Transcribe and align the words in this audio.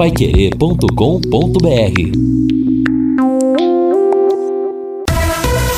paiquerê.com.br 0.00 2.00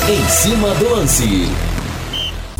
Em 0.09 0.29
cima 0.29 0.73
do 0.77 0.91
lance. 0.91 1.49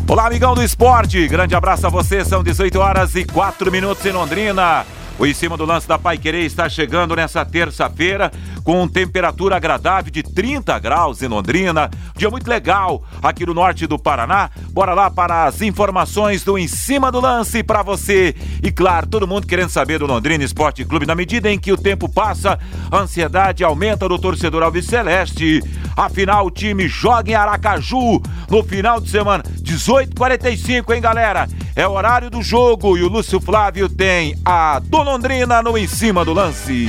Olá, 0.09 0.27
amigão 0.27 0.57
do 0.57 0.63
esporte. 0.65 1.29
Grande 1.29 1.55
abraço 1.55 1.87
a 1.87 1.89
você. 1.89 2.25
São 2.25 2.43
18 2.43 2.81
horas 2.81 3.15
e 3.15 3.25
4 3.25 3.71
minutos 3.71 4.05
em 4.05 4.11
Londrina. 4.11 4.85
O 5.23 5.27
Em 5.27 5.33
Cima 5.33 5.57
do 5.57 5.65
Lance 5.65 5.87
da 5.87 5.97
Pai 5.97 6.19
Querer 6.19 6.45
está 6.45 6.69
chegando 6.69 7.15
nessa 7.15 7.45
terça-feira 7.45 8.29
com 8.65 8.89
temperatura 8.89 9.55
agradável 9.55 10.11
de 10.11 10.21
30 10.21 10.77
graus 10.81 11.23
em 11.23 11.29
Londrina. 11.29 11.89
Dia 12.17 12.29
muito 12.29 12.51
legal 12.51 13.05
aqui 13.23 13.47
no 13.47 13.55
norte 13.55 13.87
do 13.87 13.97
Paraná. 13.97 14.51
Bora 14.71 14.95
lá 14.95 15.09
para 15.13 15.45
as 15.45 15.63
informações 15.63 16.43
do 16.43 16.59
Em 16.59 16.67
Cima 16.67 17.13
do 17.13 17.21
Lance 17.21 17.63
para 17.63 17.85
você. 17.85 18.35
E 18.65 18.73
claro, 18.73 19.07
todo 19.07 19.29
mundo 19.29 19.47
querendo 19.47 19.69
saber 19.69 20.01
do 20.01 20.07
Londrina 20.07 20.43
Esporte 20.43 20.85
Clube. 20.85 21.07
Na 21.07 21.15
medida 21.15 21.49
em 21.49 21.57
que 21.57 21.71
o 21.71 21.77
tempo 21.77 22.09
passa, 22.09 22.59
a 22.91 22.99
ansiedade 22.99 23.63
aumenta 23.63 24.09
do 24.09 24.19
torcedor 24.19 24.65
Alves 24.65 24.87
Celeste. 24.87 25.63
Afinal, 25.97 26.47
o 26.47 26.51
time 26.51 26.89
joga 26.89 27.31
em 27.31 27.35
Aracaju 27.35 28.23
no 28.49 28.63
final 28.63 29.01
de 29.01 29.11
semana. 29.11 29.43
18h45, 29.63 30.95
hein, 30.95 31.01
galera? 31.01 31.49
É 31.75 31.87
o 31.87 31.93
horário 31.93 32.31
do 32.31 32.43
jogo 32.43 32.97
e 32.99 33.03
o 33.03 33.09
Lúcio 33.09 33.41
Flávio 33.41 33.89
tem 33.89 34.37
a 34.45 34.79
do 34.79 35.03
Londrina 35.03 35.63
no 35.63 35.77
em 35.77 35.87
cima 35.87 36.25
do 36.25 36.33
lance. 36.33 36.89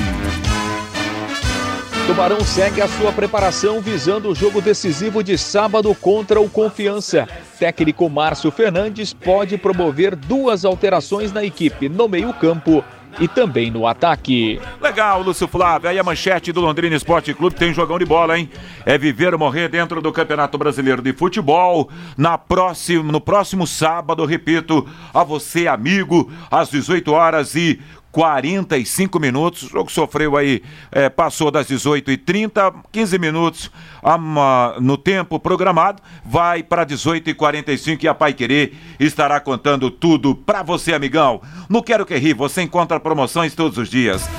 Tubarão 2.06 2.42
segue 2.42 2.82
a 2.82 2.88
sua 2.88 3.14
preparação 3.14 3.80
visando 3.80 4.30
o 4.30 4.36
jogo 4.36 4.62
decisivo 4.62 5.24
de 5.24 5.38
sábado 5.38 5.96
contra 5.96 6.42
o 6.42 6.50
Confiança. 6.50 7.26
Técnico 7.58 8.10
Márcio 8.10 8.52
Fernandes 8.52 9.14
pode 9.14 9.58
promover 9.58 10.14
duas 10.14 10.66
alterações 10.66 11.32
na 11.32 11.46
equipe 11.46 11.88
no 11.88 12.10
meio-campo 12.10 12.84
e 13.20 13.28
também 13.28 13.70
no 13.70 13.88
ataque. 13.88 14.60
Legal, 14.82 15.22
Lúcio 15.22 15.48
Flávio. 15.48 15.90
Aí 15.90 16.00
a 16.00 16.04
manchete 16.04 16.52
do 16.52 16.62
Londrina 16.62 16.96
Esporte 16.96 17.34
Clube 17.34 17.56
tem 17.56 17.74
jogão 17.74 18.00
de 18.00 18.06
bola, 18.06 18.38
hein? 18.38 18.50
É 18.86 18.98
viver 18.98 19.34
ou 19.34 19.40
morrer 19.40 19.70
dentro 19.70 20.02
do 20.02 20.12
Campeonato 20.12 20.58
Brasileiro 20.58 21.02
de 21.02 21.14
Futebol. 21.14 21.90
Na 22.18 22.38
próximo, 22.38 23.12
no 23.12 23.22
próximo 23.22 23.68
sábado, 23.68 24.26
repito, 24.26 24.88
a 25.14 25.24
você, 25.24 25.68
amigo, 25.68 26.32
às 26.50 26.70
18 26.70 27.12
horas 27.12 27.56
e 27.56 27.80
45 28.14 29.20
minutos. 29.20 29.64
O 29.64 29.70
jogo 29.70 29.92
sofreu 29.92 30.38
aí, 30.38 30.62
é, 30.92 31.10
passou 31.10 31.50
das 31.50 31.68
18h30, 31.68 32.74
15 32.92 33.20
minutos 33.20 33.72
uma, 34.04 34.76
no 34.80 34.96
tempo 34.96 35.40
programado, 35.40 36.02
vai 36.24 36.62
para 36.62 36.86
18h45 36.86 38.04
e 38.04 38.08
a 38.08 38.14
Pai 38.14 38.34
Querer 38.34 38.76
estará 39.00 39.40
contando 39.40 39.90
tudo 39.90 40.36
para 40.36 40.62
você, 40.62 40.94
amigão. 40.94 41.42
No 41.68 41.82
Quero 41.82 42.06
Que 42.06 42.16
Rir, 42.16 42.36
você 42.36 42.62
encontra 42.62 43.00
promoções 43.00 43.56
todos 43.56 43.80
os 43.80 43.90
dias 43.90 44.30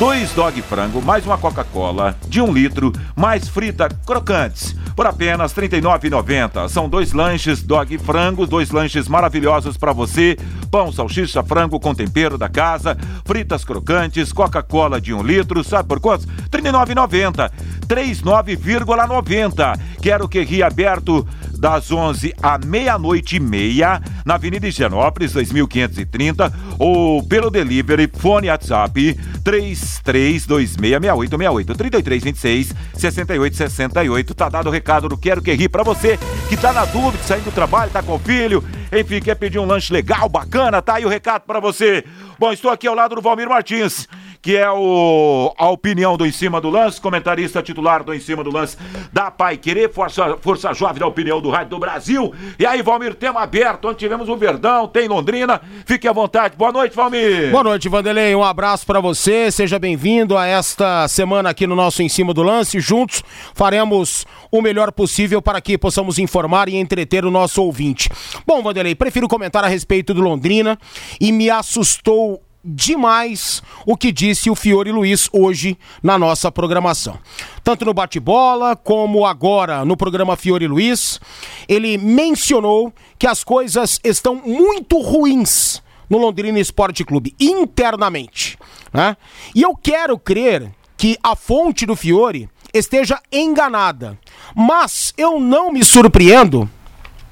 dois 0.00 0.32
dog 0.32 0.62
frango, 0.62 1.02
mais 1.02 1.26
uma 1.26 1.36
Coca-Cola 1.36 2.16
de 2.26 2.40
um 2.40 2.50
litro, 2.50 2.90
mais 3.14 3.46
frita 3.50 3.86
crocantes, 4.06 4.74
por 4.96 5.06
apenas 5.06 5.52
R$ 5.52 5.68
39,90. 5.68 6.70
São 6.70 6.88
dois 6.88 7.12
lanches 7.12 7.62
dog 7.62 7.98
frango, 7.98 8.46
dois 8.46 8.70
lanches 8.70 9.06
maravilhosos 9.06 9.76
para 9.76 9.92
você. 9.92 10.38
Pão, 10.70 10.90
salsicha, 10.90 11.42
frango 11.42 11.78
com 11.78 11.94
tempero 11.94 12.38
da 12.38 12.48
casa, 12.48 12.96
fritas 13.26 13.62
crocantes, 13.62 14.32
Coca-Cola 14.32 14.98
de 14.98 15.12
um 15.12 15.22
litro, 15.22 15.62
sabe 15.62 15.86
por 15.86 16.00
quantos? 16.00 16.24
R$ 16.24 16.48
39,90. 16.50 17.50
39,90. 17.90 19.78
Quero 20.00 20.28
que 20.28 20.40
ria 20.42 20.68
aberto 20.68 21.26
das 21.58 21.90
11 21.90 22.32
à 22.40 22.56
meia-noite 22.56 23.34
e 23.36 23.40
meia, 23.40 24.00
na 24.24 24.34
Avenida 24.34 24.68
Higienópolis, 24.68 25.32
2530, 25.32 26.52
ou 26.78 27.20
pelo 27.24 27.50
delivery, 27.50 28.08
fone 28.16 28.48
WhatsApp 28.48 29.18
33266868, 29.44 31.76
3326 31.76 32.72
6868. 32.94 34.34
Tá 34.34 34.48
dado 34.48 34.68
o 34.68 34.72
recado 34.72 35.08
do 35.08 35.18
Quero 35.18 35.42
Que 35.42 35.52
Ri 35.52 35.68
pra 35.68 35.82
você 35.82 36.16
que 36.48 36.56
tá 36.56 36.72
na 36.72 36.84
dúvida, 36.84 37.24
saindo 37.24 37.46
do 37.46 37.52
trabalho, 37.52 37.90
tá 37.90 38.00
com 38.02 38.14
o 38.14 38.18
filho, 38.18 38.64
enfim, 38.92 39.20
quer 39.20 39.34
pedir 39.34 39.58
um 39.58 39.66
lanche 39.66 39.92
legal, 39.92 40.28
bacana, 40.28 40.80
tá 40.80 40.94
aí 40.94 41.04
o 41.04 41.08
recado 41.08 41.42
para 41.42 41.58
você. 41.60 42.04
Bom, 42.38 42.52
estou 42.52 42.70
aqui 42.70 42.86
ao 42.86 42.94
lado 42.94 43.16
do 43.16 43.20
Valmir 43.20 43.48
Martins 43.48 44.06
que 44.42 44.56
é 44.56 44.70
o, 44.70 45.54
a 45.58 45.68
opinião 45.68 46.16
do 46.16 46.26
Em 46.26 46.32
Cima 46.32 46.60
do 46.60 46.70
Lance, 46.70 47.00
comentarista 47.00 47.62
titular 47.62 48.02
do 48.02 48.14
Em 48.14 48.20
Cima 48.20 48.42
do 48.42 48.50
Lance 48.50 48.76
da 49.12 49.30
Pai 49.30 49.56
Querer, 49.56 49.92
Força, 49.92 50.38
Força 50.40 50.72
Jovem 50.72 50.98
da 50.98 51.06
Opinião 51.06 51.40
do 51.40 51.50
Rádio 51.50 51.70
do 51.70 51.78
Brasil. 51.78 52.32
E 52.58 52.64
aí, 52.64 52.82
Valmir, 52.82 53.14
tema 53.14 53.42
aberto, 53.42 53.88
onde 53.88 53.98
tivemos 53.98 54.28
o 54.28 54.36
Verdão, 54.36 54.88
tem 54.88 55.08
Londrina. 55.08 55.60
Fique 55.84 56.08
à 56.08 56.12
vontade. 56.12 56.56
Boa 56.56 56.72
noite, 56.72 56.96
Valmir. 56.96 57.50
Boa 57.50 57.64
noite, 57.64 57.88
Vanderlei. 57.88 58.34
Um 58.34 58.44
abraço 58.44 58.86
para 58.86 59.00
você. 59.00 59.50
Seja 59.50 59.78
bem-vindo 59.78 60.36
a 60.36 60.46
esta 60.46 61.06
semana 61.08 61.50
aqui 61.50 61.66
no 61.66 61.76
nosso 61.76 62.02
Em 62.02 62.08
Cima 62.08 62.32
do 62.32 62.42
Lance. 62.42 62.80
Juntos 62.80 63.22
faremos 63.54 64.26
o 64.50 64.62
melhor 64.62 64.90
possível 64.90 65.42
para 65.42 65.60
que 65.60 65.76
possamos 65.76 66.18
informar 66.18 66.68
e 66.68 66.76
entreter 66.76 67.24
o 67.24 67.30
nosso 67.30 67.62
ouvinte. 67.62 68.08
Bom, 68.46 68.62
Vanderlei, 68.62 68.94
prefiro 68.94 69.28
comentar 69.28 69.64
a 69.64 69.68
respeito 69.68 70.14
do 70.14 70.22
Londrina 70.22 70.78
e 71.20 71.30
me 71.30 71.50
assustou 71.50 72.40
demais 72.64 73.62
o 73.86 73.96
que 73.96 74.12
disse 74.12 74.50
o 74.50 74.54
Fiore 74.54 74.92
Luiz 74.92 75.28
hoje 75.32 75.78
na 76.02 76.18
nossa 76.18 76.52
programação. 76.52 77.18
Tanto 77.64 77.84
no 77.84 77.94
bate-bola 77.94 78.76
como 78.76 79.24
agora 79.24 79.84
no 79.84 79.96
programa 79.96 80.36
Fiore 80.36 80.66
Luiz, 80.66 81.20
ele 81.68 81.96
mencionou 81.98 82.92
que 83.18 83.26
as 83.26 83.42
coisas 83.42 83.98
estão 84.04 84.34
muito 84.34 85.00
ruins 85.00 85.82
no 86.08 86.18
Londrina 86.18 86.58
Esporte 86.58 87.04
Clube, 87.04 87.34
internamente. 87.38 88.58
Né? 88.92 89.16
E 89.54 89.62
eu 89.62 89.76
quero 89.76 90.18
crer 90.18 90.70
que 90.96 91.16
a 91.22 91.36
fonte 91.36 91.86
do 91.86 91.96
Fiore 91.96 92.48
esteja 92.74 93.20
enganada. 93.32 94.18
Mas 94.54 95.14
eu 95.16 95.40
não 95.40 95.72
me 95.72 95.84
surpreendo, 95.84 96.68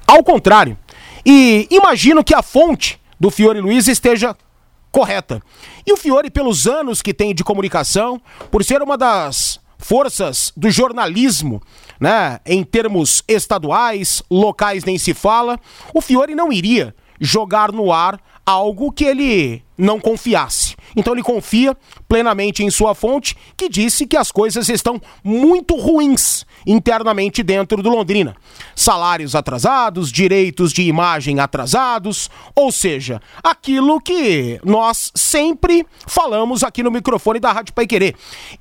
ao 0.07 0.23
contrário. 0.23 0.77
E 1.25 1.67
imagino 1.69 2.23
que 2.23 2.33
a 2.33 2.41
fonte 2.41 2.99
do 3.19 3.29
Fiore 3.29 3.59
Luiz 3.59 3.87
esteja 3.87 4.35
correta. 4.91 5.41
E 5.85 5.93
o 5.93 5.97
Fiore, 5.97 6.29
pelos 6.29 6.67
anos 6.67 7.01
que 7.01 7.13
tem 7.13 7.33
de 7.33 7.43
comunicação, 7.43 8.21
por 8.51 8.63
ser 8.63 8.81
uma 8.81 8.97
das 8.97 9.59
forças 9.77 10.51
do 10.55 10.69
jornalismo, 10.69 11.61
né, 11.99 12.39
em 12.45 12.63
termos 12.63 13.23
estaduais, 13.27 14.21
locais 14.29 14.83
nem 14.83 14.97
se 14.97 15.13
fala, 15.13 15.57
o 15.93 16.01
Fiore 16.01 16.35
não 16.35 16.51
iria 16.51 16.93
jogar 17.19 17.71
no 17.71 17.91
ar 17.91 18.19
algo 18.45 18.91
que 18.91 19.05
ele 19.05 19.63
não 19.79 19.99
confiasse. 19.99 20.75
Então 20.95 21.13
ele 21.13 21.23
confia 21.23 21.75
plenamente 22.07 22.63
em 22.63 22.69
sua 22.69 22.93
fonte, 22.93 23.35
que 23.55 23.69
disse 23.69 24.05
que 24.05 24.17
as 24.17 24.31
coisas 24.31 24.67
estão 24.67 25.01
muito 25.23 25.75
ruins 25.75 26.45
internamente 26.67 27.41
dentro 27.41 27.81
do 27.81 27.89
Londrina. 27.89 28.35
Salários 28.75 29.35
atrasados, 29.35 30.11
direitos 30.11 30.73
de 30.73 30.81
imagem 30.81 31.39
atrasados, 31.39 32.29
ou 32.53 32.71
seja, 32.71 33.21
aquilo 33.41 34.01
que 34.01 34.59
nós 34.65 35.11
sempre 35.15 35.87
falamos 36.05 36.63
aqui 36.63 36.83
no 36.83 36.91
microfone 36.91 37.39
da 37.39 37.53
Rádio 37.53 37.73
Paiquerê. 37.73 38.13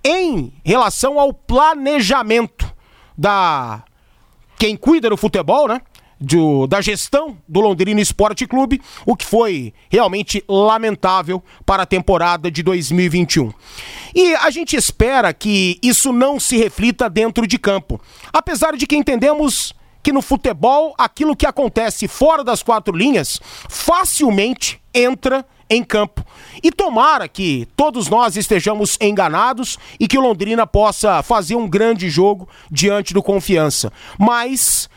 Em 0.05 0.53
relação 0.65 1.19
ao 1.19 1.33
planejamento 1.35 2.73
da 3.17 3.83
quem 4.59 4.77
cuida 4.77 5.09
do 5.09 5.17
futebol, 5.17 5.69
né? 5.69 5.81
Do, 6.21 6.67
da 6.67 6.81
gestão 6.81 7.37
do 7.49 7.61
Londrina 7.61 8.01
Esporte 8.01 8.47
Clube, 8.47 8.81
o 9.07 9.17
que 9.17 9.25
foi 9.25 9.73
realmente 9.89 10.43
lamentável 10.49 11.43
para 11.65 11.85
a 11.85 11.87
temporada 11.87 12.51
de 12.51 12.63
2021. 12.63 13.53
E 14.15 14.35
a 14.37 14.51
gente 14.51 14.77
espera 14.77 15.33
que 15.33 15.79
isso 15.83 16.13
não 16.13 16.41
se 16.41 16.57
reflita 16.57 17.09
dentro 17.09 17.47
de 17.47 17.59
campo, 17.59 18.01
apesar 18.33 18.77
de 18.77 18.87
que 18.87 18.97
entendemos 18.97 19.75
que 20.03 20.13
no 20.13 20.23
futebol 20.23 20.95
aquilo 20.97 21.37
que 21.37 21.47
acontece 21.47 22.09
fora 22.09 22.43
das 22.43 22.63
quatro 22.63 22.97
linhas 22.97 23.41
facilmente 23.69 24.81
entra 24.95 25.45
em 25.71 25.85
campo. 25.85 26.25
E 26.63 26.73
tomara 26.73 27.29
que 27.29 27.69
todos 27.77 28.09
nós 28.09 28.37
estejamos 28.37 28.97
enganados 29.01 29.79
e 30.01 30.09
que 30.09 30.17
o 30.17 30.23
Londrina 30.23 30.67
possa 30.67 31.23
fazer 31.23 31.57
um 31.57 31.69
grande 31.69 32.09
jogo 32.09 32.49
diante 32.71 33.13
do 33.13 33.23
Confiança. 33.23 33.93
Mas 34.19 34.89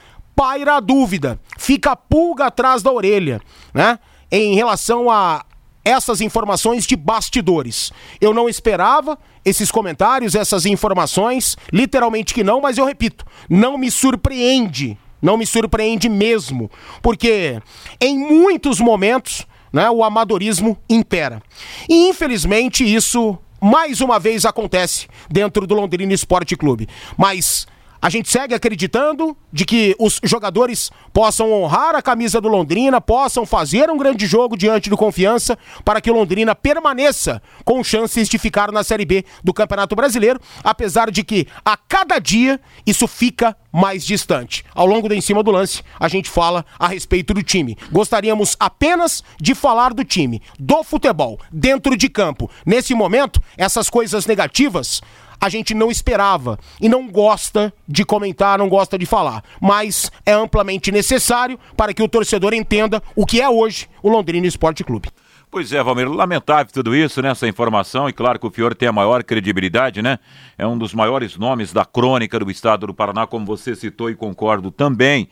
paira 0.42 0.78
a 0.78 0.80
dúvida, 0.80 1.40
fica 1.56 1.92
a 1.92 1.96
pulga 1.96 2.48
atrás 2.48 2.82
da 2.82 2.92
orelha, 2.92 3.40
né? 3.72 4.00
Em 4.32 4.56
relação 4.56 5.08
a 5.08 5.46
essas 5.86 6.20
informações 6.20 6.88
de 6.88 6.96
bastidores. 6.96 7.92
Eu 8.20 8.34
não 8.34 8.50
esperava 8.50 9.20
esses 9.46 9.70
comentários, 9.70 10.34
essas 10.34 10.66
informações, 10.66 11.56
literalmente 11.72 12.34
que 12.34 12.44
não, 12.44 12.60
mas 12.60 12.80
eu 12.80 12.86
repito, 12.86 13.24
não 13.48 13.78
me 13.78 13.92
surpreende, 13.92 14.98
não 15.22 15.38
me 15.38 15.46
surpreende 15.46 16.10
mesmo, 16.10 16.72
porque 17.04 17.62
em 18.00 18.18
muitos 18.18 18.80
momentos, 18.80 19.46
né, 19.72 19.92
o 19.92 20.04
amadorismo 20.04 20.76
impera. 20.90 21.40
E 21.88 22.10
infelizmente 22.10 22.84
isso 22.84 23.38
mais 23.62 24.02
uma 24.02 24.20
vez 24.20 24.44
acontece 24.44 25.08
dentro 25.30 25.68
do 25.68 25.76
Londrina 25.76 26.14
Esporte 26.14 26.56
Clube. 26.56 26.90
Mas 27.16 27.68
A 28.02 28.10
gente 28.10 28.32
segue 28.32 28.56
acreditando 28.56 29.38
de 29.54 29.64
que 29.64 29.96
os 30.00 30.20
jogadores 30.24 30.90
possam 31.14 31.52
honrar 31.52 31.94
a 31.94 32.02
camisa 32.02 32.42
do 32.42 32.48
Londrina, 32.48 33.00
possam 33.00 33.46
fazer 33.46 33.92
um 33.92 33.98
grande 33.98 34.26
jogo 34.26 34.58
diante 34.58 34.90
do 34.90 34.98
Confiança 34.98 35.56
para 35.86 36.02
que 36.02 36.10
o 36.10 36.14
Londrina 36.14 36.56
permaneça 36.56 37.40
com 37.64 37.84
chances 37.84 38.28
de 38.28 38.40
ficar 38.40 38.72
na 38.72 38.84
Série 38.84 39.06
B 39.06 39.24
do 39.44 39.54
Campeonato 39.54 39.96
Brasileiro, 39.96 40.40
apesar 40.64 41.12
de 41.12 41.24
que 41.24 41.48
a 41.64 41.78
cada 41.78 42.18
dia 42.18 42.60
isso 42.88 43.08
fica 43.08 43.56
mais 43.72 44.04
distante. 44.04 44.66
Ao 44.74 44.88
longo 44.88 45.08
do 45.08 45.14
em 45.14 45.22
cima 45.22 45.44
do 45.44 45.52
lance, 45.52 45.84
a 46.00 46.08
gente 46.08 46.28
fala 46.28 46.66
a 46.80 46.88
respeito 46.88 47.36
do 47.36 47.44
time. 47.44 47.78
Gostaríamos 47.92 48.58
apenas 48.60 49.24
de 49.40 49.54
falar 49.54 49.94
do 49.94 50.04
time, 50.04 50.42
do 50.60 50.84
futebol, 50.84 51.40
dentro 51.52 51.96
de 51.96 52.10
campo. 52.10 52.50
Nesse 52.66 52.96
momento, 52.96 53.40
essas 53.56 53.92
coisas 53.92 54.26
negativas 54.26 55.02
a 55.42 55.50
gente 55.50 55.74
não 55.74 55.90
esperava 55.90 56.60
e 56.80 56.88
não 56.88 57.08
gosta 57.08 57.74
de 57.88 58.06
comentar, 58.06 58.60
não 58.60 58.70
gosta 58.70 58.96
de 58.98 59.08
falar. 59.08 59.44
Mas 59.60 60.12
é 60.24 60.34
amplamente 60.34 60.92
necessário 60.92 61.60
para 61.76 61.96
que 61.96 62.04
o 62.04 62.08
torcedor 62.08 62.54
entenda 62.54 63.02
o 63.16 63.26
que 63.26 63.42
é 63.42 63.50
hoje 63.50 63.90
o 64.04 64.10
Londrina 64.10 64.46
Esporte 64.46 64.84
Clube. 64.84 65.10
Pois 65.50 65.74
é, 65.74 65.84
Valmir, 65.84 66.10
lamentável 66.10 66.72
tudo 66.72 66.96
isso, 66.96 67.22
né? 67.22 67.30
Essa 67.32 67.46
informação, 67.46 68.08
e 68.08 68.14
claro 68.14 68.40
que 68.40 68.48
o 68.48 68.52
Fiore 68.52 68.74
tem 68.74 68.88
a 68.88 68.94
maior 68.94 69.22
credibilidade, 69.22 70.02
né? 70.02 70.18
É 70.58 70.66
um 70.66 70.78
dos 70.78 70.94
maiores 70.94 71.36
nomes 71.36 71.74
da 71.74 71.84
crônica 71.84 72.40
do 72.40 72.50
estado 72.50 72.88
do 72.88 72.94
Paraná, 72.94 73.28
como 73.28 73.46
você 73.46 73.76
citou 73.76 74.10
e 74.10 74.16
concordo 74.16 74.72
também. 74.72 75.28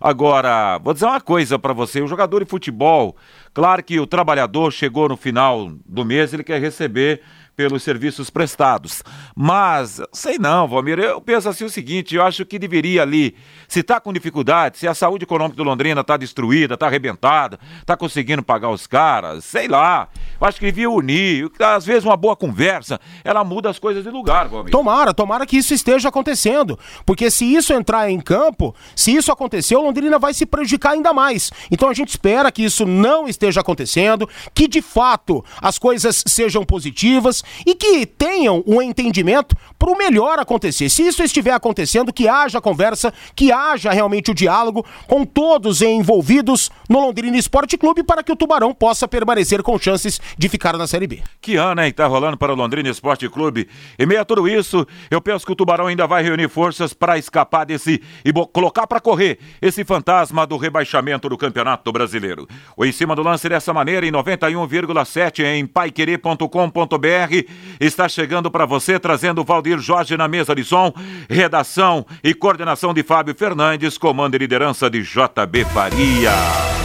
Agora, 0.00 0.78
vou 0.78 0.94
dizer 0.94 1.06
uma 1.06 1.20
coisa 1.20 1.58
para 1.58 1.72
você: 1.72 2.00
o 2.00 2.06
jogador 2.06 2.44
de 2.44 2.48
futebol, 2.48 3.16
claro 3.52 3.82
que 3.82 3.98
o 3.98 4.06
trabalhador 4.06 4.70
chegou 4.70 5.08
no 5.08 5.16
final 5.16 5.72
do 5.84 6.04
mês, 6.04 6.32
ele 6.32 6.44
quer 6.44 6.60
receber 6.60 7.20
pelos 7.56 7.82
serviços 7.82 8.30
prestados. 8.30 9.02
Mas, 9.34 10.00
sei 10.12 10.38
não, 10.38 10.66
Valmir, 10.68 10.98
eu 10.98 11.20
penso 11.20 11.48
assim 11.48 11.64
o 11.64 11.70
seguinte, 11.70 12.14
eu 12.14 12.22
acho 12.22 12.44
que 12.44 12.58
deveria 12.58 13.02
ali, 13.02 13.34
se 13.68 13.80
está 13.80 14.00
com 14.00 14.12
dificuldade, 14.12 14.78
se 14.78 14.88
a 14.88 14.94
saúde 14.94 15.24
econômica 15.24 15.56
do 15.56 15.62
Londrina 15.62 16.00
está 16.00 16.16
destruída, 16.16 16.74
está 16.74 16.86
arrebentada, 16.86 17.58
está 17.80 17.96
conseguindo 17.96 18.42
pagar 18.42 18.70
os 18.70 18.86
caras, 18.86 19.44
sei 19.44 19.68
lá, 19.68 20.08
eu 20.40 20.46
acho 20.46 20.58
que 20.58 20.66
devia 20.66 20.90
unir, 20.90 21.50
às 21.60 21.84
vezes 21.84 22.04
uma 22.04 22.16
boa 22.16 22.36
conversa, 22.36 23.00
ela 23.22 23.44
muda 23.44 23.70
as 23.70 23.78
coisas 23.78 24.02
de 24.02 24.10
lugar, 24.10 24.48
Valmir. 24.48 24.72
Tomara, 24.72 25.14
tomara 25.14 25.46
que 25.46 25.56
isso 25.56 25.72
esteja 25.72 26.08
acontecendo, 26.08 26.78
porque 27.06 27.30
se 27.30 27.44
isso 27.44 27.72
entrar 27.72 28.10
em 28.10 28.20
campo, 28.20 28.74
se 28.96 29.14
isso 29.14 29.30
acontecer, 29.30 29.76
o 29.76 29.82
Londrina 29.82 30.18
vai 30.18 30.34
se 30.34 30.44
prejudicar 30.44 30.92
ainda 30.92 31.12
mais. 31.12 31.50
Então 31.70 31.88
a 31.88 31.94
gente 31.94 32.08
espera 32.08 32.50
que 32.50 32.64
isso 32.64 32.84
não 32.86 33.28
esteja 33.28 33.60
acontecendo, 33.60 34.28
que 34.52 34.66
de 34.66 34.82
fato 34.82 35.44
as 35.60 35.78
coisas 35.78 36.24
sejam 36.26 36.64
positivas, 36.64 37.43
e 37.66 37.74
que 37.74 38.06
tenham 38.06 38.62
um 38.66 38.80
entendimento 38.80 39.56
para 39.78 39.90
o 39.90 39.96
melhor 39.96 40.38
acontecer. 40.38 40.88
Se 40.88 41.02
isso 41.06 41.22
estiver 41.22 41.52
acontecendo, 41.52 42.12
que 42.12 42.28
haja 42.28 42.60
conversa, 42.60 43.12
que 43.34 43.52
haja 43.52 43.92
realmente 43.92 44.30
o 44.30 44.34
diálogo 44.34 44.84
com 45.06 45.24
todos 45.24 45.82
envolvidos 45.82 46.70
no 46.88 47.00
Londrina 47.00 47.36
Esporte 47.36 47.76
Clube 47.76 48.02
para 48.02 48.22
que 48.22 48.32
o 48.32 48.36
Tubarão 48.36 48.72
possa 48.72 49.06
permanecer 49.06 49.62
com 49.62 49.78
chances 49.78 50.20
de 50.38 50.48
ficar 50.48 50.76
na 50.76 50.86
Série 50.86 51.06
B. 51.06 51.22
Que 51.40 51.56
ano, 51.56 51.82
hein? 51.82 51.92
Tá 51.92 52.06
rolando 52.06 52.36
para 52.36 52.52
o 52.52 52.56
Londrina 52.56 52.88
Esporte 52.88 53.28
Clube. 53.28 53.68
E 53.98 54.06
meio 54.06 54.20
a 54.20 54.24
tudo 54.24 54.48
isso, 54.48 54.86
eu 55.10 55.20
penso 55.20 55.44
que 55.44 55.52
o 55.52 55.56
Tubarão 55.56 55.86
ainda 55.86 56.06
vai 56.06 56.22
reunir 56.22 56.48
forças 56.48 56.92
para 56.92 57.18
escapar 57.18 57.64
desse 57.64 58.02
e 58.24 58.32
colocar 58.52 58.86
para 58.86 59.00
correr 59.00 59.38
esse 59.60 59.84
fantasma 59.84 60.46
do 60.46 60.56
rebaixamento 60.56 61.28
do 61.28 61.36
Campeonato 61.36 61.92
Brasileiro. 61.92 62.48
O 62.76 62.84
em 62.84 62.92
cima 62.92 63.14
do 63.14 63.22
lance 63.22 63.48
dessa 63.48 63.72
maneira 63.72 64.06
em 64.06 64.12
91,7 64.12 65.44
em 65.44 65.66
paiquerê.com.br 65.66 67.33
está 67.80 68.08
chegando 68.08 68.50
para 68.50 68.66
você, 68.66 68.98
trazendo 68.98 69.40
o 69.40 69.44
Valdir 69.44 69.78
Jorge 69.78 70.16
na 70.16 70.28
mesa 70.28 70.54
de 70.54 70.64
som, 70.64 70.92
redação 71.28 72.04
e 72.22 72.34
coordenação 72.34 72.92
de 72.92 73.02
Fábio 73.02 73.34
Fernandes, 73.34 73.96
comando 73.96 74.34
e 74.34 74.38
liderança 74.38 74.90
de 74.90 75.02
JB 75.02 75.64
Faria. 75.72 76.83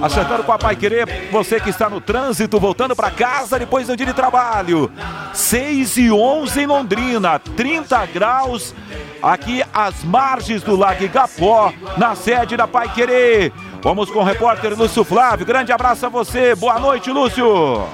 Acertando 0.02 0.42
com 0.42 0.50
a 0.50 0.58
Pai 0.58 0.74
Querer, 0.74 1.30
você 1.30 1.60
que 1.60 1.70
está 1.70 1.88
no 1.88 2.00
trânsito, 2.00 2.58
voltando 2.58 2.96
para 2.96 3.08
casa 3.08 3.56
depois 3.56 3.86
do 3.86 3.96
dia 3.96 4.06
de 4.06 4.12
trabalho. 4.12 4.90
6 5.32 5.96
e 5.98 6.10
11 6.10 6.60
em 6.60 6.66
Londrina, 6.66 7.38
30 7.38 8.04
graus 8.06 8.74
aqui 9.22 9.62
às 9.72 10.02
margens 10.02 10.60
do 10.60 10.74
Lago 10.74 11.04
Igapó, 11.04 11.72
na 11.96 12.16
sede 12.16 12.56
da 12.56 12.66
Pai 12.66 12.92
Querer. 12.92 13.52
Vamos 13.80 14.10
com 14.10 14.18
o 14.18 14.24
repórter 14.24 14.76
Lúcio 14.76 15.04
Flávio. 15.04 15.46
Grande 15.46 15.70
abraço 15.70 16.06
a 16.06 16.08
você. 16.08 16.56
Boa 16.56 16.80
noite, 16.80 17.10
Lúcio. 17.12 17.86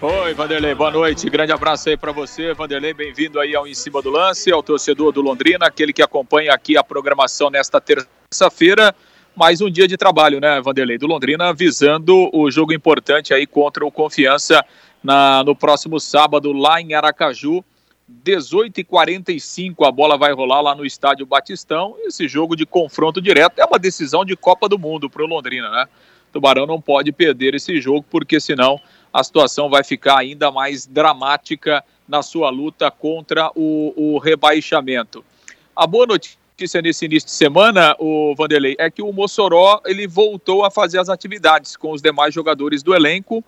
Oi, 0.00 0.34
Vanderlei, 0.34 0.74
boa 0.74 0.90
noite. 0.90 1.30
Grande 1.30 1.52
abraço 1.52 1.88
aí 1.88 1.96
para 1.96 2.10
você, 2.10 2.52
Vanderlei. 2.52 2.92
Bem-vindo 2.92 3.38
aí 3.38 3.54
ao 3.54 3.66
Em 3.66 3.74
Cima 3.74 4.02
do 4.02 4.10
Lance, 4.10 4.50
ao 4.50 4.62
torcedor 4.62 5.12
do 5.12 5.22
Londrina, 5.22 5.66
aquele 5.66 5.92
que 5.92 6.02
acompanha 6.02 6.52
aqui 6.52 6.76
a 6.76 6.82
programação 6.82 7.48
nesta 7.48 7.80
terça-feira 7.80 8.92
mais 9.38 9.60
um 9.60 9.70
dia 9.70 9.86
de 9.86 9.96
trabalho, 9.96 10.40
né, 10.40 10.60
Vanderlei, 10.60 10.98
do 10.98 11.06
Londrina, 11.06 11.54
visando 11.54 12.28
o 12.32 12.50
jogo 12.50 12.72
importante 12.72 13.32
aí 13.32 13.46
contra 13.46 13.86
o 13.86 13.90
Confiança 13.90 14.64
na, 15.00 15.44
no 15.44 15.54
próximo 15.54 16.00
sábado 16.00 16.52
lá 16.52 16.80
em 16.80 16.92
Aracaju. 16.92 17.64
18h45 18.24 19.86
a 19.86 19.92
bola 19.92 20.18
vai 20.18 20.32
rolar 20.32 20.60
lá 20.60 20.74
no 20.74 20.84
estádio 20.84 21.24
Batistão. 21.24 21.94
Esse 22.00 22.26
jogo 22.26 22.56
de 22.56 22.66
confronto 22.66 23.20
direto 23.20 23.60
é 23.60 23.64
uma 23.64 23.78
decisão 23.78 24.24
de 24.24 24.34
Copa 24.34 24.68
do 24.68 24.76
Mundo 24.76 25.08
para 25.08 25.22
o 25.22 25.26
Londrina, 25.26 25.70
né? 25.70 25.86
Tubarão 26.32 26.66
não 26.66 26.80
pode 26.80 27.12
perder 27.12 27.54
esse 27.54 27.80
jogo, 27.80 28.04
porque 28.10 28.40
senão 28.40 28.80
a 29.12 29.22
situação 29.22 29.70
vai 29.70 29.84
ficar 29.84 30.18
ainda 30.18 30.50
mais 30.50 30.84
dramática 30.84 31.84
na 32.08 32.22
sua 32.22 32.50
luta 32.50 32.90
contra 32.90 33.52
o, 33.54 33.94
o 33.96 34.18
rebaixamento. 34.18 35.24
A 35.76 35.86
boa 35.86 36.06
notícia 36.06 36.37
notícia 36.58 36.82
nesse 36.82 37.04
início 37.04 37.28
de 37.28 37.32
semana, 37.32 37.94
o 38.00 38.34
Vanderlei, 38.36 38.74
é 38.80 38.90
que 38.90 39.00
o 39.00 39.12
Mossoró 39.12 39.80
ele 39.86 40.08
voltou 40.08 40.64
a 40.64 40.70
fazer 40.72 40.98
as 40.98 41.08
atividades 41.08 41.76
com 41.76 41.92
os 41.92 42.02
demais 42.02 42.34
jogadores 42.34 42.82
do 42.82 42.96
elenco. 42.96 43.44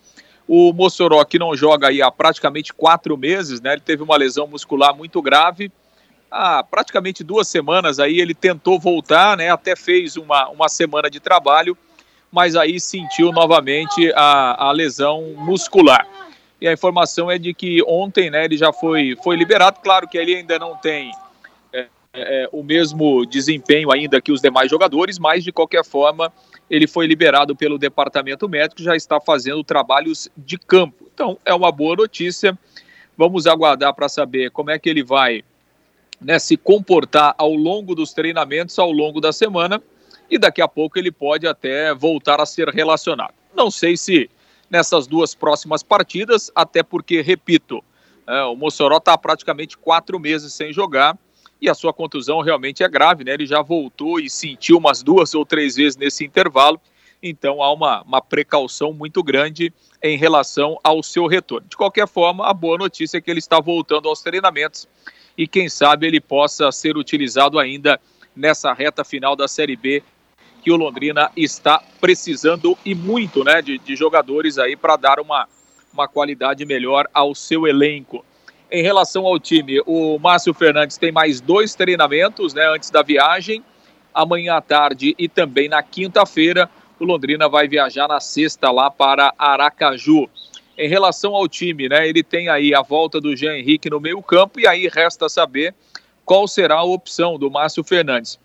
O 0.46 0.72
Mossoró, 0.72 1.24
que 1.24 1.36
não 1.36 1.56
joga 1.56 1.88
aí 1.88 2.00
há 2.00 2.08
praticamente 2.08 2.72
quatro 2.72 3.18
meses, 3.18 3.60
né? 3.60 3.72
Ele 3.72 3.80
teve 3.80 4.04
uma 4.04 4.16
lesão 4.16 4.46
muscular 4.46 4.94
muito 4.94 5.20
grave. 5.20 5.72
Há 6.30 6.62
praticamente 6.62 7.24
duas 7.24 7.48
semanas 7.48 7.98
aí 7.98 8.20
ele 8.20 8.32
tentou 8.32 8.78
voltar, 8.78 9.36
né? 9.36 9.50
Até 9.50 9.74
fez 9.74 10.16
uma, 10.16 10.48
uma 10.48 10.68
semana 10.68 11.10
de 11.10 11.18
trabalho, 11.18 11.76
mas 12.30 12.54
aí 12.54 12.78
sentiu 12.78 13.32
novamente 13.32 14.12
a, 14.14 14.68
a 14.68 14.70
lesão 14.70 15.34
muscular. 15.36 16.06
E 16.60 16.68
a 16.68 16.72
informação 16.72 17.28
é 17.28 17.38
de 17.38 17.52
que 17.54 17.82
ontem, 17.88 18.30
né, 18.30 18.44
ele 18.44 18.56
já 18.56 18.72
foi, 18.72 19.16
foi 19.24 19.34
liberado. 19.34 19.80
Claro 19.82 20.06
que 20.06 20.16
ele 20.16 20.36
ainda 20.36 20.60
não 20.60 20.76
tem 20.76 21.10
é, 22.12 22.42
é, 22.42 22.48
o 22.50 22.62
mesmo 22.62 23.24
desempenho 23.24 23.92
ainda 23.92 24.20
que 24.20 24.32
os 24.32 24.40
demais 24.40 24.68
jogadores, 24.68 25.18
mas 25.18 25.44
de 25.44 25.52
qualquer 25.52 25.84
forma 25.84 26.32
ele 26.68 26.86
foi 26.86 27.06
liberado 27.06 27.54
pelo 27.54 27.78
departamento 27.78 28.48
médico, 28.48 28.82
já 28.82 28.96
está 28.96 29.20
fazendo 29.20 29.62
trabalhos 29.62 30.28
de 30.36 30.58
campo. 30.58 31.08
Então 31.14 31.38
é 31.44 31.54
uma 31.54 31.70
boa 31.70 31.94
notícia. 31.94 32.58
Vamos 33.16 33.46
aguardar 33.46 33.94
para 33.94 34.08
saber 34.08 34.50
como 34.50 34.70
é 34.70 34.78
que 34.78 34.88
ele 34.88 35.04
vai 35.04 35.44
né, 36.20 36.38
se 36.38 36.56
comportar 36.56 37.34
ao 37.38 37.54
longo 37.54 37.94
dos 37.94 38.12
treinamentos, 38.12 38.78
ao 38.78 38.90
longo 38.90 39.20
da 39.20 39.32
semana, 39.32 39.80
e 40.28 40.38
daqui 40.38 40.60
a 40.60 40.68
pouco 40.68 40.98
ele 40.98 41.12
pode 41.12 41.46
até 41.46 41.94
voltar 41.94 42.40
a 42.40 42.46
ser 42.46 42.68
relacionado. 42.68 43.34
Não 43.54 43.70
sei 43.70 43.96
se 43.96 44.28
nessas 44.68 45.06
duas 45.06 45.34
próximas 45.34 45.82
partidas, 45.82 46.50
até 46.54 46.82
porque, 46.82 47.20
repito, 47.20 47.82
é, 48.26 48.42
o 48.44 48.54
Mossoró 48.54 48.98
está 48.98 49.16
praticamente 49.18 49.76
quatro 49.76 50.18
meses 50.18 50.52
sem 50.52 50.72
jogar 50.72 51.16
e 51.60 51.68
a 51.68 51.74
sua 51.74 51.92
contusão 51.92 52.40
realmente 52.40 52.82
é 52.82 52.88
grave, 52.88 53.24
né? 53.24 53.34
Ele 53.34 53.46
já 53.46 53.60
voltou 53.62 54.18
e 54.18 54.30
sentiu 54.30 54.78
umas 54.78 55.02
duas 55.02 55.34
ou 55.34 55.44
três 55.44 55.76
vezes 55.76 55.96
nesse 55.96 56.24
intervalo. 56.24 56.80
então 57.22 57.62
há 57.62 57.72
uma, 57.72 58.02
uma 58.02 58.22
precaução 58.22 58.92
muito 58.92 59.22
grande 59.22 59.72
em 60.02 60.16
relação 60.16 60.78
ao 60.82 61.02
seu 61.02 61.26
retorno. 61.26 61.68
De 61.68 61.76
qualquer 61.76 62.08
forma, 62.08 62.48
a 62.48 62.54
boa 62.54 62.78
notícia 62.78 63.18
é 63.18 63.20
que 63.20 63.30
ele 63.30 63.40
está 63.40 63.60
voltando 63.60 64.08
aos 64.08 64.22
treinamentos 64.22 64.88
e 65.36 65.46
quem 65.46 65.68
sabe 65.68 66.06
ele 66.06 66.20
possa 66.20 66.72
ser 66.72 66.96
utilizado 66.96 67.58
ainda 67.58 68.00
nessa 68.34 68.72
reta 68.72 69.04
final 69.04 69.36
da 69.36 69.46
Série 69.46 69.76
B 69.76 70.02
que 70.62 70.70
o 70.70 70.76
Londrina 70.76 71.30
está 71.36 71.82
precisando 72.00 72.76
e 72.84 72.94
muito, 72.94 73.42
né, 73.42 73.62
de, 73.62 73.78
de 73.78 73.96
jogadores 73.96 74.58
aí 74.58 74.76
para 74.76 74.96
dar 74.96 75.20
uma, 75.20 75.48
uma 75.92 76.06
qualidade 76.06 76.64
melhor 76.64 77.06
ao 77.12 77.34
seu 77.34 77.66
elenco. 77.66 78.24
Em 78.72 78.82
relação 78.82 79.26
ao 79.26 79.36
time, 79.40 79.82
o 79.84 80.16
Márcio 80.20 80.54
Fernandes 80.54 80.96
tem 80.96 81.10
mais 81.10 81.40
dois 81.40 81.74
treinamentos, 81.74 82.54
né, 82.54 82.68
antes 82.72 82.88
da 82.88 83.02
viagem, 83.02 83.64
amanhã 84.14 84.54
à 84.54 84.60
tarde 84.60 85.12
e 85.18 85.28
também 85.28 85.68
na 85.68 85.82
quinta-feira. 85.82 86.70
O 87.00 87.04
Londrina 87.04 87.48
vai 87.48 87.66
viajar 87.66 88.06
na 88.06 88.20
sexta 88.20 88.70
lá 88.70 88.88
para 88.88 89.34
Aracaju. 89.36 90.30
Em 90.78 90.88
relação 90.88 91.34
ao 91.34 91.48
time, 91.48 91.88
né, 91.88 92.08
ele 92.08 92.22
tem 92.22 92.48
aí 92.48 92.72
a 92.72 92.80
volta 92.80 93.20
do 93.20 93.34
Jean 93.34 93.56
Henrique 93.56 93.90
no 93.90 93.98
meio-campo 93.98 94.60
e 94.60 94.68
aí 94.68 94.86
resta 94.86 95.28
saber 95.28 95.74
qual 96.24 96.46
será 96.46 96.76
a 96.76 96.84
opção 96.84 97.36
do 97.36 97.50
Márcio 97.50 97.82
Fernandes. 97.82 98.38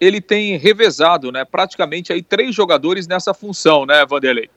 Ele 0.00 0.20
tem 0.20 0.56
revezado, 0.56 1.30
né, 1.30 1.44
praticamente 1.44 2.12
aí 2.12 2.20
três 2.20 2.52
jogadores 2.52 3.06
nessa 3.06 3.32
função, 3.32 3.86
né, 3.86 4.04
Vanderlei? 4.04 4.50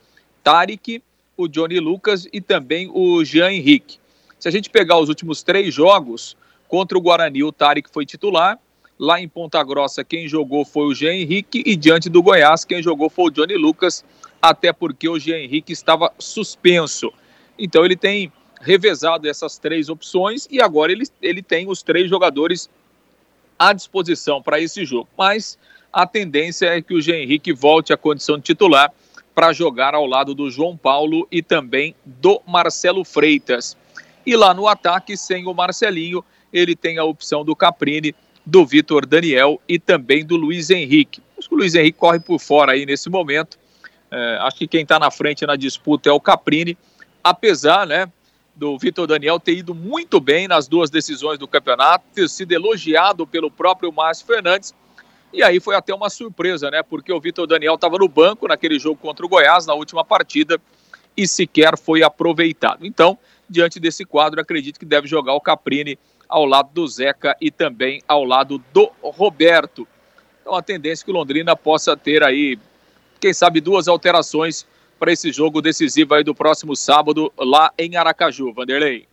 Tarek, 0.43 1.03
o 1.37 1.47
Johnny 1.47 1.79
Lucas 1.79 2.27
e 2.33 2.41
também 2.41 2.89
o 2.91 3.23
Jean 3.23 3.51
Henrique. 3.51 4.00
Se 4.41 4.49
a 4.49 4.51
gente 4.51 4.69
pegar 4.69 4.99
os 4.99 5.07
últimos 5.07 5.41
três 5.41 5.73
jogos, 5.73 6.35
contra 6.67 6.97
o 6.97 7.01
Guarani, 7.01 7.43
o 7.43 7.51
Tarek 7.53 7.89
foi 7.89 8.05
titular, 8.05 8.59
Lá 9.03 9.19
em 9.19 9.27
Ponta 9.27 9.63
Grossa, 9.63 10.03
quem 10.03 10.27
jogou 10.27 10.63
foi 10.63 10.85
o 10.85 10.93
Jean 10.93 11.15
Henrique 11.15 11.63
e 11.65 11.75
diante 11.75 12.07
do 12.07 12.21
Goiás, 12.21 12.63
quem 12.63 12.83
jogou 12.83 13.09
foi 13.09 13.25
o 13.25 13.29
Johnny 13.31 13.55
Lucas, 13.55 14.05
até 14.39 14.71
porque 14.71 15.09
o 15.09 15.17
Jean 15.17 15.39
Henrique 15.39 15.73
estava 15.73 16.13
suspenso. 16.19 17.11
Então 17.57 17.83
ele 17.83 17.95
tem 17.95 18.31
revezado 18.61 19.27
essas 19.27 19.57
três 19.57 19.89
opções 19.89 20.47
e 20.51 20.61
agora 20.61 20.91
ele, 20.91 21.05
ele 21.19 21.41
tem 21.41 21.67
os 21.67 21.81
três 21.81 22.07
jogadores 22.07 22.69
à 23.57 23.73
disposição 23.73 24.39
para 24.39 24.59
esse 24.59 24.85
jogo. 24.85 25.09
Mas 25.17 25.57
a 25.91 26.05
tendência 26.05 26.67
é 26.67 26.79
que 26.79 26.93
o 26.93 27.01
Jean 27.01 27.17
Henrique 27.17 27.51
volte 27.51 27.91
à 27.91 27.97
condição 27.97 28.37
de 28.37 28.43
titular 28.43 28.93
para 29.33 29.51
jogar 29.51 29.95
ao 29.95 30.05
lado 30.05 30.35
do 30.35 30.47
João 30.51 30.77
Paulo 30.77 31.27
e 31.31 31.41
também 31.41 31.95
do 32.05 32.39
Marcelo 32.45 33.03
Freitas. 33.03 33.75
E 34.25 34.35
lá 34.35 34.53
no 34.53 34.67
ataque, 34.67 35.17
sem 35.17 35.45
o 35.47 35.53
Marcelinho, 35.53 36.23
ele 36.51 36.75
tem 36.75 36.97
a 36.97 37.03
opção 37.03 37.43
do 37.43 37.55
Caprini 37.55 38.15
do 38.45 38.65
Vitor 38.65 39.05
Daniel 39.05 39.61
e 39.67 39.79
também 39.79 40.25
do 40.25 40.35
Luiz 40.35 40.69
Henrique. 40.69 41.21
O 41.49 41.55
Luiz 41.55 41.75
Henrique 41.75 41.97
corre 41.97 42.19
por 42.19 42.39
fora 42.39 42.73
aí 42.73 42.85
nesse 42.85 43.09
momento. 43.09 43.57
É, 44.09 44.37
acho 44.41 44.57
que 44.57 44.67
quem 44.67 44.81
está 44.81 44.99
na 44.99 45.09
frente 45.09 45.45
na 45.45 45.55
disputa 45.55 46.09
é 46.09 46.11
o 46.11 46.19
Caprini, 46.19 46.77
apesar 47.23 47.87
né, 47.87 48.11
do 48.55 48.77
Vitor 48.77 49.07
Daniel 49.07 49.39
ter 49.39 49.53
ido 49.53 49.73
muito 49.73 50.19
bem 50.19 50.47
nas 50.47 50.67
duas 50.67 50.89
decisões 50.89 51.39
do 51.39 51.47
campeonato, 51.47 52.05
ter 52.13 52.27
sido 52.29 52.51
elogiado 52.51 53.25
pelo 53.25 53.49
próprio 53.49 53.91
Márcio 53.91 54.25
Fernandes. 54.25 54.73
E 55.33 55.41
aí 55.41 55.59
foi 55.61 55.75
até 55.75 55.93
uma 55.93 56.09
surpresa, 56.09 56.69
né? 56.69 56.83
Porque 56.83 57.11
o 57.11 57.19
Vitor 57.19 57.47
Daniel 57.47 57.75
estava 57.75 57.97
no 57.97 58.07
banco 58.07 58.47
naquele 58.47 58.77
jogo 58.77 58.97
contra 58.97 59.25
o 59.25 59.29
Goiás 59.29 59.65
na 59.65 59.73
última 59.73 60.03
partida 60.03 60.59
e 61.15 61.25
sequer 61.25 61.77
foi 61.77 62.03
aproveitado. 62.03 62.85
Então, 62.85 63.17
diante 63.51 63.79
desse 63.79 64.05
quadro, 64.05 64.39
acredito 64.39 64.79
que 64.79 64.85
deve 64.85 65.07
jogar 65.07 65.33
o 65.33 65.41
Caprini 65.41 65.99
ao 66.27 66.45
lado 66.45 66.69
do 66.73 66.87
Zeca 66.87 67.35
e 67.41 67.51
também 67.51 68.01
ao 68.07 68.23
lado 68.23 68.63
do 68.73 68.89
Roberto. 69.01 69.87
Então 70.41 70.55
a 70.55 70.61
tendência 70.61 71.03
é 71.03 71.05
que 71.05 71.11
o 71.11 71.13
Londrina 71.13 71.55
possa 71.55 71.95
ter 71.95 72.23
aí, 72.23 72.57
quem 73.19 73.33
sabe, 73.33 73.59
duas 73.59 73.87
alterações 73.87 74.65
para 74.97 75.11
esse 75.11 75.31
jogo 75.31 75.61
decisivo 75.61 76.13
aí 76.13 76.23
do 76.23 76.33
próximo 76.33 76.75
sábado 76.75 77.31
lá 77.37 77.71
em 77.77 77.97
Aracaju, 77.97 78.53
Vanderlei. 78.53 79.07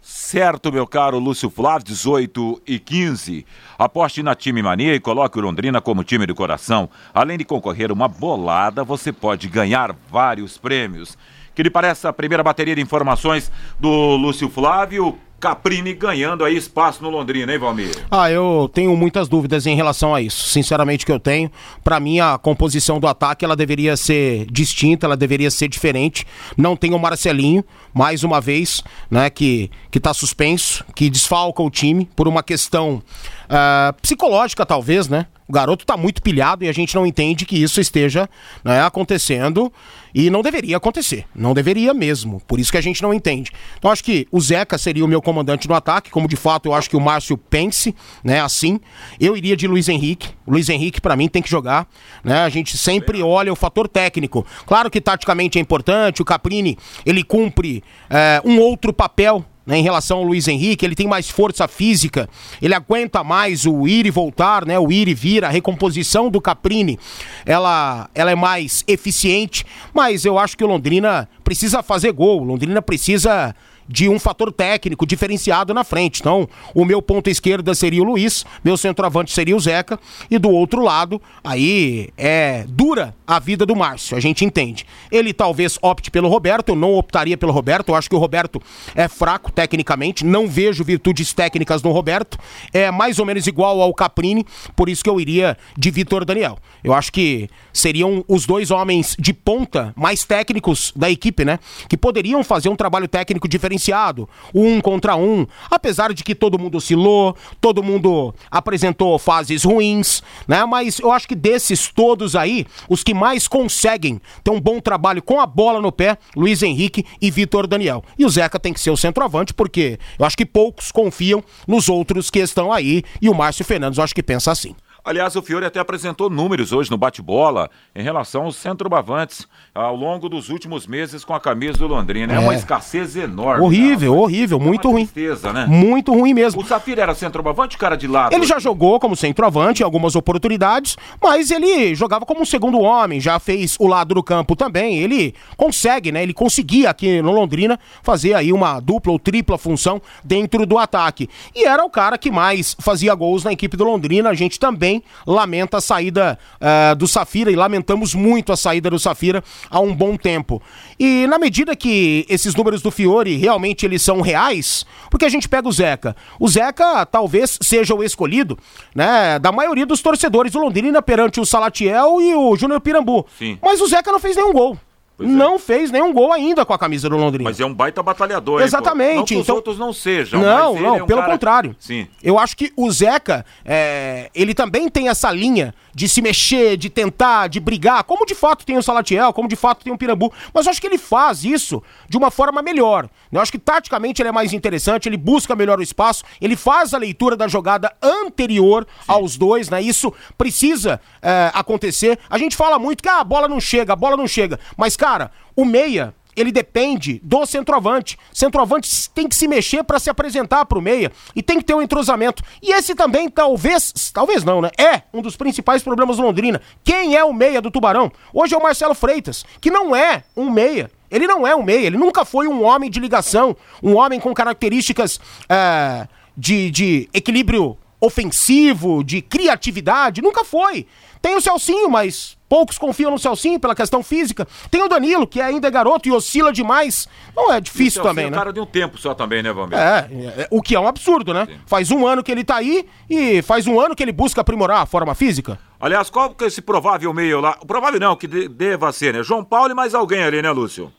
Certo, 0.00 0.70
meu 0.70 0.86
caro 0.86 1.18
Lúcio 1.18 1.48
Flávio, 1.48 1.86
18 1.86 2.62
e 2.66 2.78
15. 2.78 3.46
Aposte 3.78 4.22
na 4.22 4.34
Time 4.34 4.62
Mania 4.62 4.94
e 4.94 5.00
coloque 5.00 5.38
o 5.38 5.40
Londrina 5.40 5.80
como 5.80 6.04
time 6.04 6.26
do 6.26 6.34
coração. 6.34 6.90
Além 7.12 7.38
de 7.38 7.44
concorrer 7.44 7.90
uma 7.90 8.06
bolada, 8.06 8.84
você 8.84 9.10
pode 9.12 9.48
ganhar 9.48 9.96
vários 10.10 10.58
prêmios. 10.58 11.16
Que 11.54 11.62
lhe 11.62 11.70
parece 11.70 12.06
a 12.06 12.12
primeira 12.12 12.42
bateria 12.42 12.74
de 12.74 12.80
informações 12.80 13.50
do 13.78 14.16
Lúcio 14.16 14.48
Flávio? 14.48 15.18
Caprini 15.44 15.92
ganhando 15.92 16.42
aí 16.42 16.56
espaço 16.56 17.02
no 17.02 17.10
Londrina, 17.10 17.52
hein, 17.52 17.58
Valmir? 17.58 17.90
Ah, 18.10 18.30
eu 18.30 18.70
tenho 18.72 18.96
muitas 18.96 19.28
dúvidas 19.28 19.66
em 19.66 19.76
relação 19.76 20.14
a 20.14 20.22
isso. 20.22 20.48
Sinceramente, 20.48 21.04
que 21.04 21.12
eu 21.12 21.20
tenho. 21.20 21.50
Para 21.82 22.00
mim, 22.00 22.18
a 22.18 22.38
composição 22.38 22.98
do 22.98 23.06
ataque 23.06 23.44
ela 23.44 23.54
deveria 23.54 23.94
ser 23.94 24.46
distinta, 24.50 25.06
ela 25.06 25.18
deveria 25.18 25.50
ser 25.50 25.68
diferente. 25.68 26.26
Não 26.56 26.74
tem 26.74 26.94
o 26.94 26.98
Marcelinho, 26.98 27.62
mais 27.92 28.24
uma 28.24 28.40
vez, 28.40 28.82
né, 29.10 29.28
que, 29.28 29.70
que 29.90 30.00
tá 30.00 30.14
suspenso, 30.14 30.82
que 30.94 31.10
desfalca 31.10 31.62
o 31.62 31.68
time 31.68 32.08
por 32.16 32.26
uma 32.26 32.42
questão 32.42 33.02
uh, 33.44 33.92
psicológica, 34.00 34.64
talvez, 34.64 35.08
né? 35.08 35.26
O 35.46 35.52
garoto 35.52 35.84
tá 35.84 35.96
muito 35.96 36.22
pilhado 36.22 36.64
e 36.64 36.68
a 36.68 36.72
gente 36.72 36.94
não 36.94 37.06
entende 37.06 37.44
que 37.44 37.62
isso 37.62 37.80
esteja 37.80 38.28
né, 38.64 38.82
acontecendo 38.82 39.70
e 40.14 40.30
não 40.30 40.40
deveria 40.40 40.76
acontecer. 40.76 41.26
Não 41.34 41.52
deveria 41.52 41.92
mesmo. 41.92 42.40
Por 42.46 42.58
isso 42.58 42.70
que 42.70 42.78
a 42.78 42.80
gente 42.80 43.02
não 43.02 43.12
entende. 43.12 43.50
Então 43.76 43.90
acho 43.90 44.02
que 44.02 44.26
o 44.30 44.40
Zeca 44.40 44.78
seria 44.78 45.04
o 45.04 45.08
meu 45.08 45.20
comandante 45.20 45.68
no 45.68 45.74
ataque, 45.74 46.10
como 46.10 46.26
de 46.26 46.36
fato 46.36 46.66
eu 46.66 46.74
acho 46.74 46.88
que 46.88 46.96
o 46.96 47.00
Márcio 47.00 47.36
pense, 47.36 47.94
né? 48.22 48.40
Assim. 48.40 48.80
Eu 49.20 49.36
iria 49.36 49.56
de 49.56 49.66
Luiz 49.66 49.88
Henrique. 49.88 50.30
O 50.46 50.52
Luiz 50.52 50.68
Henrique, 50.68 51.00
para 51.00 51.16
mim, 51.16 51.28
tem 51.28 51.42
que 51.42 51.50
jogar. 51.50 51.86
Né? 52.22 52.38
A 52.38 52.48
gente 52.48 52.78
sempre 52.78 53.22
olha 53.22 53.52
o 53.52 53.56
fator 53.56 53.86
técnico. 53.86 54.46
Claro 54.64 54.90
que 54.90 55.00
taticamente 55.00 55.58
é 55.58 55.60
importante, 55.60 56.22
o 56.22 56.24
Caprini 56.24 56.78
ele 57.04 57.22
cumpre 57.22 57.82
é, 58.08 58.40
um 58.44 58.58
outro 58.60 58.92
papel 58.92 59.44
né, 59.66 59.78
em 59.78 59.82
relação 59.82 60.18
ao 60.18 60.24
Luiz 60.24 60.46
Henrique, 60.46 60.84
ele 60.84 60.94
tem 60.94 61.06
mais 61.06 61.28
força 61.28 61.66
física, 61.66 62.28
ele 62.60 62.74
aguenta 62.74 63.24
mais 63.24 63.66
o 63.66 63.86
ir 63.88 64.06
e 64.06 64.10
voltar, 64.10 64.66
né, 64.66 64.78
o 64.78 64.90
ir 64.92 65.08
e 65.08 65.14
vir, 65.14 65.44
a 65.44 65.48
recomposição 65.48 66.30
do 66.30 66.40
Caprini, 66.40 66.98
ela, 67.46 68.08
ela 68.14 68.30
é 68.30 68.34
mais 68.34 68.84
eficiente, 68.86 69.64
mas 69.92 70.24
eu 70.24 70.38
acho 70.38 70.56
que 70.56 70.64
o 70.64 70.66
Londrina 70.66 71.28
precisa 71.42 71.82
fazer 71.82 72.12
gol, 72.12 72.42
o 72.42 72.44
Londrina 72.44 72.82
precisa 72.82 73.54
de 73.88 74.08
um 74.08 74.18
fator 74.18 74.52
técnico 74.52 75.06
diferenciado 75.06 75.74
na 75.74 75.84
frente. 75.84 76.20
Então, 76.20 76.48
o 76.74 76.84
meu 76.84 77.00
ponto 77.02 77.28
esquerda 77.28 77.74
seria 77.74 78.02
o 78.02 78.04
Luiz, 78.04 78.44
meu 78.64 78.76
centroavante 78.76 79.32
seria 79.32 79.56
o 79.56 79.60
Zeca, 79.60 79.98
e 80.30 80.38
do 80.38 80.50
outro 80.50 80.82
lado, 80.82 81.20
aí 81.42 82.08
é 82.16 82.64
dura 82.68 83.14
a 83.26 83.38
vida 83.38 83.64
do 83.64 83.76
Márcio, 83.76 84.16
a 84.16 84.20
gente 84.20 84.44
entende. 84.44 84.86
Ele 85.10 85.32
talvez 85.32 85.78
opte 85.80 86.10
pelo 86.10 86.28
Roberto, 86.28 86.70
eu 86.70 86.76
não 86.76 86.94
optaria 86.94 87.36
pelo 87.36 87.52
Roberto, 87.52 87.90
eu 87.90 87.94
acho 87.94 88.08
que 88.08 88.16
o 88.16 88.18
Roberto 88.18 88.60
é 88.94 89.08
fraco 89.08 89.50
tecnicamente, 89.50 90.24
não 90.24 90.48
vejo 90.48 90.84
virtudes 90.84 91.32
técnicas 91.32 91.82
no 91.82 91.90
Roberto, 91.90 92.38
é 92.72 92.90
mais 92.90 93.18
ou 93.18 93.26
menos 93.26 93.46
igual 93.46 93.80
ao 93.80 93.94
Caprini, 93.94 94.44
por 94.76 94.88
isso 94.88 95.02
que 95.02 95.10
eu 95.10 95.20
iria 95.20 95.56
de 95.76 95.90
Vitor 95.90 96.24
Daniel. 96.24 96.58
Eu 96.82 96.92
acho 96.92 97.12
que 97.12 97.48
seriam 97.72 98.24
os 98.28 98.46
dois 98.46 98.70
homens 98.70 99.16
de 99.18 99.32
ponta 99.32 99.92
mais 99.96 100.24
técnicos 100.24 100.92
da 100.94 101.10
equipe, 101.10 101.44
né? 101.44 101.58
Que 101.88 101.96
poderiam 101.96 102.44
fazer 102.44 102.68
um 102.68 102.76
trabalho 102.76 103.08
técnico 103.08 103.48
diferenciado, 103.74 104.28
um 104.54 104.80
contra 104.80 105.16
um, 105.16 105.46
apesar 105.70 106.12
de 106.12 106.22
que 106.22 106.34
todo 106.34 106.58
mundo 106.58 106.78
oscilou, 106.78 107.36
todo 107.60 107.82
mundo 107.82 108.34
apresentou 108.50 109.18
fases 109.18 109.64
ruins, 109.64 110.22
né? 110.46 110.64
Mas 110.64 110.98
eu 110.98 111.10
acho 111.10 111.28
que 111.28 111.34
desses 111.34 111.88
todos 111.88 112.36
aí, 112.36 112.66
os 112.88 113.02
que 113.02 113.12
mais 113.12 113.48
conseguem 113.48 114.20
ter 114.42 114.50
um 114.50 114.60
bom 114.60 114.80
trabalho 114.80 115.22
com 115.22 115.40
a 115.40 115.46
bola 115.46 115.80
no 115.80 115.92
pé, 115.92 116.16
Luiz 116.36 116.62
Henrique 116.62 117.04
e 117.20 117.30
Vitor 117.30 117.66
Daniel. 117.66 118.02
E 118.18 118.24
o 118.24 118.30
Zeca 118.30 118.58
tem 118.58 118.72
que 118.72 118.80
ser 118.80 118.90
o 118.90 118.96
centroavante, 118.96 119.52
porque 119.52 119.98
eu 120.18 120.24
acho 120.24 120.36
que 120.36 120.46
poucos 120.46 120.90
confiam 120.90 121.42
nos 121.66 121.88
outros 121.88 122.30
que 122.30 122.38
estão 122.38 122.72
aí, 122.72 123.02
e 123.20 123.28
o 123.28 123.34
Márcio 123.34 123.64
Fernandes 123.64 123.98
eu 123.98 124.04
acho 124.04 124.14
que 124.14 124.22
pensa 124.22 124.50
assim. 124.50 124.74
Aliás, 125.04 125.36
o 125.36 125.42
Fiore 125.42 125.66
até 125.66 125.78
apresentou 125.78 126.30
números 126.30 126.72
hoje 126.72 126.90
no 126.90 126.96
bate-bola 126.96 127.70
em 127.94 128.02
relação 128.02 128.44
aos 128.44 128.56
centroavantes 128.56 129.46
ao 129.74 129.94
longo 129.94 130.30
dos 130.30 130.48
últimos 130.48 130.86
meses 130.86 131.22
com 131.22 131.34
a 131.34 131.40
camisa 131.40 131.76
do 131.76 131.86
Londrina. 131.86 132.32
É, 132.32 132.36
é 132.36 132.38
uma 132.38 132.54
escassez 132.54 133.14
enorme. 133.14 133.62
Horrível, 133.62 134.16
horrível, 134.16 134.58
é 134.58 134.62
muito 134.62 134.90
ruim. 134.90 135.04
Tristeza, 135.04 135.52
né? 135.52 135.66
Muito 135.66 136.10
ruim 136.10 136.32
mesmo. 136.32 136.62
O 136.62 136.64
Safira 136.64 137.02
era 137.02 137.14
centroavante, 137.14 137.76
cara 137.76 137.96
de 137.96 138.08
lado? 138.08 138.34
Ele 138.34 138.46
já 138.46 138.58
jogou 138.58 138.98
como 138.98 139.14
centroavante 139.14 139.82
em 139.82 139.84
algumas 139.84 140.16
oportunidades, 140.16 140.96
mas 141.22 141.50
ele 141.50 141.94
jogava 141.94 142.24
como 142.24 142.40
um 142.40 142.46
segundo 142.46 142.80
homem, 142.80 143.20
já 143.20 143.38
fez 143.38 143.76
o 143.78 143.86
lado 143.86 144.14
do 144.14 144.22
campo 144.22 144.56
também. 144.56 144.96
Ele 145.00 145.34
consegue, 145.54 146.12
né? 146.12 146.22
Ele 146.22 146.32
conseguia 146.32 146.88
aqui 146.88 147.20
no 147.20 147.30
Londrina 147.30 147.78
fazer 148.02 148.32
aí 148.32 148.54
uma 148.54 148.80
dupla 148.80 149.12
ou 149.12 149.18
tripla 149.18 149.58
função 149.58 150.00
dentro 150.24 150.64
do 150.64 150.78
ataque. 150.78 151.28
E 151.54 151.66
era 151.66 151.84
o 151.84 151.90
cara 151.90 152.16
que 152.16 152.30
mais 152.30 152.74
fazia 152.80 153.14
gols 153.14 153.44
na 153.44 153.52
equipe 153.52 153.76
do 153.76 153.84
Londrina. 153.84 154.30
A 154.30 154.34
gente 154.34 154.58
também 154.58 154.93
também 154.94 155.02
lamenta 155.26 155.78
a 155.78 155.80
saída 155.80 156.38
uh, 156.60 156.94
do 156.94 157.08
Safira 157.08 157.50
e 157.50 157.56
lamentamos 157.56 158.14
muito 158.14 158.52
a 158.52 158.56
saída 158.56 158.90
do 158.90 158.98
Safira 158.98 159.42
há 159.70 159.80
um 159.80 159.94
bom 159.94 160.16
tempo. 160.16 160.62
E 160.98 161.26
na 161.26 161.38
medida 161.38 161.74
que 161.74 162.26
esses 162.28 162.54
números 162.54 162.82
do 162.82 162.90
Fiore 162.90 163.36
realmente 163.36 163.86
eles 163.86 164.02
são 164.02 164.20
reais, 164.20 164.84
porque 165.10 165.24
a 165.24 165.28
gente 165.28 165.48
pega 165.48 165.68
o 165.68 165.72
Zeca. 165.72 166.14
O 166.38 166.48
Zeca 166.48 167.06
talvez 167.06 167.58
seja 167.62 167.94
o 167.94 168.04
escolhido, 168.04 168.58
né, 168.94 169.38
da 169.38 169.50
maioria 169.50 169.86
dos 169.86 170.02
torcedores 170.02 170.52
do 170.52 170.60
Londrina 170.60 171.00
perante 171.02 171.40
o 171.40 171.46
Salatiel 171.46 172.20
e 172.20 172.34
o 172.34 172.56
Júnior 172.56 172.80
Pirambu. 172.80 173.26
Sim. 173.38 173.58
Mas 173.62 173.80
o 173.80 173.86
Zeca 173.86 174.12
não 174.12 174.20
fez 174.20 174.36
nenhum 174.36 174.52
gol. 174.52 174.78
Pois 175.16 175.28
é. 175.28 175.32
não 175.32 175.54
é. 175.54 175.58
fez 175.58 175.90
nenhum 175.90 176.12
gol 176.12 176.32
ainda 176.32 176.64
com 176.64 176.72
a 176.72 176.78
camisa 176.78 177.08
do 177.08 177.16
Londrina. 177.16 177.48
Mas 177.48 177.60
é 177.60 177.64
um 177.64 177.72
baita 177.72 178.02
batalhador, 178.02 178.62
Exatamente. 178.62 179.10
Hein, 179.10 179.16
não 179.16 179.24
que 179.24 179.36
os 179.36 179.42
então... 179.42 179.54
outros 179.54 179.78
não 179.78 179.92
sejam. 179.92 180.40
Não, 180.40 180.74
não, 180.74 180.96
é 180.96 181.02
um 181.02 181.06
pelo 181.06 181.20
cara... 181.20 181.32
contrário. 181.32 181.76
Sim. 181.78 182.06
Eu 182.22 182.38
acho 182.38 182.56
que 182.56 182.72
o 182.76 182.90
Zeca, 182.90 183.44
é... 183.64 184.30
ele 184.34 184.54
também 184.54 184.88
tem 184.88 185.08
essa 185.08 185.30
linha 185.30 185.74
de 185.94 186.08
se 186.08 186.20
mexer, 186.20 186.76
de 186.76 186.90
tentar, 186.90 187.48
de 187.48 187.60
brigar, 187.60 188.04
como 188.04 188.26
de 188.26 188.34
fato 188.34 188.66
tem 188.66 188.76
o 188.76 188.82
Salatiel, 188.82 189.32
como 189.32 189.48
de 189.48 189.56
fato 189.56 189.84
tem 189.84 189.92
o 189.92 189.98
Pirambu. 189.98 190.32
Mas 190.52 190.66
eu 190.66 190.70
acho 190.70 190.80
que 190.80 190.86
ele 190.86 190.98
faz 190.98 191.44
isso 191.44 191.82
de 192.08 192.16
uma 192.16 192.30
forma 192.30 192.60
melhor. 192.62 193.08
Eu 193.30 193.40
acho 193.40 193.52
que 193.52 193.58
taticamente 193.58 194.20
ele 194.20 194.28
é 194.28 194.32
mais 194.32 194.52
interessante, 194.52 195.08
ele 195.08 195.16
busca 195.16 195.54
melhor 195.54 195.78
o 195.78 195.82
espaço, 195.82 196.24
ele 196.40 196.56
faz 196.56 196.94
a 196.94 196.98
leitura 196.98 197.36
da 197.36 197.48
jogada 197.48 197.94
anterior 198.02 198.86
Sim. 198.86 199.04
aos 199.06 199.36
dois, 199.36 199.68
né? 199.68 199.80
Isso 199.80 200.12
precisa 200.36 201.00
é, 201.22 201.50
acontecer. 201.54 202.18
A 202.28 202.38
gente 202.38 202.56
fala 202.56 202.78
muito 202.78 203.02
que 203.02 203.08
ah, 203.08 203.20
a 203.20 203.24
bola 203.24 203.48
não 203.48 203.60
chega, 203.60 203.92
a 203.92 203.96
bola 203.96 204.16
não 204.16 204.26
chega. 204.26 204.58
Mas, 204.76 204.96
cara, 204.96 205.30
o 205.56 205.64
meia 205.64 206.14
ele 206.36 206.52
depende 206.52 207.20
do 207.22 207.44
centroavante. 207.46 208.18
Centroavante 208.32 209.10
tem 209.10 209.28
que 209.28 209.34
se 209.34 209.48
mexer 209.48 209.84
para 209.84 209.98
se 209.98 210.10
apresentar 210.10 210.64
para 210.64 210.78
o 210.78 210.82
meia 210.82 211.12
e 211.34 211.42
tem 211.42 211.58
que 211.58 211.64
ter 211.64 211.74
um 211.74 211.82
entrosamento. 211.82 212.42
E 212.62 212.72
esse 212.72 212.94
também 212.94 213.28
talvez, 213.28 214.10
talvez 214.12 214.44
não, 214.44 214.60
né? 214.60 214.70
É 214.78 215.02
um 215.12 215.22
dos 215.22 215.36
principais 215.36 215.82
problemas 215.82 216.16
do 216.16 216.22
Londrina. 216.22 216.60
Quem 216.82 217.16
é 217.16 217.24
o 217.24 217.32
meia 217.32 217.60
do 217.60 217.70
Tubarão? 217.70 218.10
Hoje 218.32 218.54
é 218.54 218.58
o 218.58 218.62
Marcelo 218.62 218.94
Freitas, 218.94 219.44
que 219.60 219.70
não 219.70 219.94
é 219.94 220.24
um 220.36 220.50
meia. 220.50 220.90
Ele 221.10 221.26
não 221.26 221.46
é 221.46 221.54
um 221.54 221.62
meia, 221.62 221.86
ele 221.86 221.98
nunca 221.98 222.24
foi 222.24 222.48
um 222.48 222.64
homem 222.64 222.90
de 222.90 222.98
ligação, 222.98 223.56
um 223.80 223.94
homem 223.96 224.18
com 224.18 224.34
características 224.34 225.20
é, 225.48 226.08
de, 226.36 226.70
de 226.70 227.08
equilíbrio 227.14 227.78
ofensivo, 228.04 229.02
de 229.02 229.22
criatividade, 229.22 230.22
nunca 230.22 230.44
foi. 230.44 230.86
Tem 231.24 231.34
o 231.34 231.40
Celcinho, 231.40 231.88
mas 231.88 232.36
poucos 232.46 232.76
confiam 232.76 233.10
no 233.10 233.18
Celcinho 233.18 233.58
pela 233.58 233.74
questão 233.74 234.02
física. 234.02 234.46
Tem 234.70 234.82
o 234.82 234.88
Danilo, 234.88 235.26
que 235.26 235.40
ainda 235.40 235.68
é 235.68 235.70
garoto 235.70 236.06
e 236.06 236.12
oscila 236.12 236.52
demais. 236.52 237.08
Não 237.34 237.50
é 237.50 237.58
difícil 237.62 238.02
também, 238.02 238.26
é 238.26 238.30
né? 238.30 238.36
É 238.36 238.38
cara 238.38 238.52
de 238.52 238.60
um 238.60 238.66
tempo 238.66 238.98
só 238.98 239.14
também, 239.14 239.42
né, 239.42 239.50
Vamir? 239.50 239.78
É, 239.78 240.06
é, 240.42 240.48
o 240.50 240.60
que 240.60 240.74
é 240.74 240.80
um 240.80 240.86
absurdo, 240.86 241.32
né? 241.32 241.46
Sim. 241.46 241.58
Faz 241.66 241.90
um 241.90 242.06
ano 242.06 242.22
que 242.22 242.30
ele 242.30 242.44
tá 242.44 242.56
aí 242.56 242.86
e 243.08 243.40
faz 243.40 243.66
um 243.66 243.80
ano 243.80 243.96
que 243.96 244.02
ele 244.02 244.12
busca 244.12 244.42
aprimorar 244.42 244.82
a 244.82 244.86
forma 244.86 245.14
física. 245.14 245.58
Aliás, 245.80 246.10
qual 246.10 246.34
que 246.34 246.44
é 246.44 246.46
esse 246.46 246.60
provável 246.60 247.12
meio 247.14 247.40
lá? 247.40 247.54
Provável 247.66 247.98
não, 247.98 248.14
que 248.16 248.26
de, 248.26 248.46
deva 248.46 248.92
ser, 248.92 249.14
né? 249.14 249.22
João 249.22 249.42
Paulo 249.42 249.70
e 249.70 249.74
mais 249.74 249.94
alguém 249.94 250.22
ali, 250.22 250.42
né, 250.42 250.50
Lúcio? 250.50 250.92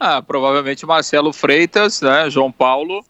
Ah, 0.00 0.22
provavelmente 0.22 0.86
Marcelo 0.86 1.30
Freitas, 1.32 2.00
né? 2.00 2.30
João 2.30 2.50
Paulo 2.50 3.04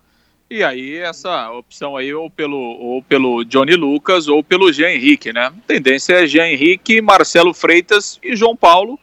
e 0.48 0.62
aí 0.62 0.96
essa 0.96 1.50
opção 1.50 1.96
aí 1.96 2.14
ou 2.14 2.30
pelo, 2.30 2.56
ou 2.56 3.02
pelo 3.02 3.44
Johnny 3.44 3.74
Lucas 3.74 4.28
ou 4.28 4.42
pelo 4.42 4.72
Jean 4.72 4.90
Henrique, 4.90 5.32
né? 5.32 5.52
Tendência 5.66 6.24
é 6.24 6.26
Jean 6.26 6.46
Henrique, 6.46 7.00
Marcelo 7.00 7.52
Freitas 7.52 8.18
e 8.22 8.36
João 8.36 8.56
Paulo, 8.56 8.98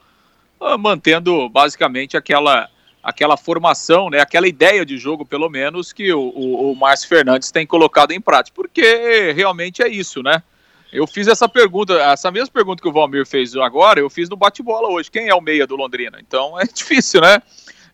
uh, 0.59 0.77
mantendo 0.77 1.49
basicamente 1.49 2.15
aquela 2.15 2.69
aquela 3.03 3.35
formação, 3.35 4.09
né, 4.09 4.21
aquela 4.21 4.47
ideia 4.47 4.85
de 4.85 4.97
jogo, 4.97 5.25
pelo 5.25 5.49
menos, 5.49 5.91
que 5.91 6.13
o, 6.13 6.21
o, 6.21 6.71
o 6.71 6.75
Márcio 6.75 7.09
Fernandes 7.09 7.51
tem 7.51 7.67
colocado 7.67 8.11
em 8.11 8.21
prática, 8.21 8.55
porque 8.55 9.33
realmente 9.33 9.83
é 9.83 9.89
isso, 9.89 10.23
né? 10.23 10.41
Eu 10.93 11.07
fiz 11.07 11.27
essa 11.27 11.49
pergunta, 11.49 11.95
essa 11.95 12.29
mesma 12.31 12.51
pergunta 12.53 12.81
que 12.81 12.87
o 12.87 12.93
Valmir 12.93 13.25
fez 13.25 13.55
agora, 13.55 13.99
eu 13.99 14.09
fiz 14.11 14.29
no 14.29 14.37
bate-bola 14.37 14.87
hoje. 14.89 15.09
Quem 15.09 15.27
é 15.27 15.33
o 15.33 15.41
meia 15.41 15.65
do 15.65 15.75
Londrina? 15.75 16.19
Então 16.21 16.57
é 16.57 16.65
difícil, 16.71 17.19
né? 17.19 17.41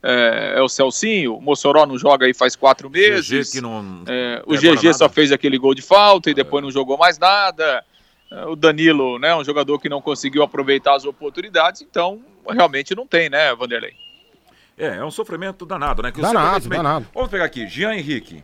É, 0.02 0.54
é 0.56 0.62
o 0.62 0.70
Celcinho, 0.70 1.36
o 1.36 1.42
Mossoró 1.42 1.86
não 1.86 1.98
joga 1.98 2.26
aí 2.26 2.34
faz 2.34 2.56
quatro 2.56 2.90
meses. 2.90 3.52
GG 3.52 3.62
não 3.62 4.04
é, 4.08 4.42
o 4.46 4.56
GG 4.56 4.94
só 4.94 5.10
fez 5.10 5.32
aquele 5.32 5.58
gol 5.58 5.76
de 5.76 5.82
falta 5.82 6.30
e 6.30 6.34
depois 6.34 6.64
é. 6.64 6.66
não 6.66 6.72
jogou 6.72 6.98
mais 6.98 7.18
nada. 7.18 7.84
É, 8.32 8.46
o 8.46 8.56
Danilo, 8.56 9.20
né, 9.20 9.36
um 9.36 9.44
jogador 9.44 9.80
que 9.80 9.90
não 9.90 10.02
conseguiu 10.02 10.44
aproveitar 10.44 10.96
as 10.96 11.04
oportunidades, 11.04 11.82
então 11.82 12.22
realmente 12.50 12.96
não 12.96 13.06
tem, 13.06 13.30
né, 13.30 13.54
Vanderlei? 13.56 13.94
É, 14.78 14.98
é 14.98 15.06
um 15.06 15.12
sofrimento 15.12 15.66
danado, 15.66 16.02
né? 16.02 16.12
Que 16.12 16.22
danado, 16.22 16.70
danado. 16.70 17.08
Vamos 17.14 17.30
pegar 17.30 17.44
aqui, 17.44 17.68
Jean 17.68 17.94
Henrique. 17.94 18.44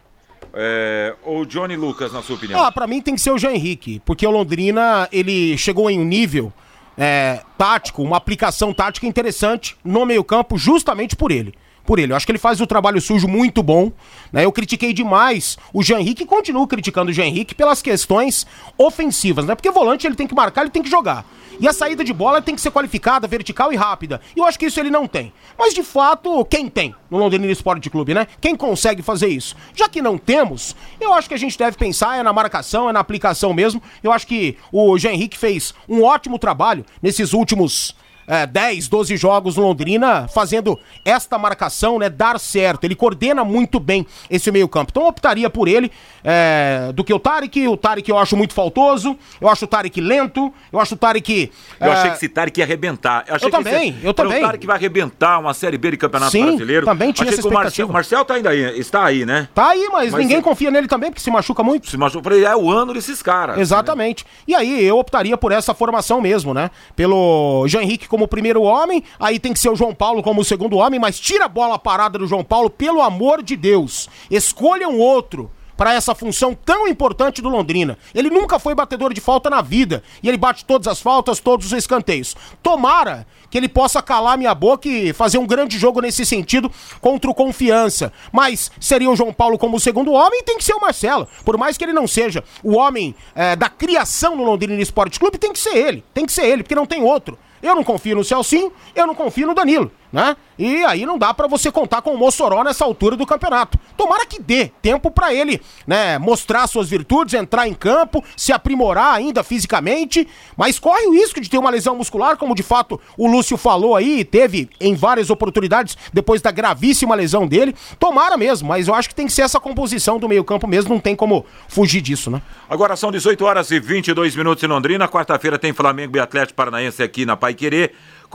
É, 0.54 1.16
ou 1.24 1.46
Johnny 1.46 1.76
Lucas, 1.76 2.12
na 2.12 2.22
sua 2.22 2.36
opinião? 2.36 2.62
Ah, 2.62 2.72
pra 2.72 2.88
mim 2.88 3.02
tem 3.02 3.16
que 3.16 3.22
ser 3.22 3.32
o 3.32 3.38
Jean 3.38 3.52
Henrique, 3.52 4.02
porque 4.06 4.26
o 4.26 4.32
Londrina, 4.32 5.08
ele 5.12 5.58
chegou 5.58 5.90
em 5.90 6.00
um 6.00 6.04
nível 6.04 6.52
é, 6.98 7.42
tático, 7.58 8.02
uma 8.02 8.18
aplicação 8.18 8.74
tática 8.74 9.06
interessante 9.08 9.76
no 9.84 10.06
meio-campo, 10.06 10.58
justamente 10.58 11.16
por 11.16 11.32
ele 11.32 11.54
por 11.86 12.00
ele. 12.00 12.12
Eu 12.12 12.18
acho 12.18 12.26
que 12.26 12.32
ele 12.32 12.40
faz 12.40 12.60
o 12.60 12.68
trabalho 12.68 13.00
sujo 13.00 13.28
muito 13.28 13.62
bom. 13.62 13.92
Né? 14.32 14.46
Eu 14.46 14.52
critiquei 14.52 14.94
demais 14.94 15.58
o 15.74 15.84
Jean 15.84 16.00
Henrique 16.00 16.24
e 16.24 16.26
continuo 16.26 16.68
criticando 16.68 17.12
o 17.12 17.14
Jean 17.14 17.26
Henrique 17.26 17.56
pelas 17.56 17.82
questões 17.82 18.46
ofensivas, 18.78 19.46
né? 19.46 19.56
Porque 19.56 19.72
volante 19.72 20.08
ele 20.08 20.16
tem 20.16 20.28
que 20.28 20.36
marcar, 20.36 20.62
ele 20.62 20.72
tem 20.72 20.84
que 20.84 20.90
jogar. 20.90 21.26
E 21.60 21.68
a 21.68 21.74
saída 21.74 22.04
de 22.04 22.12
bola 22.12 22.42
tem 22.42 22.54
que 22.54 22.62
ser 22.62 22.72
qualificada, 22.72 23.28
vertical 23.28 23.72
e 23.72 23.76
rápida. 23.76 24.20
E 24.36 24.40
eu 24.40 24.46
acho 24.46 24.60
que 24.60 24.66
isso 24.66 24.80
ele 24.80 24.90
não 24.90 25.08
tem. 25.08 25.32
Mas 25.58 25.74
de 25.74 25.84
fato, 25.84 26.44
quem 26.46 26.70
tem 26.70 26.94
no 27.10 27.18
Londrina 27.18 27.46
Esporte 27.48 27.90
Clube, 27.90 28.14
né? 28.14 28.28
Quem 28.42 28.56
consegue 28.56 29.02
fazer 29.02 29.28
isso? 29.28 29.56
Já 29.74 29.88
que 29.88 30.02
não 30.02 30.18
temos, 30.18 30.76
eu 31.00 31.14
acho 31.14 31.30
que 31.30 31.34
a 31.34 31.40
gente 31.40 31.58
deve 31.58 31.78
pensar 31.78 32.18
é 32.18 32.24
na 32.24 32.34
marcação, 32.34 32.90
é 32.90 32.94
na 32.94 33.00
aplicação 33.00 33.54
mesmo. 33.54 33.82
Eu 34.04 34.12
acho 34.12 34.28
que 34.28 34.58
o 34.72 34.98
Jean 34.98 35.14
Henrique 35.14 35.38
fez 35.38 35.74
um 35.88 36.04
ótimo 36.04 36.38
trabalho 36.38 36.86
nesses 37.02 37.32
últimos 37.32 37.96
é, 38.28 38.46
10, 38.46 38.88
12 38.88 39.18
jogos 39.18 39.56
no 39.56 39.64
Londrina, 39.64 40.28
fazendo 40.28 40.80
esta 41.04 41.38
marcação, 41.38 42.00
né, 42.00 42.10
dar 42.10 42.40
certo. 42.40 42.84
Ele 42.86 42.96
coordena 42.96 43.44
muito 43.44 43.80
bem 43.80 44.06
esse 44.30 44.52
meio-campo. 44.52 44.92
Então 44.92 45.04
eu 45.04 45.10
optaria 45.10 45.50
por 45.50 45.68
ele 45.68 45.92
é, 46.24 46.92
do 46.94 47.04
que 47.04 47.14
o 47.14 47.20
Tarek. 47.20 47.68
O 47.68 47.78
Tarek 47.78 48.10
eu 48.10 48.18
acho 48.18 48.36
muito 48.36 48.54
faltoso, 48.54 49.18
eu 49.40 49.50
acho 49.50 49.66
o 49.66 49.68
Tarek 49.68 50.02
lento, 50.02 50.54
eu 50.72 50.80
acho 50.80 50.96
o 50.96 50.98
Tarek. 50.98 51.52
Eu 51.80 51.92
achei 51.92 52.08
é, 52.08 52.10
que 52.12 52.18
esse 52.18 52.30
Tarek 52.30 52.60
ia 52.60 52.66
arrebentar. 52.66 53.26
Eu, 53.28 53.38
eu 53.42 53.50
também, 53.50 53.90
esse, 53.90 54.06
eu 54.06 54.14
também. 54.14 54.40
O 54.40 54.46
Tarek 54.46 54.66
vai 54.66 54.76
arrebentar 54.76 55.40
uma 55.40 55.54
Série 55.54 55.78
B 55.78 55.92
de 55.92 55.98
Campeonato 55.98 56.32
Sim, 56.32 56.46
Brasileiro. 56.46 56.86
também 56.86 57.12
tinha 57.12 57.28
achei 57.28 57.40
essa 57.40 57.48
expectativa. 57.48 57.90
O 57.90 57.94
Marcel, 57.94 58.16
Marcel 58.20 58.26
tá 58.26 58.34
ainda 58.36 58.50
aí, 58.50 58.80
está 58.80 59.06
aí, 59.06 59.26
né? 59.26 59.48
Tá 59.54 59.70
aí, 59.70 59.90
mas, 59.92 60.12
mas 60.12 60.22
ninguém 60.22 60.42
confia 60.42 60.72
nele 60.72 60.88
também, 60.88 61.12
porque 61.12 61.22
se 61.22 61.30
machuca 61.30 61.64
muito. 61.64 61.90
Se 61.90 61.98
machuca, 61.98 62.36
é 62.36 62.56
o 62.56 62.72
ano 62.72 62.94
desses 62.94 63.22
caras. 63.22 63.58
Exatamente. 63.58 64.24
Né? 64.24 64.30
E 64.48 64.56
aí 64.56 64.86
eu 64.86 64.98
optaria 64.98 65.38
por 65.38 65.52
essa 65.52 65.74
formação 65.74 66.22
mesmo, 66.22 66.54
né? 66.54 66.72
Pelo 66.96 67.66
Jean 67.68 67.82
Henrique 67.82 68.08
como 68.16 68.30
primeiro 68.30 68.62
homem, 68.62 69.04
aí 69.20 69.38
tem 69.38 69.52
que 69.52 69.60
ser 69.60 69.70
o 69.70 69.76
João 69.76 69.94
Paulo 69.94 70.24
como 70.24 70.42
segundo 70.42 70.78
homem, 70.78 70.98
mas 70.98 71.20
tira 71.20 71.46
a 71.46 71.50
bola 71.50 71.78
parada 71.78 72.18
do 72.18 72.26
João 72.26 72.46
Paulo, 72.46 72.70
pelo 72.70 73.02
amor 73.02 73.44
de 73.44 73.58
Deus. 73.58 74.08
Escolha 74.32 74.88
um 74.88 75.00
outro 75.00 75.52
para 75.76 75.94
essa 75.94 76.16
função 76.16 76.54
tão 76.54 76.88
importante 76.88 77.42
do 77.42 77.50
Londrina. 77.50 77.98
Ele 78.14 78.30
nunca 78.30 78.58
foi 78.58 78.74
batedor 78.74 79.14
de 79.14 79.20
falta 79.20 79.50
na 79.50 79.62
vida 79.62 80.02
e 80.24 80.30
ele 80.30 80.38
bate 80.38 80.64
todas 80.64 80.88
as 80.88 81.02
faltas, 81.02 81.42
todos 81.42 81.66
os 81.66 81.74
escanteios. 81.74 82.38
Tomara 82.64 83.28
que 83.50 83.58
ele 83.58 83.68
possa 83.68 84.02
calar 84.02 84.38
minha 84.38 84.56
boca 84.56 84.88
e 84.88 85.12
fazer 85.12 85.38
um 85.38 85.46
grande 85.46 85.78
jogo 85.78 86.00
nesse 86.00 86.26
sentido 86.26 86.72
contra 87.02 87.30
o 87.30 87.36
Confiança. 87.36 88.14
Mas 88.32 88.72
seria 88.80 89.10
o 89.10 89.16
João 89.18 89.34
Paulo 89.34 89.58
como 89.58 89.76
o 89.76 89.80
segundo 89.80 90.14
homem 90.14 90.42
tem 90.44 90.58
que 90.58 90.64
ser 90.64 90.74
o 90.74 90.80
Marcelo. 90.80 91.28
Por 91.44 91.58
mais 91.58 91.78
que 91.78 91.84
ele 91.84 91.92
não 91.92 92.08
seja 92.08 92.44
o 92.64 92.78
homem 92.78 93.14
é, 93.36 93.58
da 93.58 93.68
criação 93.68 94.38
no 94.38 94.44
Londrina 94.44 94.82
Esporte 94.82 95.20
Clube, 95.20 95.38
tem 95.38 95.52
que 95.52 95.60
ser 95.60 95.76
ele. 95.76 96.04
Tem 96.14 96.26
que 96.26 96.32
ser 96.32 96.46
ele, 96.46 96.64
porque 96.64 96.76
não 96.76 96.86
tem 96.86 97.04
outro. 97.04 97.38
Eu 97.66 97.74
não 97.74 97.84
confio 97.84 98.16
no 98.16 98.24
Celcinho, 98.24 98.72
eu 98.94 99.08
não 99.08 99.16
confio 99.16 99.48
no 99.48 99.56
Danilo, 99.56 99.92
né? 100.16 100.38
E 100.58 100.82
aí 100.86 101.06
não 101.06 101.18
dá 101.18 101.34
para 101.34 101.46
você 101.46 101.70
contar 101.70 102.02
com 102.02 102.12
o 102.12 102.18
Mossoró 102.18 102.64
nessa 102.64 102.86
altura 102.86 103.18
do 103.18 103.26
campeonato. 103.26 103.78
Tomara 103.98 104.26
que 104.26 104.42
dê 104.42 104.72
tempo 104.82 105.12
para 105.12 105.34
ele, 105.34 105.62
né, 105.86 106.18
mostrar 106.18 106.66
suas 106.68 106.90
virtudes, 106.90 107.34
entrar 107.34 107.68
em 107.68 107.74
campo, 107.74 108.24
se 108.38 108.54
aprimorar 108.54 109.14
ainda 109.14 109.44
fisicamente, 109.44 110.26
mas 110.56 110.80
corre 110.80 111.06
o 111.08 111.12
risco 111.12 111.42
de 111.42 111.50
ter 111.50 111.58
uma 111.58 111.70
lesão 111.70 111.98
muscular, 111.98 112.38
como 112.38 112.56
de 112.56 112.64
fato 112.64 112.98
o 113.18 113.28
Lúcio 113.28 113.58
falou 113.58 113.94
aí, 113.94 114.24
teve 114.24 114.70
em 114.80 114.96
várias 114.96 115.30
oportunidades 115.30 115.98
depois 116.14 116.42
da 116.42 116.50
gravíssima 116.50 117.14
lesão 117.14 117.46
dele. 117.46 117.76
Tomara 118.00 118.38
mesmo, 118.38 118.70
mas 118.70 118.88
eu 118.88 118.96
acho 118.96 119.10
que 119.10 119.16
tem 119.16 119.26
que 119.28 119.34
ser 119.34 119.42
essa 119.42 119.60
composição 119.60 120.18
do 120.18 120.30
meio-campo 120.30 120.66
mesmo, 120.66 120.94
não 120.94 121.02
tem 121.02 121.14
como 121.14 121.46
fugir 121.68 122.00
disso, 122.00 122.32
né? 122.32 122.42
Agora 122.70 122.96
são 122.96 123.12
18 123.12 123.44
horas 123.44 123.70
e 123.70 123.82
22 123.82 124.34
minutos 124.34 124.64
em 124.64 124.68
Londrina, 124.68 125.10
quarta-feira 125.10 125.60
tem 125.60 125.74
Flamengo 125.74 126.16
e 126.16 126.22
Atlético 126.22 126.56
Paranaense 126.56 127.04
aqui 127.04 127.26
na 127.26 127.36
Pai 127.36 127.54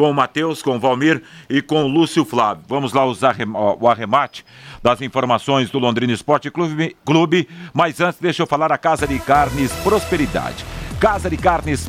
com 0.01 0.11
o 0.11 0.15
Matheus, 0.15 0.63
com 0.63 0.77
o 0.77 0.81
Valmir 0.81 1.23
e 1.49 1.61
com 1.61 1.85
o 1.85 1.87
Lúcio 1.87 2.25
Flávio. 2.25 2.65
Vamos 2.67 2.95
lá 2.95 3.05
usar 3.05 3.37
o 3.79 3.87
arremate 3.87 4.47
das 4.83 5.03
informações 5.03 5.69
do 5.71 5.79
Londrina 5.79 6.11
Esporte 6.11 6.51
Clube, 6.51 6.97
Clube, 7.05 7.47
mas 7.75 8.01
antes 8.01 8.19
deixa 8.19 8.43
eu 8.43 8.47
falar 8.47 8.73
a 8.73 8.79
Casa 8.79 9.07
de 9.07 9.19
Carnes 9.19 9.71
Prosperidade. 9.85 10.65
Casa 10.99 11.29
de 11.29 11.37
Carnes 11.37 11.87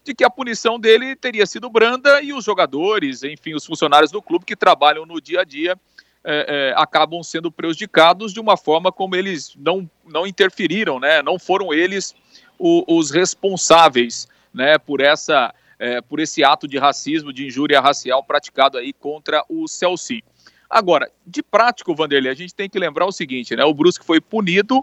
de 0.03 0.13
que 0.13 0.23
a 0.23 0.29
punição 0.29 0.79
dele 0.79 1.15
teria 1.15 1.45
sido 1.45 1.69
branda 1.69 2.21
e 2.21 2.33
os 2.33 2.43
jogadores, 2.43 3.23
enfim, 3.23 3.53
os 3.53 3.65
funcionários 3.65 4.11
do 4.11 4.21
clube 4.21 4.45
que 4.45 4.55
trabalham 4.55 5.05
no 5.05 5.19
dia 5.19 5.41
a 5.41 5.43
dia 5.43 5.77
é, 6.23 6.71
é, 6.71 6.73
acabam 6.77 7.21
sendo 7.23 7.51
prejudicados 7.51 8.31
de 8.31 8.39
uma 8.39 8.55
forma 8.55 8.91
como 8.91 9.15
eles 9.15 9.53
não, 9.57 9.89
não 10.05 10.27
interferiram, 10.27 10.99
né, 10.99 11.21
não 11.21 11.39
foram 11.39 11.73
eles 11.73 12.15
o, 12.59 12.85
os 12.97 13.11
responsáveis 13.11 14.27
né, 14.53 14.77
por 14.77 15.01
essa 15.01 15.53
é, 15.83 15.99
por 15.99 16.21
esse 16.21 16.45
ato 16.45 16.65
de 16.65 16.77
racismo, 16.77 17.33
de 17.33 17.45
injúria 17.45 17.81
racial 17.81 18.23
praticado 18.23 18.77
aí 18.77 18.93
contra 18.93 19.43
o 19.49 19.67
Celci. 19.67 20.23
Agora, 20.69 21.11
de 21.27 21.43
prático, 21.43 21.93
Vanderlei, 21.93 22.31
a 22.31 22.35
gente 22.35 22.55
tem 22.55 22.69
que 22.69 22.79
lembrar 22.79 23.05
o 23.05 23.11
seguinte, 23.11 23.53
né? 23.53 23.65
O 23.65 23.73
Brusque 23.73 24.05
foi 24.05 24.21
punido 24.21 24.81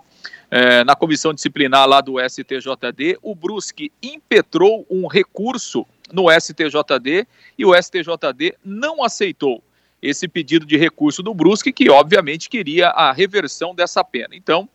é, 0.50 0.84
na 0.84 0.94
comissão 0.94 1.32
disciplinar 1.32 1.88
lá 1.88 2.02
do 2.02 2.16
STJD. 2.20 3.18
O 3.22 3.34
Brusque 3.34 3.90
impetrou 4.02 4.86
um 4.90 5.06
recurso 5.06 5.86
no 6.12 6.26
STJD 6.30 7.26
e 7.56 7.64
o 7.64 7.74
STJD 7.74 8.56
não 8.62 9.02
aceitou 9.02 9.64
esse 10.02 10.28
pedido 10.28 10.66
de 10.66 10.76
recurso 10.76 11.22
do 11.22 11.32
Brusque, 11.32 11.72
que 11.72 11.88
obviamente 11.88 12.50
queria 12.50 12.88
a 12.88 13.10
reversão 13.10 13.74
dessa 13.74 14.04
pena. 14.04 14.36
Então, 14.36 14.68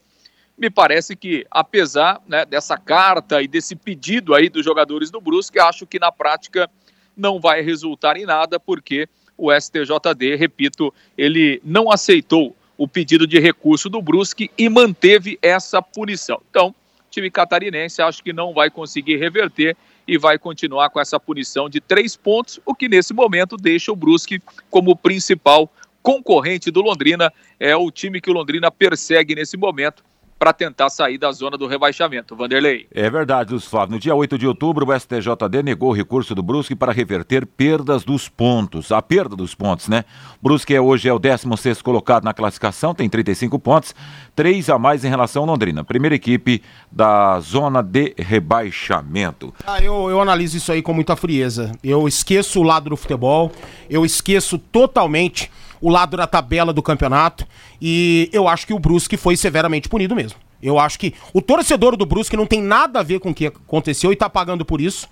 me 0.58 0.70
parece 0.70 1.16
que, 1.16 1.46
apesar 1.52 2.22
né, 2.28 2.46
dessa 2.46 2.78
carta 2.78 3.42
e 3.42 3.48
desse 3.48 3.76
pedido 3.76 4.34
aí 4.34 4.50
dos 4.50 4.64
jogadores 4.64 5.12
do 5.12 5.20
Brusque, 5.20 5.60
acho 5.60 5.86
que 5.86 6.00
na 6.00 6.12
prática 6.12 6.70
não 7.16 7.40
vai 7.40 7.62
resultar 7.62 8.18
em 8.18 8.26
nada, 8.26 8.60
porque 8.60 9.08
o 9.38 9.52
STJD, 9.54 10.36
repito, 10.36 10.94
ele 11.18 11.62
não 11.64 11.92
aceitou 11.92 12.56
o 12.78 12.88
pedido 12.88 13.28
de 13.28 13.40
recurso 13.40 13.90
do 13.90 14.02
Brusque 14.02 14.50
e 14.58 14.70
manteve 14.70 15.38
essa 15.42 15.82
punição. 15.82 16.42
Então, 16.50 16.74
time 17.10 17.32
catarinense 17.32 18.02
acho 18.02 18.24
que 18.24 18.34
não 18.34 18.54
vai 18.54 18.70
conseguir 18.70 19.18
reverter 19.18 19.76
e 20.08 20.18
vai 20.18 20.38
continuar 20.38 20.90
com 20.90 21.00
essa 21.00 21.20
punição 21.20 21.70
de 21.70 21.82
três 21.82 22.16
pontos, 22.16 22.60
o 22.66 22.76
que 22.76 22.88
nesse 22.88 23.14
momento 23.14 23.58
deixa 23.58 23.92
o 23.92 23.96
Brusque 23.96 24.42
como 24.70 24.96
principal 24.96 25.70
concorrente 26.02 26.70
do 26.70 26.82
Londrina. 26.82 27.34
É 27.60 27.76
o 27.76 27.90
time 27.90 28.22
que 28.22 28.30
o 28.30 28.34
Londrina 28.34 28.70
persegue 28.70 29.34
nesse 29.34 29.58
momento 29.58 30.04
para 30.38 30.52
tentar 30.52 30.90
sair 30.90 31.18
da 31.18 31.32
zona 31.32 31.58
do 31.58 31.66
rebaixamento. 31.66 32.36
Vanderlei. 32.36 32.88
É 32.92 33.10
verdade, 33.10 33.54
Lúcio 33.54 33.70
Flávio. 33.70 33.94
No 33.94 34.00
dia 34.00 34.14
8 34.14 34.38
de 34.38 34.46
outubro, 34.46 34.86
o 34.86 35.00
STJD 35.00 35.64
negou 35.64 35.90
o 35.90 35.94
recurso 35.94 36.36
do 36.36 36.44
Brusque 36.44 36.76
para 36.76 36.92
reverter 36.92 37.46
perdas 37.46 38.04
dos 38.04 38.28
pontos. 38.28 38.92
A 38.92 39.02
perda 39.02 39.36
dos 39.36 39.56
pontos, 39.56 39.88
né? 39.88 40.04
Brusque 40.42 40.76
é, 40.76 40.82
hoje 40.82 41.08
é 41.08 41.14
o 41.14 41.20
16 41.20 41.82
colocado 41.82 42.26
na 42.26 42.34
classificação, 42.34 42.94
tem 42.94 43.10
35 43.10 43.58
pontos, 43.60 43.96
três 44.36 44.70
a 44.70 44.78
mais 44.78 45.06
em 45.06 45.10
relação 45.10 45.44
ao 45.44 45.48
Londrina. 45.48 45.84
Primeira 45.84 46.16
equipe 46.16 46.62
da 46.92 47.40
zona 47.40 47.82
de 47.82 48.14
rebaixamento. 48.18 49.54
Ah, 49.66 49.82
eu, 49.82 50.10
eu 50.10 50.22
analiso 50.22 50.58
isso 50.58 50.72
aí 50.72 50.82
com 50.82 50.94
muita 50.94 51.16
frieza. 51.16 51.72
Eu 51.84 52.08
esqueço 52.08 52.60
o 52.60 52.64
lado 52.64 52.90
do 52.90 52.98
futebol, 52.98 53.52
eu 53.90 54.06
esqueço 54.06 54.58
totalmente 54.58 55.50
o 55.82 55.90
lado 55.90 56.18
da 56.18 56.28
tabela 56.28 56.74
do 56.74 56.82
campeonato. 56.82 57.46
E 57.82 58.30
eu 58.34 58.48
acho 58.48 58.68
que 58.68 58.74
o 58.74 58.80
Brusque 58.80 59.18
foi 59.18 59.36
severamente 59.38 59.90
punido 59.90 60.16
mesmo. 60.16 60.40
Eu 60.62 60.80
acho 60.80 60.98
que 60.98 61.14
o 61.34 61.42
torcedor 61.42 61.96
do 61.96 62.06
Brusque 62.06 62.38
não 62.38 62.46
tem 62.46 62.62
nada 62.62 63.00
a 63.00 63.04
ver 63.04 63.20
com 63.20 63.30
o 63.30 63.34
que 63.34 63.48
aconteceu 63.48 64.12
e 64.12 64.16
tá 64.16 64.30
pagando 64.30 64.66
por 64.66 64.82
isso. 64.82 65.08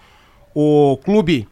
O 0.56 0.98
clube 1.04 1.48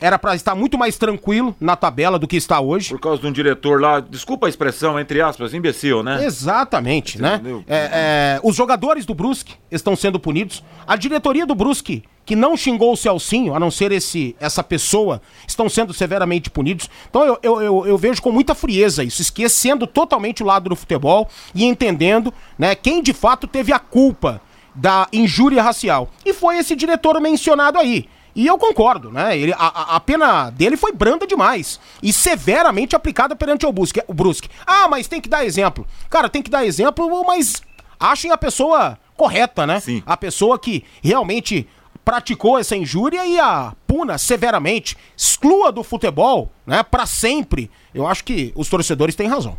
era 0.00 0.18
para 0.18 0.34
estar 0.34 0.54
muito 0.54 0.76
mais 0.76 0.98
tranquilo 0.98 1.54
na 1.60 1.76
tabela 1.76 2.18
do 2.18 2.26
que 2.26 2.36
está 2.36 2.60
hoje. 2.60 2.90
Por 2.90 3.00
causa 3.00 3.22
de 3.22 3.26
um 3.26 3.32
diretor 3.32 3.80
lá, 3.80 4.00
desculpa 4.00 4.46
a 4.46 4.48
expressão, 4.48 4.98
entre 4.98 5.20
aspas, 5.20 5.54
imbecil, 5.54 6.02
né? 6.02 6.24
Exatamente, 6.24 7.20
né? 7.20 7.40
É, 7.66 7.76
é, 7.76 8.40
os 8.42 8.56
jogadores 8.56 9.06
do 9.06 9.14
Brusque 9.14 9.54
estão 9.70 9.96
sendo 9.96 10.18
punidos. 10.18 10.62
A 10.86 10.96
diretoria 10.96 11.46
do 11.46 11.54
Brusque, 11.54 12.02
que 12.26 12.34
não 12.34 12.56
xingou 12.56 12.92
o 12.92 12.96
Celcinho, 12.96 13.54
a 13.54 13.60
não 13.60 13.70
ser 13.70 13.92
esse, 13.92 14.34
essa 14.40 14.62
pessoa, 14.62 15.22
estão 15.46 15.68
sendo 15.68 15.94
severamente 15.94 16.50
punidos. 16.50 16.90
Então 17.08 17.24
eu, 17.24 17.38
eu, 17.42 17.62
eu, 17.62 17.86
eu 17.86 17.98
vejo 17.98 18.20
com 18.20 18.32
muita 18.32 18.54
frieza 18.54 19.04
isso, 19.04 19.22
esquecendo 19.22 19.86
totalmente 19.86 20.42
o 20.42 20.46
lado 20.46 20.68
do 20.68 20.76
futebol 20.76 21.28
e 21.54 21.64
entendendo 21.64 22.32
né, 22.58 22.74
quem 22.74 23.02
de 23.02 23.12
fato 23.12 23.46
teve 23.46 23.72
a 23.72 23.78
culpa 23.78 24.40
da 24.74 25.06
injúria 25.12 25.62
racial. 25.62 26.10
E 26.24 26.32
foi 26.32 26.58
esse 26.58 26.74
diretor 26.74 27.20
mencionado 27.20 27.78
aí. 27.78 28.08
E 28.34 28.46
eu 28.46 28.58
concordo, 28.58 29.12
né? 29.12 29.38
Ele, 29.38 29.52
a, 29.52 29.96
a 29.96 30.00
pena 30.00 30.50
dele 30.50 30.76
foi 30.76 30.92
branda 30.92 31.26
demais 31.26 31.78
e 32.02 32.12
severamente 32.12 32.96
aplicada 32.96 33.36
perante 33.36 33.64
o 33.64 33.72
Brusque, 33.72 34.02
o 34.08 34.14
Brusque. 34.14 34.48
Ah, 34.66 34.88
mas 34.88 35.06
tem 35.06 35.20
que 35.20 35.28
dar 35.28 35.44
exemplo. 35.44 35.86
Cara, 36.10 36.28
tem 36.28 36.42
que 36.42 36.50
dar 36.50 36.66
exemplo, 36.66 37.24
mas 37.24 37.62
achem 37.98 38.32
a 38.32 38.38
pessoa 38.38 38.98
correta, 39.16 39.66
né? 39.66 39.78
Sim. 39.78 40.02
A 40.04 40.16
pessoa 40.16 40.58
que 40.58 40.84
realmente 41.02 41.68
praticou 42.04 42.58
essa 42.58 42.76
injúria 42.76 43.24
e 43.24 43.38
a 43.38 43.72
puna 43.86 44.18
severamente, 44.18 44.96
exclua 45.16 45.72
do 45.72 45.82
futebol, 45.82 46.52
né, 46.66 46.82
para 46.82 47.06
sempre. 47.06 47.70
Eu 47.94 48.06
acho 48.06 48.24
que 48.24 48.52
os 48.54 48.68
torcedores 48.68 49.14
têm 49.14 49.28
razão. 49.28 49.58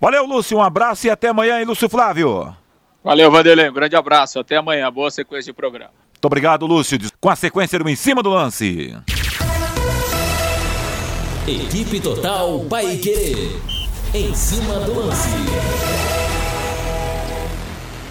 Valeu, 0.00 0.26
Lúcio, 0.26 0.58
um 0.58 0.62
abraço 0.62 1.06
e 1.06 1.10
até 1.10 1.28
amanhã, 1.28 1.58
hein, 1.58 1.64
Lúcio 1.64 1.88
Flávio. 1.88 2.54
Valeu, 3.02 3.30
Vanderlei, 3.30 3.70
um 3.70 3.72
grande 3.72 3.96
abraço, 3.96 4.38
até 4.38 4.56
amanhã, 4.56 4.90
boa 4.92 5.10
sequência 5.10 5.52
de 5.52 5.56
programa. 5.56 6.03
Muito 6.24 6.32
obrigado, 6.32 6.64
Lúcio. 6.64 6.98
Com 7.20 7.28
a 7.28 7.36
sequência 7.36 7.78
do 7.78 7.86
Em 7.86 7.94
Cima 7.94 8.22
do 8.22 8.30
Lance. 8.30 8.96
Equipe 11.46 12.00
Total 12.00 12.60
Paique. 12.60 13.60
Em 14.14 14.34
cima 14.34 14.80
do 14.80 15.00
lance. 15.00 15.28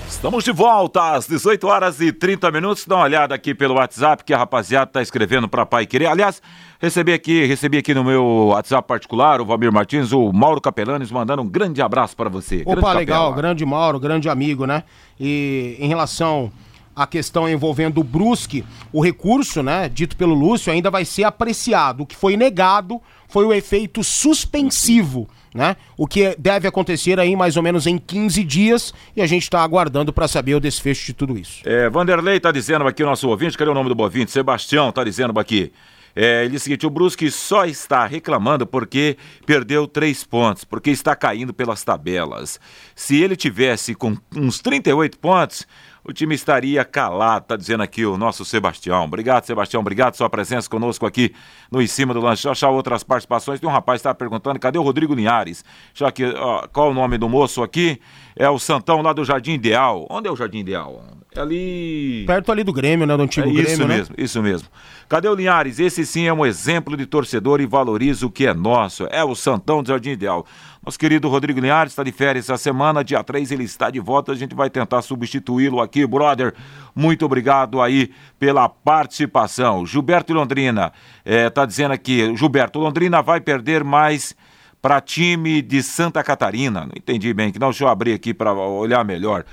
Estamos 0.08 0.44
de 0.44 0.52
volta 0.52 1.14
às 1.14 1.26
18 1.26 1.66
horas 1.66 2.00
e 2.02 2.14
30 2.14 2.52
minutos. 2.52 2.86
Dá 2.86 2.98
uma 2.98 3.06
olhada 3.06 3.34
aqui 3.34 3.56
pelo 3.56 3.74
WhatsApp 3.78 4.24
que 4.24 4.32
a 4.32 4.38
rapaziada 4.38 4.90
está 4.92 5.02
escrevendo 5.02 5.48
para 5.48 5.66
Pai 5.66 5.88
Querer. 5.88 6.06
Aliás, 6.06 6.40
recebi 6.80 7.14
aqui, 7.14 7.46
recebi 7.46 7.80
aqui 7.80 7.96
no 7.96 8.04
meu 8.04 8.24
WhatsApp 8.50 8.88
particular, 8.88 9.42
o 9.42 9.46
Valmir 9.46 9.74
Martins, 9.74 10.12
o 10.12 10.32
Mauro 10.32 10.62
Capelanes, 10.62 11.10
mandando 11.10 11.42
um 11.42 11.48
grande 11.48 11.82
abraço 11.82 12.16
para 12.16 12.30
você. 12.30 12.62
Opa, 12.64 12.76
grande 12.76 12.98
legal, 12.98 13.24
Capela. 13.30 13.36
grande 13.36 13.66
Mauro, 13.66 14.00
grande 14.00 14.30
amigo, 14.30 14.68
né? 14.68 14.84
E 15.20 15.78
em 15.80 15.88
relação 15.88 16.52
a 16.96 17.08
questão 17.08 17.50
envolvendo 17.50 18.00
o 18.00 18.04
Brusque, 18.04 18.64
o 18.92 19.04
recurso, 19.04 19.64
né, 19.64 19.90
dito 19.90 20.16
pelo 20.16 20.34
Lúcio, 20.34 20.72
ainda 20.72 20.92
vai 20.92 21.06
ser 21.06 21.24
apreciado. 21.24 22.04
O 22.04 22.06
que 22.06 22.16
foi 22.16 22.38
negado 22.38 23.02
foi 23.28 23.46
o 23.46 23.54
efeito 23.54 24.04
suspensivo, 24.04 25.28
né? 25.54 25.76
O 25.98 26.06
que 26.06 26.36
deve 26.38 26.68
acontecer 26.68 27.20
aí 27.20 27.36
mais 27.36 27.58
ou 27.58 27.64
menos 27.64 27.88
em 27.88 27.98
15 27.98 28.44
dias 28.44 28.94
e 29.16 29.22
a 29.22 29.26
gente 29.26 29.44
está 29.44 29.64
aguardando 29.64 30.14
para 30.14 30.28
saber 30.28 30.56
o 30.56 30.60
desfecho 30.60 31.06
de 31.08 31.14
tudo 31.14 31.38
isso. 31.38 31.62
É, 31.66 31.90
Vanderlei 31.90 32.40
tá 32.40 32.52
dizendo 32.52 32.88
aqui, 32.88 33.04
o 33.04 33.06
nosso 33.06 33.28
ouvinte, 33.28 33.58
cadê 33.58 33.72
o 33.72 33.74
nome 33.74 33.94
do 33.94 34.00
ouvinte? 34.02 34.32
Sebastião 34.32 34.92
tá 34.92 35.04
dizendo 35.04 35.40
aqui. 35.40 35.72
É, 36.16 36.42
ele 36.42 36.52
diz 36.52 36.62
o 36.62 36.64
seguinte: 36.66 36.86
o 36.86 36.90
Brusque 36.90 37.30
só 37.32 37.66
está 37.66 38.06
reclamando 38.06 38.68
porque 38.68 39.18
perdeu 39.46 39.88
três 39.88 40.24
pontos, 40.24 40.64
porque 40.64 40.92
está 40.92 41.16
caindo 41.16 41.54
pelas 41.54 41.84
tabelas. 41.84 42.60
Se 42.96 43.22
ele 43.22 43.36
tivesse 43.36 43.96
com 43.96 44.16
uns 44.36 44.60
38 44.60 45.18
pontos, 45.18 45.66
o 46.04 46.12
time 46.12 46.36
estaria 46.36 46.84
calado, 46.84 47.46
tá 47.46 47.56
dizendo 47.56 47.82
aqui 47.82 48.06
o 48.06 48.18
nosso 48.18 48.44
Sebastião. 48.44 49.06
Obrigado, 49.06 49.46
Sebastião, 49.46 49.80
obrigado 49.80 50.16
sua 50.16 50.30
presença 50.30 50.70
conosco 50.70 51.06
aqui 51.06 51.34
no 51.72 51.82
Em 51.82 51.88
Cima 51.88 52.14
do 52.14 52.20
Lanche. 52.20 52.44
Deixa 52.44 52.48
eu 52.48 52.52
achar 52.52 52.70
outras 52.70 53.04
participações. 53.04 53.60
Tem 53.60 53.70
um 53.70 53.72
rapaz 53.72 54.02
que 54.02 54.08
está 54.08 54.14
perguntando, 54.14 54.60
cadê 54.60 54.78
o 54.78 54.84
Rodrigo 54.84 55.16
Linhares? 55.16 55.64
Já 55.94 56.12
que, 56.12 56.26
ó, 56.26 56.68
qual 56.68 56.92
o 56.92 56.94
nome 56.94 57.18
do 57.18 57.30
moço 57.30 57.64
aqui? 57.64 58.00
É 58.36 58.50
o 58.50 58.60
Santão 58.60 59.02
lá 59.02 59.14
do 59.14 59.24
Jardim 59.24 59.54
Ideal. 59.54 60.08
Onde 60.10 60.28
é 60.28 60.32
o 60.32 60.36
Jardim 60.36 60.60
Ideal? 60.60 61.04
É 61.36 61.40
ali... 61.40 62.24
Perto 62.28 62.52
ali 62.52 62.64
do 62.64 62.74
Grêmio, 62.74 63.08
né, 63.08 63.16
do 63.16 63.24
antigo 63.24 63.48
é 63.48 63.52
Grêmio, 63.52 63.72
Isso 63.72 63.88
né? 63.88 63.96
mesmo, 63.96 64.16
isso 64.18 64.42
mesmo. 64.42 64.68
Cadê 65.08 65.28
o 65.28 65.36
Linhares? 65.36 65.80
Esse 65.80 66.06
sim 66.06 66.26
é 66.26 66.34
um 66.34 66.46
exemplo 66.46 66.98
de 66.98 67.06
torcedor 67.06 67.62
e 67.62 67.66
valoriza 67.66 68.26
o 68.26 68.32
que 68.32 68.46
é 68.46 68.54
nosso. 68.54 69.06
É 69.10 69.24
o 69.24 69.36
Santão 69.36 69.82
do 69.82 69.90
Jardim 69.90 70.12
Ideal. 70.12 70.46
Nosso 70.86 71.00
querido 71.00 71.30
Rodrigo 71.30 71.62
Linhares 71.62 71.94
está 71.94 72.04
de 72.04 72.12
férias 72.12 72.50
essa 72.50 72.58
semana, 72.58 73.06
dia 73.06 73.24
3 73.24 73.52
ele 73.52 73.64
está 73.64 73.90
de 73.90 74.02
volta, 74.02 74.34
a 74.34 74.36
gente 74.36 74.54
vai 74.54 74.70
tentar 74.70 75.02
substituí-lo 75.02 75.80
aqui, 75.80 76.06
brother. 76.06 76.54
Muito 76.94 77.26
obrigado 77.26 77.82
aí 77.82 78.12
pela 78.38 78.68
participação. 78.68 79.86
Gilberto 79.86 80.34
Londrina 80.34 80.92
está 81.26 81.66
dizendo 81.66 81.94
aqui, 81.94 82.36
Gilberto, 82.36 82.80
Londrina 82.80 83.22
vai 83.22 83.40
perder 83.40 83.82
mais 83.82 84.36
para 84.82 85.00
time 85.00 85.62
de 85.62 85.82
Santa 85.82 86.22
Catarina. 86.22 86.82
Não 86.82 86.92
entendi 86.98 87.34
bem, 87.34 87.50
que 87.50 87.60
não, 87.60 87.70
deixa 87.70 87.86
eu 87.86 87.88
abrir 87.88 88.12
aqui 88.12 88.34
para 88.34 88.52
olhar 88.52 89.06
melhor. 89.06 89.46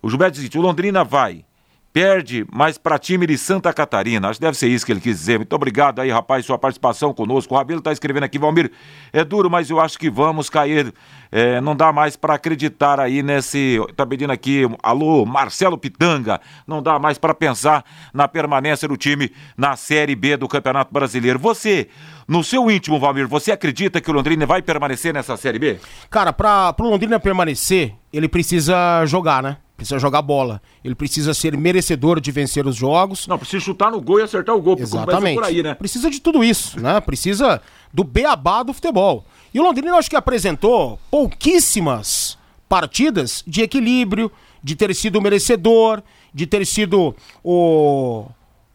O 0.00 0.08
Gilberto 0.08 0.40
diz: 0.40 0.48
o 0.54 0.60
Londrina 0.62 1.04
vai 1.04 1.44
perde, 1.92 2.46
mas 2.50 2.78
para 2.78 2.98
time 2.98 3.26
de 3.26 3.36
Santa 3.36 3.72
Catarina. 3.72 4.28
Acho 4.28 4.38
que 4.38 4.46
deve 4.46 4.56
ser 4.56 4.68
isso 4.68 4.86
que 4.86 4.92
ele 4.92 5.00
quis 5.00 5.18
dizer. 5.18 5.38
Muito 5.38 5.52
obrigado 5.54 6.00
aí, 6.00 6.10
rapaz, 6.10 6.46
sua 6.46 6.58
participação 6.58 7.12
conosco. 7.12 7.54
O 7.54 7.58
Rabelo 7.58 7.80
está 7.80 7.92
escrevendo 7.92 8.24
aqui, 8.24 8.38
Valmir, 8.38 8.72
é 9.12 9.22
duro, 9.24 9.50
mas 9.50 9.68
eu 9.68 9.78
acho 9.78 9.98
que 9.98 10.08
vamos 10.08 10.48
cair. 10.48 10.92
É, 11.30 11.60
não 11.60 11.76
dá 11.76 11.92
mais 11.92 12.16
para 12.16 12.34
acreditar 12.34 12.98
aí 12.98 13.22
nesse. 13.22 13.78
Tá 13.96 14.06
pedindo 14.06 14.32
aqui, 14.32 14.62
alô, 14.82 15.26
Marcelo 15.26 15.76
Pitanga. 15.76 16.40
Não 16.66 16.82
dá 16.82 16.98
mais 16.98 17.18
para 17.18 17.34
pensar 17.34 17.84
na 18.12 18.26
permanência 18.26 18.88
do 18.88 18.96
time 18.96 19.30
na 19.56 19.76
Série 19.76 20.14
B 20.14 20.36
do 20.36 20.48
Campeonato 20.48 20.92
Brasileiro. 20.92 21.38
Você, 21.38 21.88
no 22.26 22.42
seu 22.42 22.70
íntimo, 22.70 22.98
Valmir, 22.98 23.28
você 23.28 23.52
acredita 23.52 24.00
que 24.00 24.10
o 24.10 24.14
Londrina 24.14 24.46
vai 24.46 24.62
permanecer 24.62 25.12
nessa 25.12 25.36
Série 25.36 25.58
B? 25.58 25.78
Cara, 26.10 26.32
para 26.32 26.74
o 26.78 26.88
Londrina 26.88 27.20
permanecer, 27.20 27.94
ele 28.12 28.28
precisa 28.28 29.04
jogar, 29.06 29.42
né? 29.42 29.56
Precisa 29.82 29.98
jogar 29.98 30.22
bola. 30.22 30.62
Ele 30.84 30.94
precisa 30.94 31.34
ser 31.34 31.56
merecedor 31.56 32.20
de 32.20 32.30
vencer 32.30 32.66
os 32.66 32.76
jogos. 32.76 33.26
Não, 33.26 33.38
precisa 33.38 33.62
chutar 33.62 33.90
no 33.90 34.00
gol 34.00 34.20
e 34.20 34.22
acertar 34.22 34.54
o 34.54 34.60
gol. 34.60 34.76
Exatamente. 34.78 35.34
Por 35.34 35.44
aí, 35.44 35.62
né? 35.62 35.74
Precisa 35.74 36.10
de 36.10 36.20
tudo 36.20 36.42
isso, 36.42 36.80
né? 36.80 37.00
Precisa 37.00 37.60
do 37.92 38.04
beabá 38.04 38.62
do 38.62 38.72
futebol. 38.72 39.24
E 39.52 39.60
o 39.60 39.62
Londrina, 39.62 39.90
eu 39.90 39.96
acho 39.96 40.08
que 40.08 40.16
apresentou 40.16 40.98
pouquíssimas 41.10 42.38
partidas 42.68 43.44
de 43.46 43.60
equilíbrio, 43.60 44.32
de 44.62 44.74
ter 44.74 44.94
sido 44.94 45.20
merecedor, 45.20 46.02
de 46.32 46.46
ter 46.46 46.66
sido 46.66 47.14
o, 47.44 48.24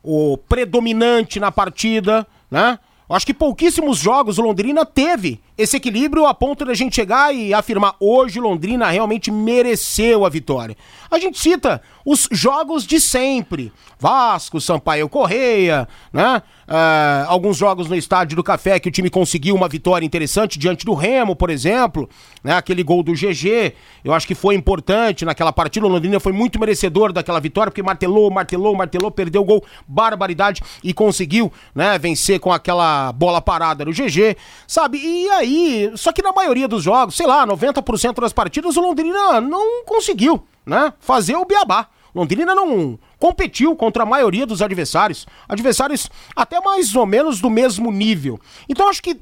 o 0.03 0.37
predominante 0.37 1.39
na 1.39 1.51
partida, 1.51 2.27
né? 2.51 2.77
Eu 3.09 3.15
acho 3.15 3.25
que 3.25 3.33
pouquíssimos 3.33 3.97
jogos 3.97 4.37
o 4.37 4.41
Londrina 4.41 4.85
teve 4.85 5.39
esse 5.57 5.77
equilíbrio 5.77 6.25
a 6.25 6.33
ponto 6.33 6.63
da 6.63 6.73
gente 6.73 6.95
chegar 6.95 7.33
e 7.33 7.53
afirmar 7.53 7.95
hoje 7.99 8.39
Londrina 8.39 8.89
realmente 8.89 9.31
mereceu 9.31 10.25
a 10.25 10.29
vitória. 10.29 10.77
A 11.09 11.17
gente 11.17 11.39
cita 11.39 11.81
os 12.05 12.27
jogos 12.31 12.85
de 12.85 12.99
sempre. 12.99 13.71
Vasco, 13.99 14.61
Sampaio 14.61 15.09
Correia, 15.09 15.87
né? 16.13 16.43
Uh, 16.67 17.25
alguns 17.27 17.57
jogos 17.57 17.87
no 17.87 17.95
estádio 17.95 18.35
do 18.35 18.43
Café 18.43 18.79
que 18.79 18.89
o 18.89 18.91
time 18.91 19.09
conseguiu 19.09 19.55
uma 19.55 19.67
vitória 19.67 20.05
interessante 20.05 20.59
diante 20.59 20.85
do 20.85 20.93
Remo, 20.93 21.35
por 21.35 21.49
exemplo, 21.49 22.07
né? 22.43 22.53
Aquele 22.53 22.83
gol 22.83 23.01
do 23.01 23.13
GG, 23.13 23.73
eu 24.03 24.13
acho 24.13 24.27
que 24.27 24.35
foi 24.35 24.53
importante 24.53 25.25
naquela 25.25 25.51
partida. 25.51 25.85
O 25.87 25.89
Londrina 25.89 26.19
foi 26.19 26.31
muito 26.31 26.59
merecedor 26.59 27.11
daquela 27.11 27.39
vitória 27.39 27.71
porque 27.71 27.81
martelou, 27.81 28.29
martelou, 28.29 28.75
martelou, 28.75 29.09
perdeu 29.09 29.41
o 29.41 29.45
gol, 29.45 29.65
barbaridade 29.87 30.61
e 30.83 30.93
conseguiu, 30.93 31.51
né? 31.73 31.97
Vencer 31.97 32.39
com 32.39 32.51
aquela 32.51 33.11
bola 33.13 33.41
parada 33.41 33.83
no 33.83 33.91
GG, 33.91 34.37
sabe? 34.67 34.99
E 34.99 35.29
aí, 35.29 35.46
só 35.95 36.11
que 36.11 36.21
na 36.21 36.31
maioria 36.31 36.67
dos 36.67 36.83
jogos, 36.83 37.15
sei 37.15 37.27
lá, 37.27 37.45
90% 37.45 38.21
das 38.21 38.33
partidas 38.33 38.77
o 38.77 38.81
Londrina 38.81 39.39
não 39.41 39.83
conseguiu, 39.85 40.45
né? 40.65 40.93
Fazer 40.99 41.35
o 41.35 41.45
beabá. 41.45 41.87
Londrina 42.13 42.55
não 42.55 42.97
competiu 43.19 43.75
contra 43.75 44.03
a 44.03 44.05
maioria 44.05 44.45
dos 44.45 44.61
adversários. 44.61 45.27
Adversários 45.47 46.09
até 46.35 46.59
mais 46.59 46.95
ou 46.95 47.05
menos 47.05 47.39
do 47.39 47.49
mesmo 47.49 47.91
nível. 47.91 48.39
Então 48.67 48.89
acho 48.89 49.03
que 49.03 49.19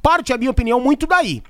parte 0.00 0.32
a 0.32 0.38
minha 0.38 0.50
opinião 0.50 0.80
muito 0.80 1.06
daí. 1.06 1.42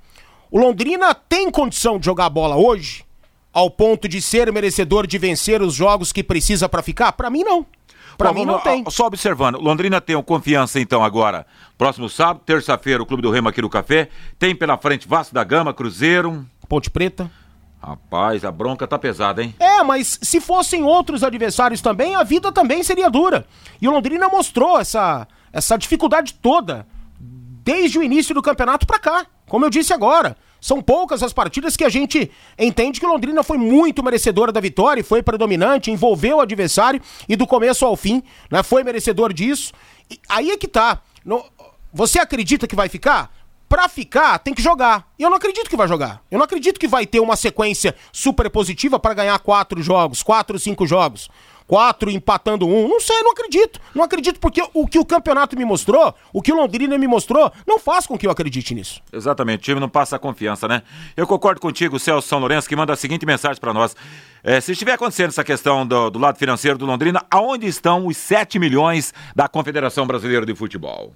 O 0.51 0.59
Londrina 0.59 1.15
tem 1.15 1.51
condição 1.51 1.99
de 1.99 2.07
jogar 2.07 2.29
bola 2.29 2.57
hoje 2.57 3.05
ao 3.53 3.71
ponto 3.71 4.09
de 4.09 4.21
ser 4.21 4.53
merecedor 4.53 5.07
de 5.07 5.19
vencer 5.19 5.61
os 5.63 5.75
jogos 5.75 6.13
que 6.13 6.23
precisa 6.23 6.69
para 6.69 6.83
ficar? 6.83 7.13
Para 7.13 7.31
mim 7.31 7.43
não. 7.43 7.67
Para 8.21 8.33
mim 8.33 8.45
não 8.45 8.59
tem. 8.61 8.85
Só 8.89 9.07
observando, 9.07 9.59
Londrina 9.59 10.01
tem 10.01 10.21
confiança 10.23 10.79
então 10.79 11.03
agora. 11.03 11.47
Próximo 11.77 12.09
sábado, 12.09 12.43
terça-feira, 12.45 13.03
o 13.03 13.07
Clube 13.07 13.23
do 13.23 13.31
Remo 13.31 13.49
aqui 13.49 13.63
no 13.63 13.71
Café. 13.71 14.09
Tem 14.39 14.55
pela 14.55 14.77
frente 14.77 15.09
Vasco 15.09 15.35
da 15.35 15.43
Gama, 15.43 15.73
Cruzeiro. 15.73 16.47
Ponte 16.69 16.91
Preta. 16.91 17.31
Rapaz, 17.83 18.45
a 18.45 18.53
bronca 18.53 18.87
tá 18.87 18.99
pesada, 18.99 19.43
hein? 19.43 19.55
É, 19.59 19.83
mas 19.83 20.19
se 20.21 20.39
fossem 20.39 20.83
outros 20.83 21.25
adversários 21.25 21.81
também, 21.81 22.15
a 22.15 22.23
vida 22.23 22.53
também 22.53 22.83
seria 22.83 23.09
dura. 23.09 23.47
E 23.81 23.89
o 23.89 23.91
Londrina 23.91 24.29
mostrou 24.29 24.79
essa, 24.79 25.27
essa 25.51 25.79
dificuldade 25.79 26.35
toda 26.35 26.87
desde 27.19 27.99
o 27.99 28.03
início 28.03 28.35
do 28.35 28.43
campeonato 28.43 28.87
para 28.87 28.99
cá. 28.99 29.27
Como 29.49 29.65
eu 29.65 29.71
disse 29.71 29.95
agora, 29.95 30.37
são 30.61 30.83
poucas 30.83 31.23
as 31.23 31.33
partidas 31.33 31.77
que 31.77 31.85
a 31.85 31.89
gente 31.89 32.31
entende 32.59 33.01
que 33.01 33.07
Londrina 33.07 33.43
foi 33.43 33.59
muito 33.59 34.03
merecedora 34.03 34.53
da 34.53 34.61
vitória, 34.61 35.03
foi 35.03 35.23
predominante, 35.23 35.91
envolveu 35.91 36.39
o 36.39 36.41
adversário 36.41 37.01
e 37.29 37.37
do 37.37 37.47
começo 37.47 37.85
ao 37.85 37.97
fim, 37.97 38.23
né, 38.51 38.63
foi 38.63 38.85
merecedor 38.85 39.33
disso. 39.33 39.73
E 40.11 40.19
aí 40.29 40.51
é 40.51 40.57
que 40.57 40.69
tá. 40.69 41.01
No, 41.25 41.45
você 41.93 42.19
acredita 42.19 42.67
que 42.67 42.77
vai 42.77 42.89
ficar? 42.89 43.33
pra 43.71 43.89
ficar, 43.89 44.37
tem 44.41 44.53
que 44.53 44.61
jogar. 44.61 45.07
E 45.17 45.23
eu 45.23 45.31
não 45.31 45.37
acredito 45.37 45.71
que 45.71 45.77
vai 45.77 45.87
jogar. 45.87 46.21
Eu 46.29 46.39
não 46.39 46.45
acredito 46.45 46.79
que 46.79 46.89
vai 46.89 47.07
ter 47.07 47.21
uma 47.21 47.37
sequência 47.37 47.95
super 48.13 48.51
positiva 48.51 48.99
para 48.99 49.15
ganhar 49.15 49.39
quatro 49.39 49.81
jogos, 49.81 50.25
quatro, 50.25 50.59
cinco 50.59 50.89
jogos. 50.89 51.31
Quatro 51.71 52.11
empatando 52.11 52.67
um. 52.67 52.89
Não 52.89 52.99
sei, 52.99 53.23
não 53.23 53.31
acredito. 53.31 53.81
Não 53.95 54.03
acredito 54.03 54.41
porque 54.41 54.61
o 54.75 54.89
que 54.89 54.99
o 54.99 55.05
campeonato 55.05 55.57
me 55.57 55.65
mostrou, 55.65 56.13
o 56.33 56.43
que 56.43 56.53
o 56.53 56.57
Londrina 56.57 56.99
me 56.99 57.07
mostrou, 57.07 57.53
não 57.65 57.79
faz 57.79 58.09
com 58.09 58.19
que 58.19 58.27
eu 58.27 58.31
acredite 58.33 58.75
nisso. 58.75 59.01
Exatamente, 59.13 59.61
o 59.61 59.63
time 59.63 59.79
não 59.79 59.89
passa 59.89 60.19
confiança, 60.19 60.67
né? 60.67 60.83
Eu 61.17 61.29
concordo 61.29 61.61
contigo, 61.61 61.97
Celso 61.97 62.27
São 62.27 62.41
Lourenço, 62.41 62.69
que 62.69 62.75
manda 62.75 62.93
a 62.93 62.97
seguinte 62.97 63.25
mensagem 63.25 63.61
para 63.61 63.73
nós. 63.73 63.95
É, 64.43 64.61
se 64.61 64.73
estiver 64.73 64.95
acontecendo 64.95 65.29
essa 65.29 65.45
questão 65.45 65.87
do, 65.87 66.11
do 66.11 66.19
lado 66.19 66.37
financeiro 66.37 66.77
do 66.77 66.87
Londrina, 66.87 67.25
aonde 67.31 67.69
estão 67.69 68.09
os 68.09 68.17
7 68.17 68.59
milhões 68.59 69.15
da 69.37 69.47
Confederação 69.47 70.05
Brasileira 70.09 70.45
de 70.45 70.57
Futebol? 70.57 71.13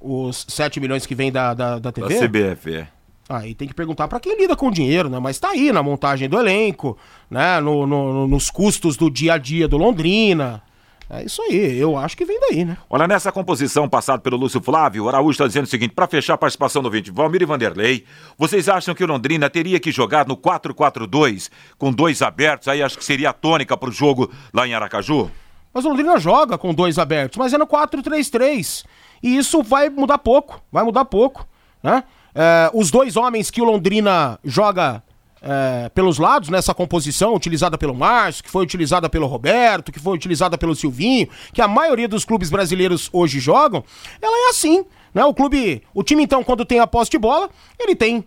os 0.00 0.44
7 0.48 0.80
milhões 0.80 1.06
que 1.06 1.14
vem 1.14 1.30
da, 1.30 1.54
da, 1.54 1.78
da 1.78 1.92
TV? 1.92 2.18
Da 2.18 2.26
CBF, 2.26 2.74
é. 2.74 2.88
Aí 3.28 3.54
tem 3.54 3.68
que 3.68 3.74
perguntar 3.74 4.08
para 4.08 4.18
quem 4.18 4.38
lida 4.38 4.56
com 4.56 4.68
o 4.68 4.70
dinheiro, 4.70 5.10
né? 5.10 5.18
Mas 5.18 5.38
tá 5.38 5.50
aí 5.50 5.70
na 5.70 5.82
montagem 5.82 6.28
do 6.28 6.38
elenco, 6.38 6.96
né? 7.30 7.60
No, 7.60 7.86
no, 7.86 8.26
nos 8.26 8.50
custos 8.50 8.96
do 8.96 9.10
dia 9.10 9.34
a 9.34 9.38
dia 9.38 9.68
do 9.68 9.76
Londrina. 9.76 10.62
É 11.10 11.24
isso 11.24 11.40
aí, 11.40 11.78
eu 11.78 11.96
acho 11.96 12.14
que 12.14 12.24
vem 12.26 12.38
daí, 12.38 12.66
né? 12.66 12.76
Olha, 12.88 13.08
nessa 13.08 13.32
composição 13.32 13.88
passada 13.88 14.20
pelo 14.20 14.36
Lúcio 14.36 14.60
Flávio, 14.60 15.04
o 15.04 15.08
Araújo 15.08 15.30
está 15.30 15.46
dizendo 15.46 15.64
o 15.64 15.68
seguinte: 15.68 15.94
para 15.94 16.06
fechar 16.06 16.34
a 16.34 16.38
participação 16.38 16.82
do 16.82 16.90
20, 16.90 17.10
Valmir 17.10 17.42
e 17.42 17.46
Vanderlei, 17.46 18.04
vocês 18.36 18.68
acham 18.68 18.94
que 18.94 19.02
o 19.02 19.06
Londrina 19.06 19.48
teria 19.48 19.80
que 19.80 19.90
jogar 19.90 20.26
no 20.26 20.36
4-4-2 20.36 21.50
com 21.78 21.90
dois 21.90 22.20
abertos? 22.20 22.68
Aí 22.68 22.82
acho 22.82 22.98
que 22.98 23.04
seria 23.04 23.30
a 23.30 23.32
tônica 23.32 23.74
para 23.74 23.88
o 23.88 23.92
jogo 23.92 24.30
lá 24.52 24.66
em 24.66 24.74
Aracaju? 24.74 25.30
Mas 25.72 25.84
o 25.84 25.88
Londrina 25.88 26.18
joga 26.18 26.58
com 26.58 26.74
dois 26.74 26.98
abertos, 26.98 27.38
mas 27.38 27.54
é 27.54 27.58
no 27.58 27.66
4-3-3. 27.66 28.84
E 29.22 29.36
isso 29.36 29.62
vai 29.62 29.88
mudar 29.88 30.18
pouco, 30.18 30.60
vai 30.70 30.84
mudar 30.84 31.06
pouco, 31.06 31.46
né? 31.82 32.04
É, 32.34 32.70
os 32.74 32.90
dois 32.90 33.16
homens 33.16 33.50
que 33.50 33.60
o 33.60 33.64
Londrina 33.64 34.38
joga 34.44 35.02
é, 35.40 35.88
pelos 35.90 36.18
lados 36.18 36.48
nessa 36.48 36.74
composição, 36.74 37.34
utilizada 37.34 37.78
pelo 37.78 37.94
Márcio, 37.94 38.44
que 38.44 38.50
foi 38.50 38.62
utilizada 38.62 39.08
pelo 39.08 39.26
Roberto, 39.26 39.92
que 39.92 39.98
foi 39.98 40.14
utilizada 40.14 40.58
pelo 40.58 40.74
Silvinho, 40.74 41.28
que 41.52 41.62
a 41.62 41.68
maioria 41.68 42.08
dos 42.08 42.24
clubes 42.24 42.50
brasileiros 42.50 43.08
hoje 43.12 43.38
jogam, 43.38 43.84
ela 44.20 44.46
é 44.46 44.50
assim, 44.50 44.84
né? 45.14 45.24
O 45.24 45.34
clube, 45.34 45.82
o 45.94 46.02
time 46.02 46.22
então 46.22 46.42
quando 46.42 46.64
tem 46.64 46.80
a 46.80 46.86
posse 46.86 47.10
de 47.10 47.18
bola, 47.18 47.48
ele 47.78 47.94
tem 47.94 48.24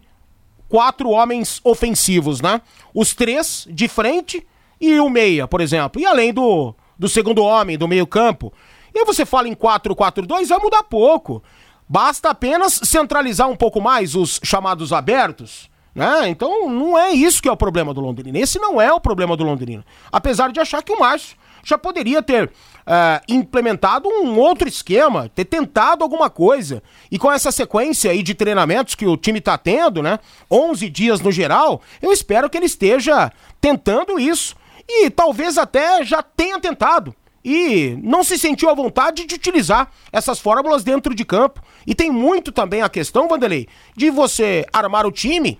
quatro 0.68 1.10
homens 1.10 1.60
ofensivos, 1.64 2.42
né? 2.42 2.62
Os 2.94 3.14
três 3.14 3.68
de 3.70 3.88
frente 3.88 4.46
e 4.80 5.00
o 5.00 5.10
meia, 5.10 5.48
por 5.48 5.62
exemplo, 5.62 6.02
e 6.02 6.06
além 6.06 6.34
do, 6.34 6.74
do 6.98 7.10
segundo 7.10 7.44
homem, 7.44 7.78
do 7.78 7.88
meio 7.88 8.08
campo. 8.08 8.54
E 8.94 9.00
aí 9.00 9.06
você 9.06 9.26
fala 9.26 9.48
em 9.48 9.56
4-4-2, 9.56 10.48
vai 10.48 10.60
mudar 10.60 10.84
pouco. 10.84 11.44
Basta 11.92 12.30
apenas 12.30 12.80
centralizar 12.86 13.50
um 13.50 13.56
pouco 13.58 13.82
mais 13.82 14.16
os 14.16 14.40
chamados 14.46 14.94
abertos, 14.94 15.70
Né? 15.94 16.30
Então 16.30 16.70
não 16.70 16.98
é 16.98 17.12
isso 17.12 17.42
que 17.42 17.50
é 17.50 17.52
o 17.52 17.58
problema 17.58 17.94
do 17.94 18.00
Londrina. 18.00 18.40
Esse 18.40 18.58
não 18.60 18.80
é 18.80 18.94
o 18.94 19.00
problema 19.02 19.36
do 19.36 19.44
Londrina. 19.44 19.84
Apesar 20.10 20.54
de 20.54 20.60
achar 20.62 20.82
que 20.82 20.94
o 20.94 21.00
Márcio 21.02 21.36
já 21.62 21.78
poderia 21.78 22.24
ter 22.24 22.46
uh, 22.46 23.22
implementado 23.28 24.08
um 24.08 24.40
outro 24.40 24.70
esquema, 24.70 25.30
ter 25.36 25.44
tentado 25.44 26.02
alguma 26.02 26.30
coisa. 26.30 26.82
E 27.12 27.20
com 27.20 27.30
essa 27.30 27.52
sequência 27.52 28.10
aí 28.10 28.24
de 28.24 28.34
treinamentos 28.34 28.96
que 28.96 29.06
o 29.06 29.18
time 29.18 29.40
está 29.40 29.58
tendo, 29.58 30.02
né? 30.02 30.18
11 30.50 30.90
dias 30.90 31.20
no 31.20 31.30
geral, 31.30 31.82
eu 32.02 32.14
espero 32.14 32.50
que 32.50 32.58
ele 32.58 32.68
esteja 32.68 33.30
tentando 33.60 34.18
isso. 34.18 34.56
E 34.88 35.10
talvez 35.10 35.58
até 35.58 36.06
já 36.06 36.24
tenha 36.24 36.58
tentado 36.58 37.14
e 37.44 37.98
não 38.02 38.24
se 38.24 38.38
sentiu 38.38 38.70
à 38.70 38.74
vontade 38.74 39.26
de 39.26 39.36
utilizar 39.36 39.92
essas 40.12 40.40
fórmulas 40.40 40.84
dentro 40.84 41.16
de 41.16 41.26
campo. 41.26 41.62
E 41.86 41.96
tem 41.96 42.12
muito 42.12 42.52
também 42.52 42.82
a 42.82 42.90
questão, 42.90 43.28
Vanderlei, 43.28 43.68
de 43.96 44.10
você 44.10 44.66
armar 44.72 45.06
o 45.06 45.12
time 45.12 45.60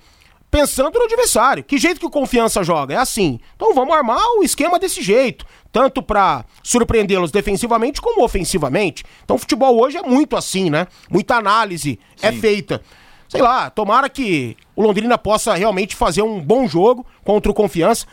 pensando 0.52 1.00
no 1.00 1.06
adversário. 1.06 1.64
Que 1.64 1.78
jeito 1.78 2.00
que 2.00 2.06
o 2.06 2.10
Confiança 2.10 2.64
joga? 2.64 2.94
É 2.94 2.98
assim. 2.98 3.40
Então 3.56 3.74
vamos 3.74 3.96
armar 3.96 4.22
o 4.38 4.44
esquema 4.44 4.78
desse 4.78 5.02
jeito, 5.02 5.46
tanto 5.72 6.04
para 6.04 6.46
surpreendê-los 6.62 7.32
defensivamente 7.32 8.02
como 8.02 8.24
ofensivamente. 8.24 9.04
Então 9.24 9.38
o 9.38 9.40
futebol 9.40 9.82
hoje 9.82 9.98
é 9.98 10.02
muito 10.04 10.36
assim, 10.36 10.70
né? 10.70 10.88
Muita 11.10 11.36
análise 11.36 11.98
é 12.22 12.32
Sim. 12.32 12.38
é 12.38 12.40
feita. 12.40 12.82
Sei 13.30 13.42
lá, 13.42 13.70
tomara 13.70 14.10
que 14.10 14.58
o 14.76 14.84
Londrina 14.84 15.18
possa 15.18 15.54
realmente 15.56 15.96
fazer 15.96 16.22
um 16.22 16.42
bom 16.42 16.68
jogo 16.68 17.06
contra 17.24 17.50
o 17.50 17.56
Confiança 17.56 18.06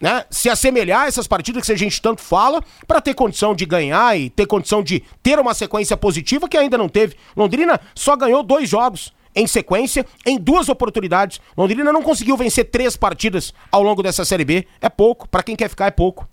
né, 0.00 0.24
se 0.30 0.48
assemelhar 0.48 1.02
a 1.02 1.06
essas 1.06 1.26
partidas 1.26 1.66
que 1.66 1.72
a 1.72 1.78
gente 1.78 2.00
tanto 2.00 2.20
fala, 2.20 2.62
para 2.86 3.00
ter 3.00 3.14
condição 3.14 3.54
de 3.54 3.64
ganhar 3.64 4.18
e 4.18 4.30
ter 4.30 4.46
condição 4.46 4.82
de 4.82 5.02
ter 5.22 5.38
uma 5.38 5.54
sequência 5.54 5.96
positiva 5.96 6.48
que 6.48 6.56
ainda 6.56 6.78
não 6.78 6.88
teve. 6.88 7.16
Londrina 7.36 7.80
só 7.94 8.16
ganhou 8.16 8.42
dois 8.42 8.68
jogos 8.68 9.12
em 9.34 9.46
sequência, 9.46 10.04
em 10.26 10.38
duas 10.38 10.68
oportunidades. 10.68 11.40
Londrina 11.56 11.92
não 11.92 12.02
conseguiu 12.02 12.36
vencer 12.36 12.70
três 12.70 12.96
partidas 12.96 13.54
ao 13.70 13.82
longo 13.82 14.02
dessa 14.02 14.24
Série 14.24 14.44
B. 14.44 14.66
É 14.80 14.88
pouco, 14.88 15.28
para 15.28 15.42
quem 15.42 15.54
quer 15.54 15.68
ficar 15.68 15.86
é 15.86 15.90
pouco. 15.90 16.28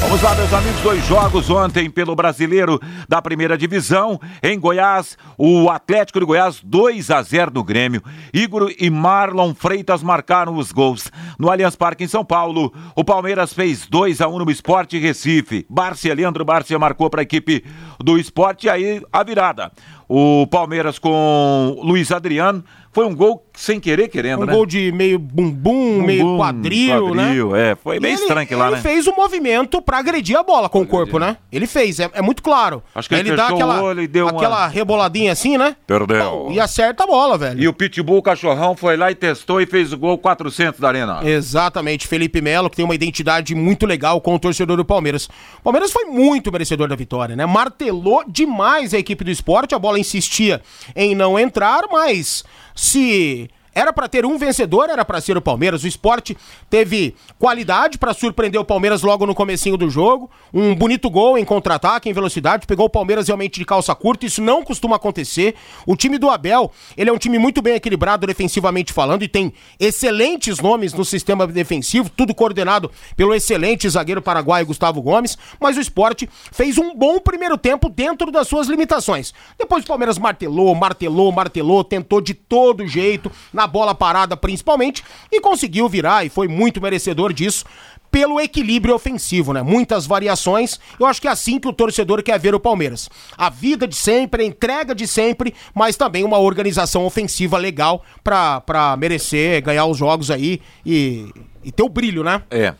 Vamos 0.00 0.22
lá, 0.22 0.34
meus 0.36 0.52
amigos, 0.52 0.80
dois 0.82 1.04
jogos 1.06 1.50
ontem 1.50 1.90
pelo 1.90 2.14
Brasileiro 2.14 2.80
da 3.08 3.20
Primeira 3.20 3.58
Divisão. 3.58 4.20
Em 4.42 4.58
Goiás, 4.58 5.18
o 5.36 5.68
Atlético 5.68 6.20
de 6.20 6.26
Goiás 6.26 6.60
2 6.62 7.10
a 7.10 7.22
0 7.22 7.50
no 7.52 7.64
Grêmio. 7.64 8.02
Igor 8.32 8.72
e 8.78 8.88
Marlon 8.88 9.52
Freitas 9.52 10.02
marcaram 10.02 10.56
os 10.56 10.70
gols. 10.70 11.10
No 11.38 11.50
Allianz 11.50 11.74
Parque 11.74 12.04
em 12.04 12.08
São 12.08 12.24
Paulo, 12.24 12.72
o 12.94 13.02
Palmeiras 13.02 13.52
fez 13.52 13.88
2 13.88 14.20
a 14.20 14.28
1 14.28 14.38
no 14.38 14.50
Esporte 14.50 14.98
Recife. 14.98 15.66
Barcia, 15.68 16.14
Leandro 16.14 16.44
Barcia 16.44 16.78
marcou 16.78 17.10
para 17.10 17.22
a 17.22 17.24
equipe 17.24 17.64
do 17.98 18.16
Esporte 18.16 18.66
e 18.66 18.70
aí 18.70 19.02
a 19.12 19.24
virada. 19.24 19.72
O 20.08 20.46
Palmeiras 20.46 20.98
com 20.98 21.78
Luiz 21.82 22.12
Adriano. 22.12 22.64
Foi 22.92 23.06
um 23.06 23.14
gol 23.14 23.45
sem 23.56 23.80
querer 23.80 24.08
querendo, 24.08 24.42
um 24.42 24.46
né? 24.46 24.52
Um 24.52 24.56
gol 24.56 24.66
de 24.66 24.92
meio 24.92 25.18
bumbum, 25.18 25.50
bum, 25.50 26.02
meio 26.02 26.36
quadril, 26.36 27.08
quadril, 27.08 27.50
né? 27.50 27.70
É, 27.70 27.74
foi 27.74 27.98
meio 27.98 28.14
estranho 28.14 28.58
lá, 28.58 28.66
ele 28.66 28.76
né? 28.76 28.80
Ele 28.82 28.82
fez 28.82 29.06
o 29.06 29.12
um 29.12 29.16
movimento 29.16 29.80
para 29.80 29.98
agredir 29.98 30.38
a 30.38 30.42
bola 30.42 30.68
com 30.68 30.82
o 30.82 30.86
corpo, 30.86 31.18
né? 31.18 31.38
Ele 31.50 31.66
fez, 31.66 31.98
é, 31.98 32.10
é 32.12 32.20
muito 32.20 32.42
claro. 32.42 32.82
Acho 32.94 33.08
que 33.08 33.14
ele, 33.14 33.30
ele 33.30 33.36
dá 33.36 33.48
aquela, 33.48 33.94
deu 34.06 34.28
aquela 34.28 34.58
uma... 34.58 34.66
reboladinha 34.66 35.32
assim, 35.32 35.56
né? 35.56 35.74
Perdeu. 35.86 36.48
E 36.52 36.60
acerta 36.60 37.04
a 37.04 37.06
bola, 37.06 37.38
velho. 37.38 37.60
E 37.60 37.66
o 37.66 37.72
Pitbull 37.72 38.22
Cachorrão 38.22 38.76
foi 38.76 38.96
lá 38.96 39.10
e 39.10 39.14
testou 39.14 39.60
e 39.60 39.66
fez 39.66 39.92
o 39.92 39.98
gol 39.98 40.18
400 40.18 40.78
da 40.78 40.88
Arena. 40.88 41.20
Exatamente, 41.24 42.06
Felipe 42.06 42.42
Melo, 42.42 42.68
que 42.68 42.76
tem 42.76 42.84
uma 42.84 42.94
identidade 42.94 43.54
muito 43.54 43.86
legal 43.86 44.20
com 44.20 44.34
o 44.34 44.38
torcedor 44.38 44.76
do 44.76 44.84
Palmeiras. 44.84 45.28
O 45.60 45.62
Palmeiras 45.62 45.90
foi 45.90 46.04
muito 46.04 46.52
merecedor 46.52 46.88
da 46.88 46.94
vitória, 46.94 47.34
né? 47.34 47.46
Martelou 47.46 48.22
demais 48.28 48.92
a 48.92 48.98
equipe 48.98 49.24
do 49.24 49.30
esporte, 49.30 49.74
a 49.74 49.78
bola 49.78 49.98
insistia 49.98 50.60
em 50.94 51.14
não 51.14 51.38
entrar, 51.38 51.84
mas 51.90 52.44
se 52.74 53.45
era 53.76 53.92
para 53.92 54.08
ter 54.08 54.24
um 54.24 54.38
vencedor, 54.38 54.88
era 54.88 55.04
para 55.04 55.20
ser 55.20 55.36
o 55.36 55.42
Palmeiras. 55.42 55.84
O 55.84 55.86
esporte 55.86 56.34
teve 56.70 57.14
qualidade 57.38 57.98
para 57.98 58.14
surpreender 58.14 58.58
o 58.58 58.64
Palmeiras 58.64 59.02
logo 59.02 59.26
no 59.26 59.34
comecinho 59.34 59.76
do 59.76 59.90
jogo. 59.90 60.30
Um 60.52 60.74
bonito 60.74 61.10
gol 61.10 61.36
em 61.36 61.44
contra-ataque, 61.44 62.08
em 62.08 62.12
velocidade. 62.14 62.66
Pegou 62.66 62.86
o 62.86 62.90
Palmeiras 62.90 63.26
realmente 63.26 63.60
de 63.60 63.66
calça 63.66 63.94
curta. 63.94 64.24
Isso 64.24 64.40
não 64.40 64.64
costuma 64.64 64.96
acontecer. 64.96 65.54
O 65.84 65.94
time 65.94 66.16
do 66.16 66.30
Abel, 66.30 66.72
ele 66.96 67.10
é 67.10 67.12
um 67.12 67.18
time 67.18 67.38
muito 67.38 67.60
bem 67.60 67.74
equilibrado 67.74 68.26
defensivamente 68.26 68.94
falando 68.94 69.22
e 69.22 69.28
tem 69.28 69.52
excelentes 69.78 70.58
nomes 70.58 70.94
no 70.94 71.04
sistema 71.04 71.46
defensivo. 71.46 72.08
Tudo 72.08 72.34
coordenado 72.34 72.90
pelo 73.14 73.34
excelente 73.34 73.86
zagueiro 73.90 74.22
paraguaio 74.22 74.64
Gustavo 74.64 75.02
Gomes. 75.02 75.36
Mas 75.60 75.76
o 75.76 75.82
esporte 75.82 76.26
fez 76.50 76.78
um 76.78 76.94
bom 76.94 77.20
primeiro 77.20 77.58
tempo 77.58 77.90
dentro 77.90 78.30
das 78.30 78.48
suas 78.48 78.68
limitações. 78.68 79.34
Depois 79.58 79.84
o 79.84 79.86
Palmeiras 79.86 80.16
martelou, 80.16 80.74
martelou, 80.74 81.30
martelou, 81.30 81.84
tentou 81.84 82.22
de 82.22 82.32
todo 82.32 82.86
jeito. 82.86 83.30
Na 83.52 83.65
bola 83.66 83.94
parada 83.94 84.36
principalmente, 84.36 85.02
e 85.30 85.40
conseguiu 85.40 85.88
virar 85.88 86.24
e 86.24 86.28
foi 86.28 86.48
muito 86.48 86.80
merecedor 86.80 87.32
disso 87.32 87.64
pelo 88.10 88.40
equilíbrio 88.40 88.94
ofensivo, 88.94 89.52
né? 89.52 89.62
Muitas 89.62 90.06
variações. 90.06 90.80
Eu 90.98 91.06
acho 91.06 91.20
que 91.20 91.28
é 91.28 91.30
assim 91.30 91.58
que 91.58 91.68
o 91.68 91.72
torcedor 91.72 92.22
quer 92.22 92.38
ver 92.38 92.54
o 92.54 92.60
Palmeiras. 92.60 93.10
A 93.36 93.50
vida 93.50 93.86
de 93.86 93.94
sempre, 93.94 94.42
a 94.42 94.46
entrega 94.46 94.94
de 94.94 95.06
sempre, 95.06 95.54
mas 95.74 95.96
também 95.96 96.24
uma 96.24 96.38
organização 96.38 97.04
ofensiva 97.04 97.58
legal 97.58 98.02
para 98.24 98.96
merecer 98.98 99.62
ganhar 99.62 99.84
os 99.86 99.98
jogos 99.98 100.30
aí 100.30 100.62
e, 100.84 101.30
e 101.62 101.70
ter 101.70 101.82
o 101.82 101.88
brilho, 101.88 102.24
né? 102.24 102.42
É. 102.50 102.74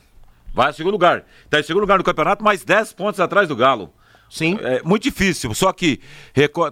Vai 0.55 0.70
em 0.70 0.75
segundo 0.75 0.92
lugar. 0.92 1.25
Tá 1.51 1.61
em 1.61 1.62
segundo 1.62 1.83
lugar 1.83 1.99
no 1.99 2.05
campeonato, 2.05 2.42
mais 2.42 2.64
10 2.64 2.94
pontos 2.94 3.20
atrás 3.20 3.46
do 3.46 3.55
Galo. 3.55 3.92
Sim. 4.28 4.58
É 4.60 4.82
muito 4.84 5.02
difícil. 5.02 5.54
Só 5.54 5.72
que 5.72 6.00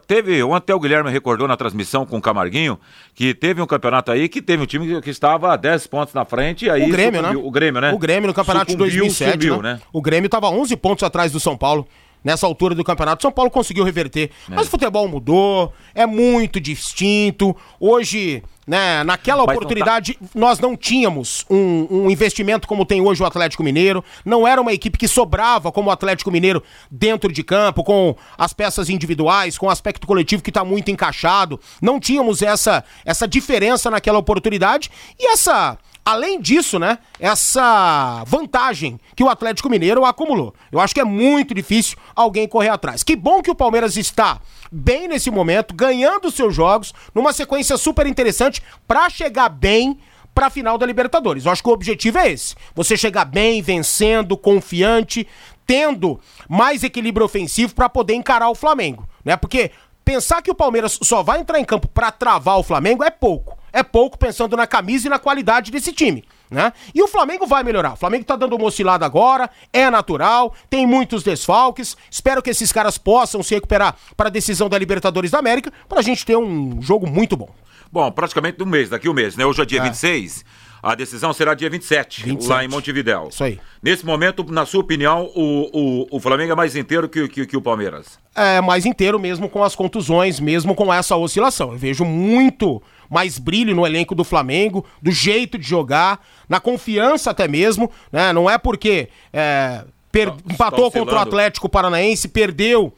teve. 0.06 0.42
Ontem 0.42 0.72
o 0.72 0.80
Guilherme 0.80 1.10
recordou 1.10 1.46
na 1.46 1.56
transmissão 1.56 2.04
com 2.04 2.18
o 2.18 2.20
Camarguinho 2.20 2.78
que 3.14 3.32
teve 3.32 3.62
um 3.62 3.66
campeonato 3.66 4.10
aí 4.10 4.28
que 4.28 4.42
teve 4.42 4.62
um 4.62 4.66
time 4.66 5.00
que 5.00 5.10
estava 5.10 5.52
a 5.52 5.56
10 5.56 5.86
pontos 5.86 6.14
na 6.14 6.24
frente. 6.24 6.68
Aí 6.68 6.84
o 6.84 6.88
Grêmio, 6.88 7.22
né? 7.22 7.30
O 7.30 7.50
Grêmio, 7.50 7.80
né? 7.80 7.92
O 7.92 7.98
Grêmio 7.98 8.28
no 8.28 8.34
campeonato 8.34 8.72
sucumbiu, 8.72 8.90
de 8.90 8.98
2007. 8.98 9.32
Subiu, 9.32 9.62
né? 9.62 9.74
né? 9.74 9.80
O 9.92 10.02
Grêmio 10.02 10.26
estava 10.26 10.48
11 10.50 10.76
pontos 10.76 11.02
atrás 11.04 11.32
do 11.32 11.40
São 11.40 11.56
Paulo 11.56 11.86
nessa 12.24 12.46
altura 12.46 12.74
do 12.74 12.82
campeonato. 12.82 13.22
São 13.22 13.30
Paulo 13.30 13.50
conseguiu 13.50 13.84
reverter. 13.84 14.30
É. 14.50 14.54
Mas 14.54 14.66
o 14.66 14.70
futebol 14.70 15.06
mudou, 15.06 15.72
é 15.94 16.06
muito 16.06 16.58
distinto. 16.58 17.54
Hoje, 17.78 18.42
né, 18.66 19.04
naquela 19.04 19.44
Mas 19.44 19.56
oportunidade, 19.56 20.14
tá... 20.14 20.26
nós 20.34 20.58
não 20.58 20.76
tínhamos 20.76 21.44
um, 21.50 21.86
um, 21.90 22.10
investimento 22.10 22.66
como 22.66 22.86
tem 22.86 23.00
hoje 23.00 23.22
o 23.22 23.26
Atlético 23.26 23.62
Mineiro. 23.62 24.02
Não 24.24 24.48
era 24.48 24.60
uma 24.60 24.72
equipe 24.72 24.96
que 24.96 25.06
sobrava 25.06 25.70
como 25.70 25.90
o 25.90 25.92
Atlético 25.92 26.30
Mineiro 26.30 26.62
dentro 26.90 27.30
de 27.30 27.42
campo, 27.42 27.84
com 27.84 28.16
as 28.38 28.52
peças 28.52 28.88
individuais, 28.88 29.58
com 29.58 29.66
o 29.66 29.70
aspecto 29.70 30.06
coletivo 30.06 30.42
que 30.42 30.50
está 30.50 30.64
muito 30.64 30.90
encaixado. 30.90 31.60
Não 31.82 32.00
tínhamos 32.00 32.40
essa, 32.40 32.82
essa 33.04 33.28
diferença 33.28 33.90
naquela 33.90 34.18
oportunidade. 34.18 34.90
E 35.18 35.26
essa 35.26 35.76
Além 36.04 36.38
disso, 36.38 36.78
né, 36.78 36.98
essa 37.18 38.22
vantagem 38.26 39.00
que 39.16 39.24
o 39.24 39.28
Atlético 39.30 39.70
Mineiro 39.70 40.04
acumulou. 40.04 40.54
Eu 40.70 40.78
acho 40.78 40.92
que 40.92 41.00
é 41.00 41.04
muito 41.04 41.54
difícil 41.54 41.96
alguém 42.14 42.46
correr 42.46 42.68
atrás. 42.68 43.02
Que 43.02 43.16
bom 43.16 43.40
que 43.40 43.50
o 43.50 43.54
Palmeiras 43.54 43.96
está 43.96 44.38
bem 44.70 45.08
nesse 45.08 45.30
momento, 45.30 45.74
ganhando 45.74 46.30
seus 46.30 46.54
jogos, 46.54 46.92
numa 47.14 47.32
sequência 47.32 47.78
super 47.78 48.06
interessante 48.06 48.62
para 48.86 49.08
chegar 49.08 49.48
bem 49.48 49.98
para 50.34 50.48
a 50.48 50.50
final 50.50 50.76
da 50.76 50.84
Libertadores. 50.84 51.46
Eu 51.46 51.52
acho 51.52 51.62
que 51.62 51.70
o 51.70 51.72
objetivo 51.72 52.18
é 52.18 52.30
esse: 52.30 52.54
você 52.74 52.98
chegar 52.98 53.24
bem, 53.24 53.62
vencendo, 53.62 54.36
confiante, 54.36 55.26
tendo 55.66 56.20
mais 56.46 56.84
equilíbrio 56.84 57.24
ofensivo 57.24 57.74
para 57.74 57.88
poder 57.88 58.12
encarar 58.12 58.50
o 58.50 58.54
Flamengo, 58.54 59.08
né? 59.24 59.38
Porque 59.38 59.70
pensar 60.04 60.42
que 60.42 60.50
o 60.50 60.54
Palmeiras 60.54 60.98
só 61.02 61.22
vai 61.22 61.40
entrar 61.40 61.58
em 61.58 61.64
campo 61.64 61.88
para 61.88 62.10
travar 62.10 62.58
o 62.58 62.62
Flamengo 62.62 63.02
é 63.02 63.10
pouco 63.10 63.63
é 63.74 63.82
pouco 63.82 64.16
pensando 64.16 64.56
na 64.56 64.68
camisa 64.68 65.08
e 65.08 65.10
na 65.10 65.18
qualidade 65.18 65.72
desse 65.72 65.92
time. 65.92 66.24
Né? 66.48 66.72
E 66.94 67.02
o 67.02 67.08
Flamengo 67.08 67.44
vai 67.44 67.64
melhorar. 67.64 67.94
O 67.94 67.96
Flamengo 67.96 68.24
tá 68.24 68.36
dando 68.36 68.54
uma 68.54 68.66
oscilada 68.66 69.04
agora, 69.04 69.50
é 69.72 69.90
natural, 69.90 70.54
tem 70.70 70.86
muitos 70.86 71.24
desfalques. 71.24 71.96
Espero 72.08 72.40
que 72.40 72.50
esses 72.50 72.70
caras 72.70 72.96
possam 72.96 73.42
se 73.42 73.52
recuperar 73.52 73.96
para 74.16 74.28
a 74.28 74.30
decisão 74.30 74.68
da 74.68 74.78
Libertadores 74.78 75.32
da 75.32 75.40
América, 75.40 75.72
para 75.88 75.98
a 75.98 76.02
gente 76.02 76.24
ter 76.24 76.36
um 76.36 76.80
jogo 76.80 77.10
muito 77.10 77.36
bom. 77.36 77.50
Bom, 77.90 78.10
praticamente 78.12 78.62
um 78.62 78.66
mês, 78.66 78.88
daqui 78.88 79.08
um 79.08 79.12
mês, 79.12 79.36
né? 79.36 79.44
Hoje 79.44 79.62
é 79.62 79.64
dia 79.64 79.80
é. 79.80 79.82
26. 79.82 80.44
A 80.84 80.94
decisão 80.94 81.32
será 81.32 81.54
dia 81.54 81.70
27, 81.70 82.24
27, 82.24 82.46
lá 82.50 82.62
em 82.62 82.68
Montevidéu. 82.68 83.28
Isso 83.30 83.42
aí. 83.42 83.58
Nesse 83.82 84.04
momento, 84.04 84.44
na 84.52 84.66
sua 84.66 84.80
opinião, 84.80 85.30
o, 85.34 85.70
o, 85.72 86.06
o 86.10 86.20
Flamengo 86.20 86.52
é 86.52 86.54
mais 86.54 86.76
inteiro 86.76 87.08
que, 87.08 87.26
que, 87.26 87.46
que 87.46 87.56
o 87.56 87.62
Palmeiras? 87.62 88.18
É, 88.34 88.60
mais 88.60 88.84
inteiro 88.84 89.18
mesmo 89.18 89.48
com 89.48 89.64
as 89.64 89.74
contusões, 89.74 90.38
mesmo 90.38 90.74
com 90.74 90.92
essa 90.92 91.16
oscilação. 91.16 91.72
Eu 91.72 91.78
vejo 91.78 92.04
muito 92.04 92.82
mais 93.08 93.38
brilho 93.38 93.74
no 93.74 93.86
elenco 93.86 94.14
do 94.14 94.24
Flamengo, 94.24 94.84
do 95.00 95.10
jeito 95.10 95.56
de 95.56 95.66
jogar, 95.66 96.20
na 96.46 96.60
confiança 96.60 97.30
até 97.30 97.48
mesmo, 97.48 97.90
né? 98.12 98.30
Não 98.34 98.50
é 98.50 98.58
porque 98.58 99.08
é, 99.32 99.84
per... 100.12 100.32
Tá, 100.32 100.36
empatou 100.52 100.90
tá 100.90 100.98
contra 100.98 101.14
o 101.14 101.18
Atlético 101.18 101.66
Paranaense, 101.66 102.28
perdeu 102.28 102.92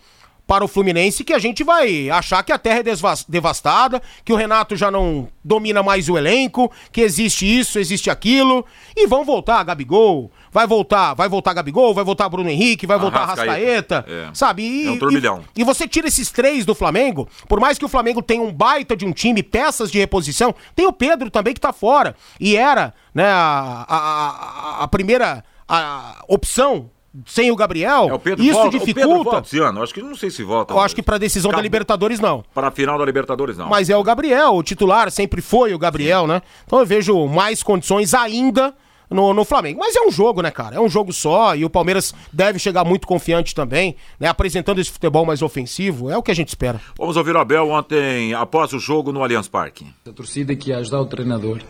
para 0.47 0.65
o 0.65 0.69
Fluminense 0.69 1.25
que 1.25 1.33
a 1.33 1.39
gente 1.39 1.65
vai 1.65 2.09
achar 2.09 2.43
que 2.43 2.53
a 2.53 2.59
terra 2.59 2.81
é 2.81 2.85
devastada, 3.29 4.01
que 4.25 4.33
o 4.33 4.37
Renato 4.37 4.77
já 4.77 4.91
não 4.91 5.29
domina 5.45 5.83
mais 5.83 6.09
o 6.09 6.17
elenco, 6.17 6.71
que 6.93 7.01
existe 7.01 7.45
isso, 7.45 7.79
existe 7.79 8.09
aquilo, 8.11 8.65
e 8.97 9.07
vão 9.07 9.25
voltar 9.25 9.65
Gabigol, 9.65 10.31
vai 10.53 10.67
voltar, 10.67 11.15
vai 11.15 11.29
voltar 11.29 11.53
Gabigol, 11.53 11.93
vai 11.93 12.05
voltar 12.05 12.29
Bruno 12.29 12.49
Henrique, 12.49 12.87
vai 12.87 12.99
voltar 12.99 13.23
Arrascaeta, 13.23 14.05
é. 14.09 14.31
sabe? 14.33 14.63
E, 14.63 14.87
é 14.87 14.91
um 14.93 14.99
turbilhão. 14.99 15.45
E, 15.57 15.63
e, 15.63 15.65
você 15.65 15.89
tira 15.89 16.07
esses 16.07 16.31
três 16.31 16.65
do 16.65 16.75
Flamengo, 16.75 17.29
por 17.49 17.59
mais 17.59 17.77
que 17.77 17.85
o 17.85 17.89
Flamengo 17.89 18.23
tenha 18.23 18.43
um 18.43 18.53
baita 18.53 18.97
de 18.97 19.05
um 19.05 19.13
time, 19.13 19.43
peças 19.43 19.91
de 19.91 19.99
reposição, 19.99 20.55
tem 20.75 20.87
o 20.87 20.93
Pedro 20.93 21.31
também 21.31 21.55
que 21.55 21.61
tá 21.61 21.73
fora, 21.73 22.15
e 22.39 22.57
era, 22.57 22.95
né, 23.13 23.27
a, 23.27 23.85
a, 23.89 23.99
a, 23.99 24.85
a 24.85 24.89
primeira 24.89 25.45
a 25.69 26.25
opção 26.29 26.91
sem 27.25 27.51
o 27.51 27.57
Gabriel, 27.57 28.09
é, 28.11 28.15
o 28.15 28.43
isso 28.43 28.53
volta, 28.53 28.71
dificulta. 28.71 29.07
O 29.07 29.09
Pedro 29.09 29.25
volta 29.25 29.47
esse 29.47 29.59
ano, 29.59 29.83
acho 29.83 29.95
que 29.95 30.03
não 30.03 30.15
sei 30.15 30.31
se 30.31 30.43
volta. 30.43 30.75
Eu 30.75 30.81
acho 30.81 30.95
que 30.95 31.03
para 31.03 31.19
decisão 31.19 31.51
Acabou. 31.51 31.63
da 31.63 31.63
Libertadores 31.63 32.21
não. 32.21 32.45
Para 32.55 32.69
a 32.69 32.71
final 32.71 32.99
da 32.99 33.05
Libertadores 33.05 33.57
não. 33.57 33.69
Mas 33.69 33.89
é 33.89 33.97
o 33.97 34.03
Gabriel, 34.03 34.55
o 34.55 34.63
titular 34.63 35.11
sempre 35.11 35.41
foi 35.41 35.73
o 35.73 35.79
Gabriel, 35.79 36.23
Sim. 36.23 36.29
né? 36.29 36.43
Então 36.67 36.79
eu 36.81 36.87
vejo 36.87 37.27
mais 37.27 37.63
condições 37.63 38.13
ainda 38.13 38.75
no, 39.11 39.33
no 39.33 39.45
Flamengo. 39.45 39.81
Mas 39.81 39.97
é 39.97 40.01
um 40.01 40.11
jogo, 40.11 40.43
né, 40.43 40.51
cara? 40.51 40.77
É 40.77 40.81
um 40.81 40.89
jogo 40.89 41.13
só 41.13 41.55
e 41.55 41.65
o 41.65 41.71
Palmeiras 41.71 42.15
deve 42.33 42.59
chegar 42.59 42.85
muito 42.85 43.07
confiante 43.07 43.55
também, 43.55 43.97
né? 44.19 44.29
Apresentando 44.29 44.81
esse 44.81 44.91
futebol 44.91 45.25
mais 45.25 45.43
ofensivo. 45.43 46.11
É 46.11 46.17
o 46.17 46.23
que 46.23 46.31
a 46.31 46.35
gente 46.35 46.49
espera. 46.49 46.81
Vamos 46.99 47.17
ouvir 47.17 47.35
o 47.35 47.39
Abel 47.39 47.69
ontem, 47.71 48.35
após 48.35 48.73
o 48.73 48.79
jogo 48.79 49.13
no 49.13 49.23
Allianz 49.23 49.49
Parque. 49.49 49.87
A 50.07 50.13
torcida 50.13 50.55
que 50.55 50.71
ia 50.71 50.79
ajudar 50.79 51.01
o 51.01 51.07
treinador. 51.07 51.61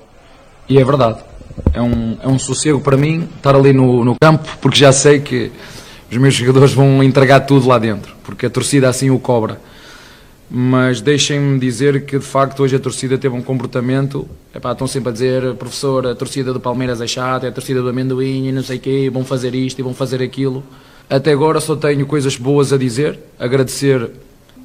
E 0.69 0.79
é 0.79 0.85
verdade. 0.85 1.23
É 1.77 1.83
um, 1.83 2.17
é 2.23 2.27
um 2.27 2.39
sossego 2.39 2.81
para 2.81 2.97
mim 2.97 3.29
estar 3.37 3.55
ali 3.55 3.71
no, 3.71 4.03
no 4.03 4.17
campo, 4.19 4.49
porque 4.63 4.79
já 4.79 4.91
sei 4.93 5.21
que 5.21 5.53
os 6.11 6.17
meus 6.17 6.33
jogadores 6.35 6.73
vão 6.73 7.03
entregar 7.03 7.41
tudo 7.41 7.69
lá 7.69 7.79
dentro, 7.79 8.17
porque 8.25 8.47
a 8.47 8.51
torcida 8.51 8.89
assim 8.89 9.11
o 9.11 9.19
cobra. 9.19 9.61
Mas 10.51 11.03
deixem-me 11.03 11.59
dizer 11.59 12.07
que 12.07 12.19
de 12.19 12.25
facto 12.25 12.63
hoje 12.63 12.77
a 12.77 12.79
torcida 12.79 13.19
teve 13.19 13.35
um 13.35 13.43
comportamento. 13.43 14.27
Epá, 14.55 14.73
estão 14.73 14.87
sempre 14.87 15.11
a 15.11 15.13
dizer, 15.13 15.55
professor, 15.57 16.07
a 16.07 16.15
torcida 16.15 16.51
do 16.51 16.59
Palmeiras 16.59 17.03
é 17.03 17.07
chata, 17.07 17.45
é 17.45 17.51
a 17.51 17.53
torcida 17.53 17.83
do 17.83 17.91
amendoim 17.91 18.49
e 18.49 18.53
não 18.53 18.63
sei 18.63 18.79
o 18.79 18.81
quê, 18.81 19.11
vão 19.13 19.23
fazer 19.23 19.55
isto 19.55 19.79
e 19.79 19.83
vão 19.83 19.93
fazer 19.93 20.23
aquilo. 20.23 20.65
Até 21.11 21.31
agora 21.31 21.61
só 21.61 21.77
tenho 21.77 22.07
coisas 22.07 22.39
boas 22.39 22.73
a 22.73 22.79
dizer, 22.79 23.19
agradecer, 23.39 24.11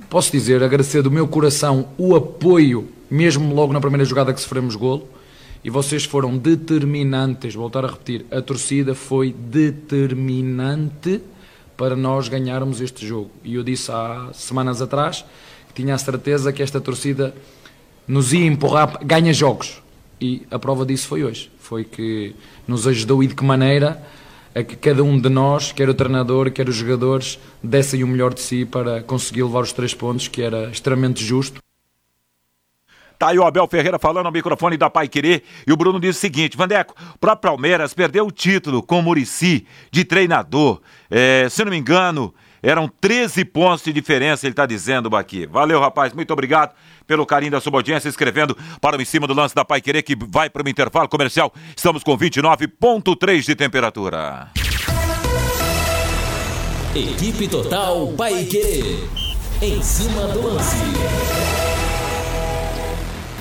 posso 0.10 0.32
dizer, 0.32 0.64
agradecer 0.64 1.02
do 1.02 1.12
meu 1.12 1.28
coração 1.28 1.88
o 1.98 2.16
apoio, 2.16 2.88
mesmo 3.10 3.54
logo 3.54 3.74
na 3.74 3.82
primeira 3.82 4.06
jogada 4.06 4.34
que 4.34 4.40
sofremos 4.40 4.78
golo 4.78 5.10
e 5.64 5.70
vocês 5.70 6.06
foram 6.06 6.38
determinantes. 6.38 7.54
Voltar 7.54 7.86
a 7.86 7.90
repetir, 7.90 8.26
a 8.32 8.42
torcida 8.42 8.96
foi 8.96 9.32
determinante 9.34 11.22
para 11.78 11.96
nós 11.96 12.28
ganharmos 12.28 12.82
este 12.82 13.06
jogo. 13.06 13.32
E 13.44 13.56
eu 13.56 13.64
disse 13.64 13.92
há 13.92 14.30
semanas 14.34 14.82
atrás 14.82 15.26
que 15.68 15.82
tinha 15.82 15.96
a 15.96 15.98
certeza 15.98 16.52
que 16.52 16.62
esta 16.62 16.82
torcida 16.82 17.34
nos 18.08 18.34
ia 18.34 18.46
empurrar, 18.46 19.00
ganha 19.04 19.34
jogos. 19.34 19.82
E 20.20 20.44
a 20.52 20.60
prova 20.60 20.86
disso 20.86 21.08
foi 21.08 21.24
hoje. 21.24 21.52
Foi 21.60 21.84
que 21.84 22.36
nos 22.68 22.88
ajudou 22.88 23.24
e 23.24 23.28
de 23.28 23.36
que 23.36 23.44
maneira 23.44 24.02
a 24.54 24.64
que 24.64 24.76
cada 24.76 25.02
um 25.02 25.20
de 25.20 25.30
nós, 25.30 25.72
quer 25.72 25.90
o 25.90 25.94
treinador, 25.94 26.52
quer 26.52 26.68
os 26.68 26.76
jogadores, 26.76 27.40
dessem 27.64 28.04
o 28.04 28.08
melhor 28.08 28.34
de 28.34 28.42
si 28.42 28.66
para 28.66 29.02
conseguir 29.02 29.44
levar 29.44 29.62
os 29.62 29.72
três 29.72 29.94
pontos, 29.94 30.28
que 30.28 30.42
era 30.42 30.70
extremamente 30.70 31.24
justo. 31.24 31.62
Tá 33.22 33.28
aí 33.28 33.38
o 33.38 33.46
Abel 33.46 33.68
Ferreira 33.68 34.00
falando 34.00 34.26
ao 34.26 34.32
microfone 34.32 34.76
da 34.78 34.90
Pai 34.90 35.08
Querer 35.08 35.44
e 35.68 35.72
o 35.72 35.78
Bruno 35.78 36.00
diz 36.00 36.18
o 36.18 36.20
seguinte: 36.20 36.58
Vandeco, 36.58 36.96
próprio 37.20 37.52
Palmeiras 37.52 37.94
perdeu 37.94 38.26
o 38.26 38.32
título 38.32 38.82
com 38.82 38.98
o 38.98 39.04
Murici 39.04 39.68
de 39.92 40.04
treinador. 40.04 40.82
É, 41.08 41.46
se 41.48 41.64
não 41.64 41.70
me 41.70 41.78
engano, 41.78 42.34
eram 42.64 42.92
13 43.00 43.46
pontos 43.46 43.84
de 43.84 43.94
diferença, 43.94 44.48
ele 44.48 44.54
está 44.54 44.66
dizendo 44.66 45.16
aqui. 45.16 45.46
Valeu, 45.46 45.80
rapaz, 45.80 46.14
muito 46.14 46.34
obrigado 46.34 46.74
pelo 47.06 47.24
carinho 47.24 47.52
da 47.52 47.62
sua 47.62 47.74
audiência, 47.74 48.10
escrevendo 48.10 48.58
para 48.82 48.98
o 48.98 49.02
em 49.04 49.06
cima 49.06 49.28
do 49.28 49.36
lance 49.36 49.54
da 49.54 49.64
Pai 49.64 49.82
Querer, 49.82 50.02
que 50.02 50.18
vai 50.28 50.50
para 50.50 50.66
o 50.66 50.68
intervalo 50.68 51.08
comercial. 51.08 51.54
Estamos 51.78 52.02
com 52.02 52.18
29,3 52.18 53.42
de 53.42 53.54
temperatura. 53.54 54.48
Equipe 56.96 57.48
Total 57.48 58.08
Pai 58.18 58.46
Querer. 58.46 59.08
Em 59.62 59.80
cima 59.80 60.24
do 60.30 60.42
lance. 60.42 61.61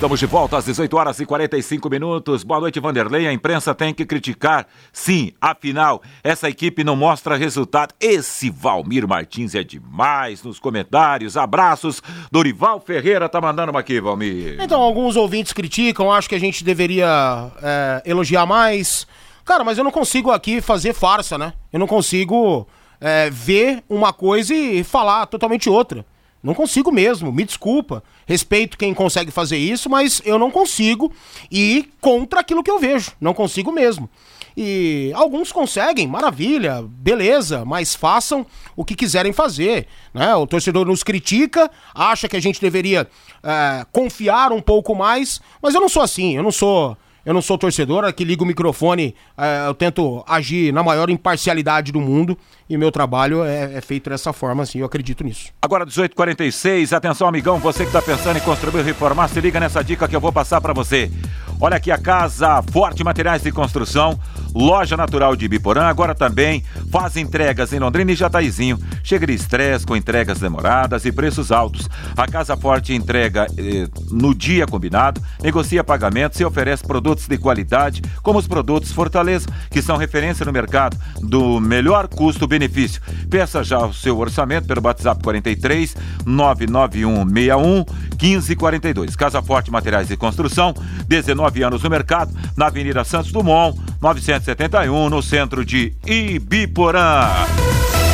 Estamos 0.01 0.19
de 0.19 0.25
volta 0.25 0.57
às 0.57 0.65
18 0.65 0.97
horas 0.97 1.19
e 1.19 1.27
45 1.27 1.87
minutos. 1.87 2.43
Boa 2.43 2.59
noite, 2.59 2.79
Vanderlei. 2.79 3.27
A 3.27 3.31
imprensa 3.31 3.75
tem 3.75 3.93
que 3.93 4.03
criticar. 4.03 4.65
Sim, 4.91 5.31
afinal, 5.39 6.01
essa 6.23 6.49
equipe 6.49 6.83
não 6.83 6.95
mostra 6.95 7.37
resultado. 7.37 7.93
Esse 7.99 8.49
Valmir 8.49 9.07
Martins 9.07 9.53
é 9.53 9.63
demais 9.63 10.41
nos 10.41 10.57
comentários. 10.57 11.37
Abraços. 11.37 12.01
Dorival 12.31 12.79
Ferreira 12.79 13.29
tá 13.29 13.39
mandando 13.39 13.69
uma 13.69 13.81
aqui, 13.81 14.01
Valmir. 14.01 14.57
Então, 14.59 14.81
alguns 14.81 15.15
ouvintes 15.15 15.53
criticam, 15.53 16.11
acho 16.11 16.27
que 16.27 16.33
a 16.33 16.39
gente 16.39 16.63
deveria 16.63 17.51
é, 17.61 18.01
elogiar 18.03 18.47
mais. 18.47 19.05
Cara, 19.45 19.63
mas 19.63 19.77
eu 19.77 19.83
não 19.83 19.91
consigo 19.91 20.31
aqui 20.31 20.61
fazer 20.61 20.95
farsa, 20.95 21.37
né? 21.37 21.53
Eu 21.71 21.77
não 21.77 21.85
consigo 21.85 22.67
é, 22.99 23.29
ver 23.29 23.83
uma 23.87 24.11
coisa 24.11 24.51
e 24.51 24.83
falar 24.83 25.27
totalmente 25.27 25.69
outra. 25.69 26.03
Não 26.43 26.55
consigo 26.55 26.91
mesmo, 26.91 27.31
me 27.31 27.43
desculpa. 27.43 28.03
Respeito 28.25 28.77
quem 28.77 28.93
consegue 28.93 29.29
fazer 29.31 29.57
isso, 29.57 29.89
mas 29.89 30.21
eu 30.25 30.39
não 30.39 30.49
consigo 30.49 31.11
ir 31.51 31.91
contra 32.01 32.39
aquilo 32.39 32.63
que 32.63 32.71
eu 32.71 32.79
vejo. 32.79 33.11
Não 33.19 33.33
consigo 33.33 33.71
mesmo. 33.71 34.09
E 34.55 35.11
alguns 35.15 35.51
conseguem, 35.51 36.07
maravilha, 36.07 36.83
beleza, 36.83 37.63
mas 37.63 37.95
façam 37.95 38.45
o 38.75 38.83
que 38.83 38.95
quiserem 38.95 39.31
fazer. 39.31 39.87
Né? 40.13 40.35
O 40.35 40.47
torcedor 40.47 40.85
nos 40.85 41.03
critica, 41.03 41.69
acha 41.93 42.27
que 42.27 42.35
a 42.35 42.41
gente 42.41 42.59
deveria 42.59 43.07
é, 43.43 43.85
confiar 43.91 44.51
um 44.51 44.61
pouco 44.61 44.95
mais, 44.95 45.39
mas 45.61 45.73
eu 45.73 45.81
não 45.81 45.89
sou 45.89 46.01
assim, 46.01 46.35
eu 46.35 46.43
não 46.43 46.51
sou 46.51 46.97
eu 47.25 47.33
não 47.33 47.41
sou 47.41 47.57
torcedor, 47.57 48.03
aqui 48.03 48.23
ligo 48.23 48.43
o 48.43 48.47
microfone, 48.47 49.15
é, 49.37 49.67
eu 49.67 49.73
tento 49.73 50.23
agir 50.27 50.73
na 50.73 50.81
maior 50.81 51.09
imparcialidade 51.09 51.91
do 51.91 52.01
mundo 52.01 52.37
e 52.69 52.77
meu 52.77 52.91
trabalho 52.91 53.43
é, 53.43 53.75
é 53.75 53.81
feito 53.81 54.09
dessa 54.09 54.33
forma, 54.33 54.63
assim, 54.63 54.79
eu 54.79 54.85
acredito 54.85 55.23
nisso. 55.23 55.51
Agora, 55.61 55.85
18h46, 55.85 56.93
atenção, 56.93 57.27
amigão, 57.27 57.59
você 57.59 57.83
que 57.83 57.89
está 57.89 58.01
pensando 58.01 58.37
em 58.37 58.41
construir 58.41 58.79
e 58.79 58.83
reformar, 58.83 59.27
se 59.27 59.39
liga 59.39 59.59
nessa 59.59 59.83
dica 59.83 60.07
que 60.07 60.15
eu 60.15 60.21
vou 60.21 60.31
passar 60.31 60.59
para 60.61 60.73
você. 60.73 61.11
Olha 61.63 61.77
aqui 61.77 61.91
a 61.91 61.97
Casa 61.99 62.59
Forte 62.71 63.03
Materiais 63.03 63.43
de 63.43 63.51
Construção, 63.51 64.19
loja 64.51 64.97
natural 64.97 65.35
de 65.35 65.45
Ibiporã, 65.45 65.83
agora 65.83 66.15
também 66.15 66.63
faz 66.91 67.15
entregas 67.15 67.71
em 67.71 67.77
Londrina 67.77 68.11
e 68.11 68.15
Jataizinho. 68.15 68.79
Chega 69.03 69.27
de 69.27 69.33
estresse 69.33 69.85
com 69.85 69.95
entregas 69.95 70.39
demoradas 70.39 71.05
e 71.05 71.11
preços 71.11 71.51
altos. 71.51 71.87
A 72.17 72.25
Casa 72.25 72.57
Forte 72.57 72.95
entrega 72.95 73.45
eh, 73.55 73.87
no 74.09 74.33
dia 74.33 74.65
combinado, 74.65 75.21
negocia 75.39 75.83
pagamentos 75.83 76.39
e 76.39 76.43
oferece 76.43 76.81
produtos 76.81 77.27
de 77.27 77.37
qualidade, 77.37 78.01
como 78.23 78.39
os 78.39 78.47
produtos 78.47 78.91
Fortaleza, 78.91 79.47
que 79.69 79.83
são 79.83 79.97
referência 79.97 80.43
no 80.43 80.51
mercado 80.51 80.97
do 81.19 81.59
melhor 81.59 82.07
custo-benefício. 82.07 82.99
Peça 83.29 83.63
já 83.63 83.77
o 83.85 83.93
seu 83.93 84.17
orçamento 84.17 84.65
pelo 84.65 84.81
WhatsApp 84.83 85.21
43 85.21 85.95
99161 86.25 87.85
1542. 88.19 89.15
Casa 89.15 89.43
Forte 89.43 89.69
Materiais 89.69 90.07
de 90.07 90.17
Construção, 90.17 90.73
19 91.07 91.50
19 91.51 91.63
anos 91.63 91.83
no 91.83 91.89
mercado, 91.89 92.33
na 92.55 92.67
Avenida 92.67 93.03
Santos 93.03 93.31
Dumont, 93.31 93.77
971, 94.01 95.09
no 95.09 95.21
centro 95.21 95.65
de 95.65 95.93
Ibiporã. 96.05 97.27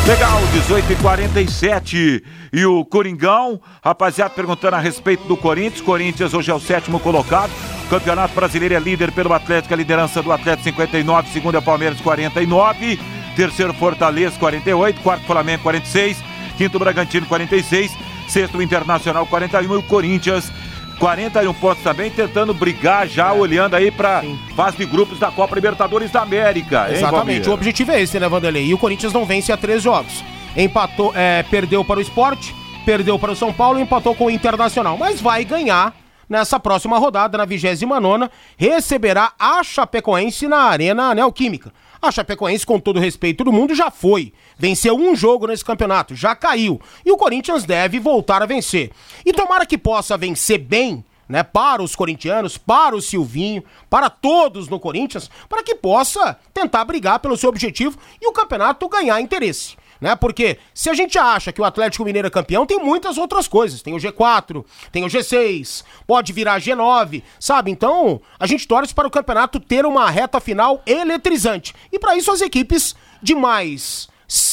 Legal, 0.05 0.39
18 0.53 0.93
e 0.93 0.95
47 0.95 2.23
E 2.53 2.65
o 2.65 2.85
Coringão, 2.85 3.59
rapaziada, 3.83 4.33
perguntando 4.33 4.77
a 4.77 4.79
respeito 4.79 5.27
do 5.27 5.35
Corinthians. 5.35 5.81
Corinthians 5.81 6.33
hoje 6.33 6.49
é 6.49 6.53
o 6.53 6.59
sétimo 6.59 6.99
colocado. 6.99 7.51
Campeonato 7.89 8.33
Brasileiro 8.33 8.73
é 8.73 8.79
líder 8.79 9.11
pelo 9.11 9.33
Atlético, 9.33 9.73
a 9.73 9.77
liderança 9.77 10.21
do 10.21 10.31
Atlético 10.31 10.63
59, 10.63 11.29
segundo 11.31 11.55
é 11.55 11.59
o 11.59 11.61
Palmeiras 11.61 12.01
49, 12.01 12.99
terceiro 13.35 13.73
Fortaleza 13.73 14.38
48, 14.38 15.01
quarto 15.01 15.25
Flamengo 15.25 15.63
46, 15.63 16.17
quinto 16.57 16.77
Bragantino 16.77 17.25
46, 17.27 17.91
sexto 18.27 18.61
Internacional 18.61 19.25
41 19.25 19.73
e 19.73 19.77
o 19.77 19.83
Corinthians 19.83 20.51
41 20.99 21.53
pontos 21.53 21.83
também, 21.83 22.09
tentando 22.09 22.53
brigar 22.53 23.07
já, 23.07 23.31
olhando 23.33 23.75
aí 23.75 23.91
pra 23.91 24.23
fase 24.55 24.77
de 24.77 24.85
grupos 24.85 25.19
da 25.19 25.29
Copa 25.31 25.55
Libertadores 25.55 26.11
da 26.11 26.21
América. 26.21 26.87
hein, 26.89 26.95
Exatamente, 26.97 27.25
Valmir? 27.45 27.49
o 27.49 27.53
objetivo 27.53 27.91
é 27.91 28.01
esse, 28.01 28.19
né, 28.19 28.27
Vanderlei? 28.27 28.65
E 28.65 28.73
o 28.73 28.77
Corinthians 28.77 29.13
não 29.13 29.25
vence 29.25 29.51
há 29.51 29.57
três 29.57 29.83
jogos. 29.83 30.23
Empatou, 30.55 31.13
é, 31.15 31.43
perdeu 31.43 31.85
para 31.85 31.99
o 31.99 32.01
esporte, 32.01 32.55
perdeu 32.85 33.19
para 33.19 33.31
o 33.31 33.35
São 33.35 33.53
Paulo 33.53 33.77
e 33.79 33.81
empatou 33.83 34.15
com 34.15 34.25
o 34.25 34.31
Internacional. 34.31 34.97
Mas 34.97 35.21
vai 35.21 35.45
ganhar 35.45 35.93
nessa 36.27 36.59
próxima 36.59 36.97
rodada, 36.97 37.37
na 37.37 37.45
29 37.45 38.29
receberá 38.57 39.31
a 39.39 39.63
Chapecoense 39.63 40.47
na 40.47 40.63
Arena 40.63 41.13
Neoquímica. 41.15 41.71
A 42.01 42.11
Chapecoense, 42.11 42.65
com 42.65 42.79
todo 42.79 42.99
respeito 42.99 43.43
do 43.43 43.51
mundo, 43.51 43.73
já 43.73 43.89
foi. 43.89 44.33
Venceu 44.57 44.95
um 44.95 45.15
jogo 45.15 45.47
nesse 45.47 45.65
campeonato, 45.65 46.15
já 46.15 46.35
caiu. 46.35 46.79
E 47.05 47.11
o 47.11 47.17
Corinthians 47.17 47.63
deve 47.63 47.99
voltar 47.99 48.41
a 48.41 48.45
vencer. 48.45 48.91
E 49.25 49.33
tomara 49.33 49.65
que 49.65 49.77
possa 49.77 50.17
vencer 50.17 50.59
bem, 50.59 51.03
né, 51.27 51.43
para 51.43 51.83
os 51.83 51.95
corintianos, 51.95 52.57
para 52.57 52.95
o 52.95 53.01
Silvinho, 53.01 53.63
para 53.89 54.09
todos 54.09 54.69
no 54.69 54.79
Corinthians, 54.79 55.29
para 55.49 55.63
que 55.63 55.75
possa 55.75 56.39
tentar 56.53 56.85
brigar 56.85 57.19
pelo 57.19 57.35
seu 57.35 57.49
objetivo 57.49 57.97
e 58.21 58.27
o 58.27 58.31
campeonato 58.31 58.87
ganhar 58.87 59.19
interesse. 59.19 59.75
Né? 59.99 60.15
Porque 60.15 60.57
se 60.73 60.89
a 60.89 60.93
gente 60.93 61.17
acha 61.17 61.51
que 61.51 61.61
o 61.61 61.65
Atlético 61.65 62.05
Mineiro 62.05 62.27
é 62.27 62.31
campeão, 62.31 62.65
tem 62.65 62.79
muitas 62.79 63.17
outras 63.17 63.47
coisas. 63.47 63.81
Tem 63.81 63.93
o 63.93 63.97
G4, 63.97 64.63
tem 64.91 65.03
o 65.03 65.07
G6, 65.07 65.83
pode 66.05 66.33
virar 66.33 66.61
G9, 66.61 67.23
sabe? 67.39 67.71
Então, 67.71 68.21
a 68.39 68.45
gente 68.45 68.67
torce 68.67 68.93
para 68.93 69.07
o 69.07 69.11
campeonato 69.11 69.59
ter 69.59 69.85
uma 69.85 70.09
reta 70.09 70.39
final 70.39 70.81
eletrizante. 70.85 71.73
E 71.91 71.99
para 71.99 72.15
isso 72.15 72.31
as 72.31 72.41
equipes 72.41 72.95
de 73.21 73.35
mais 73.35 74.07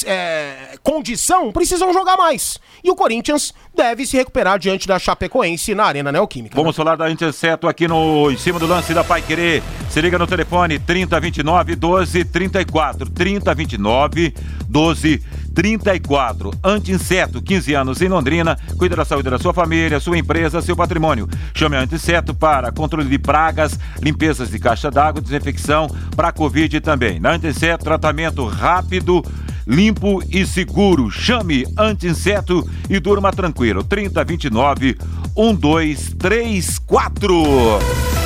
é, 0.05 0.77
condição 0.81 1.51
precisam 1.51 1.91
jogar 1.91 2.15
mais. 2.15 2.59
E 2.83 2.89
o 2.89 2.95
Corinthians 2.95 3.53
deve 3.75 4.05
se 4.05 4.15
recuperar 4.15 4.57
diante 4.57 4.87
da 4.87 4.97
Chapecoense 4.97 5.75
na 5.75 5.85
Arena 5.85 6.11
Neoquímica. 6.11 6.55
Vamos 6.55 6.75
falar 6.75 6.95
da 6.95 7.11
Interceto 7.11 7.67
aqui 7.67 7.87
no 7.87 8.31
em 8.31 8.37
cima 8.37 8.57
do 8.57 8.67
lance 8.67 8.93
da 8.93 9.03
Pai 9.03 9.21
Querer. 9.21 9.61
Se 9.89 9.99
liga 9.99 10.17
no 10.17 10.27
telefone 10.27 10.79
3029 10.79 11.71
1234. 11.73 13.09
3029 13.09 14.33
1234. 14.69 16.51
Anti-inseto, 16.63 17.41
15 17.41 17.73
anos 17.73 18.01
em 18.01 18.07
Londrina. 18.07 18.57
Cuida 18.77 18.95
da 18.95 19.03
saúde 19.03 19.29
da 19.29 19.39
sua 19.39 19.53
família, 19.53 19.99
sua 19.99 20.17
empresa, 20.17 20.61
seu 20.61 20.75
patrimônio. 20.75 21.27
Chame 21.53 21.75
a 21.75 21.81
Anti-inseto 21.81 22.33
para 22.33 22.71
controle 22.71 23.09
de 23.09 23.19
pragas, 23.19 23.77
limpezas 24.01 24.49
de 24.49 24.59
caixa 24.59 24.89
d'água, 24.89 25.21
desinfecção 25.21 25.87
para 26.15 26.31
Covid 26.31 26.79
também. 26.79 27.19
Na 27.19 27.31
Anti-inseto, 27.31 27.83
tratamento 27.83 28.45
rápido 28.45 29.23
limpo 29.67 30.21
e 30.29 30.45
seguro. 30.45 31.09
Chame 31.09 31.65
Anti-Inseto 31.77 32.69
e 32.89 32.99
durma 32.99 33.31
tranquilo. 33.31 33.81
3029 33.83 34.97
1234. 35.35 37.35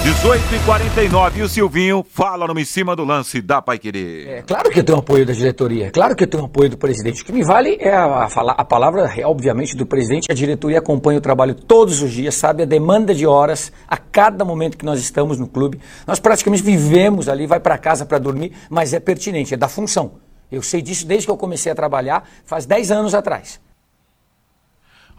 18 0.01 0.55
e 0.55 0.59
49 0.59 1.39
e 1.39 1.43
o 1.43 1.49
Silvinho 1.49 2.05
fala 2.09 2.47
no 2.47 2.57
em 2.57 2.63
cima 2.63 2.95
do 2.95 3.03
lance 3.03 3.41
da 3.41 3.61
Pai 3.61 3.77
Querer. 3.77 4.29
É 4.29 4.41
claro 4.41 4.69
que 4.69 4.79
eu 4.79 4.83
tenho 4.83 4.97
apoio 4.97 5.25
da 5.25 5.33
diretoria, 5.33 5.91
claro 5.91 6.15
que 6.15 6.23
eu 6.23 6.27
tenho 6.27 6.45
apoio 6.45 6.69
do 6.69 6.77
presidente. 6.77 7.21
O 7.21 7.25
que 7.25 7.33
me 7.33 7.43
vale 7.43 7.77
é 7.81 7.93
a, 7.93 8.05
a, 8.05 8.51
a 8.51 8.63
palavra, 8.63 9.11
é, 9.13 9.25
obviamente, 9.25 9.75
do 9.75 9.85
presidente. 9.85 10.31
A 10.31 10.33
diretoria 10.33 10.79
acompanha 10.79 11.17
o 11.17 11.21
trabalho 11.21 11.53
todos 11.53 12.01
os 12.01 12.11
dias, 12.11 12.35
sabe 12.35 12.63
a 12.63 12.65
demanda 12.65 13.13
de 13.13 13.27
horas 13.27 13.73
a 13.89 13.97
cada 13.97 14.45
momento 14.45 14.77
que 14.77 14.85
nós 14.85 15.01
estamos 15.01 15.37
no 15.37 15.47
clube. 15.47 15.81
Nós 16.07 16.17
praticamente 16.17 16.63
vivemos 16.63 17.27
ali, 17.27 17.45
vai 17.45 17.59
para 17.59 17.77
casa 17.77 18.05
para 18.05 18.19
dormir, 18.19 18.53
mas 18.69 18.93
é 18.93 19.01
pertinente, 19.01 19.53
é 19.53 19.57
da 19.57 19.67
função. 19.67 20.13
Eu 20.51 20.61
sei 20.61 20.81
disso 20.81 21.05
desde 21.05 21.27
que 21.27 21.31
eu 21.31 21.37
comecei 21.37 21.71
a 21.71 21.75
trabalhar, 21.75 22.27
faz 22.45 22.65
10 22.65 22.91
anos 22.91 23.13
atrás. 23.13 23.59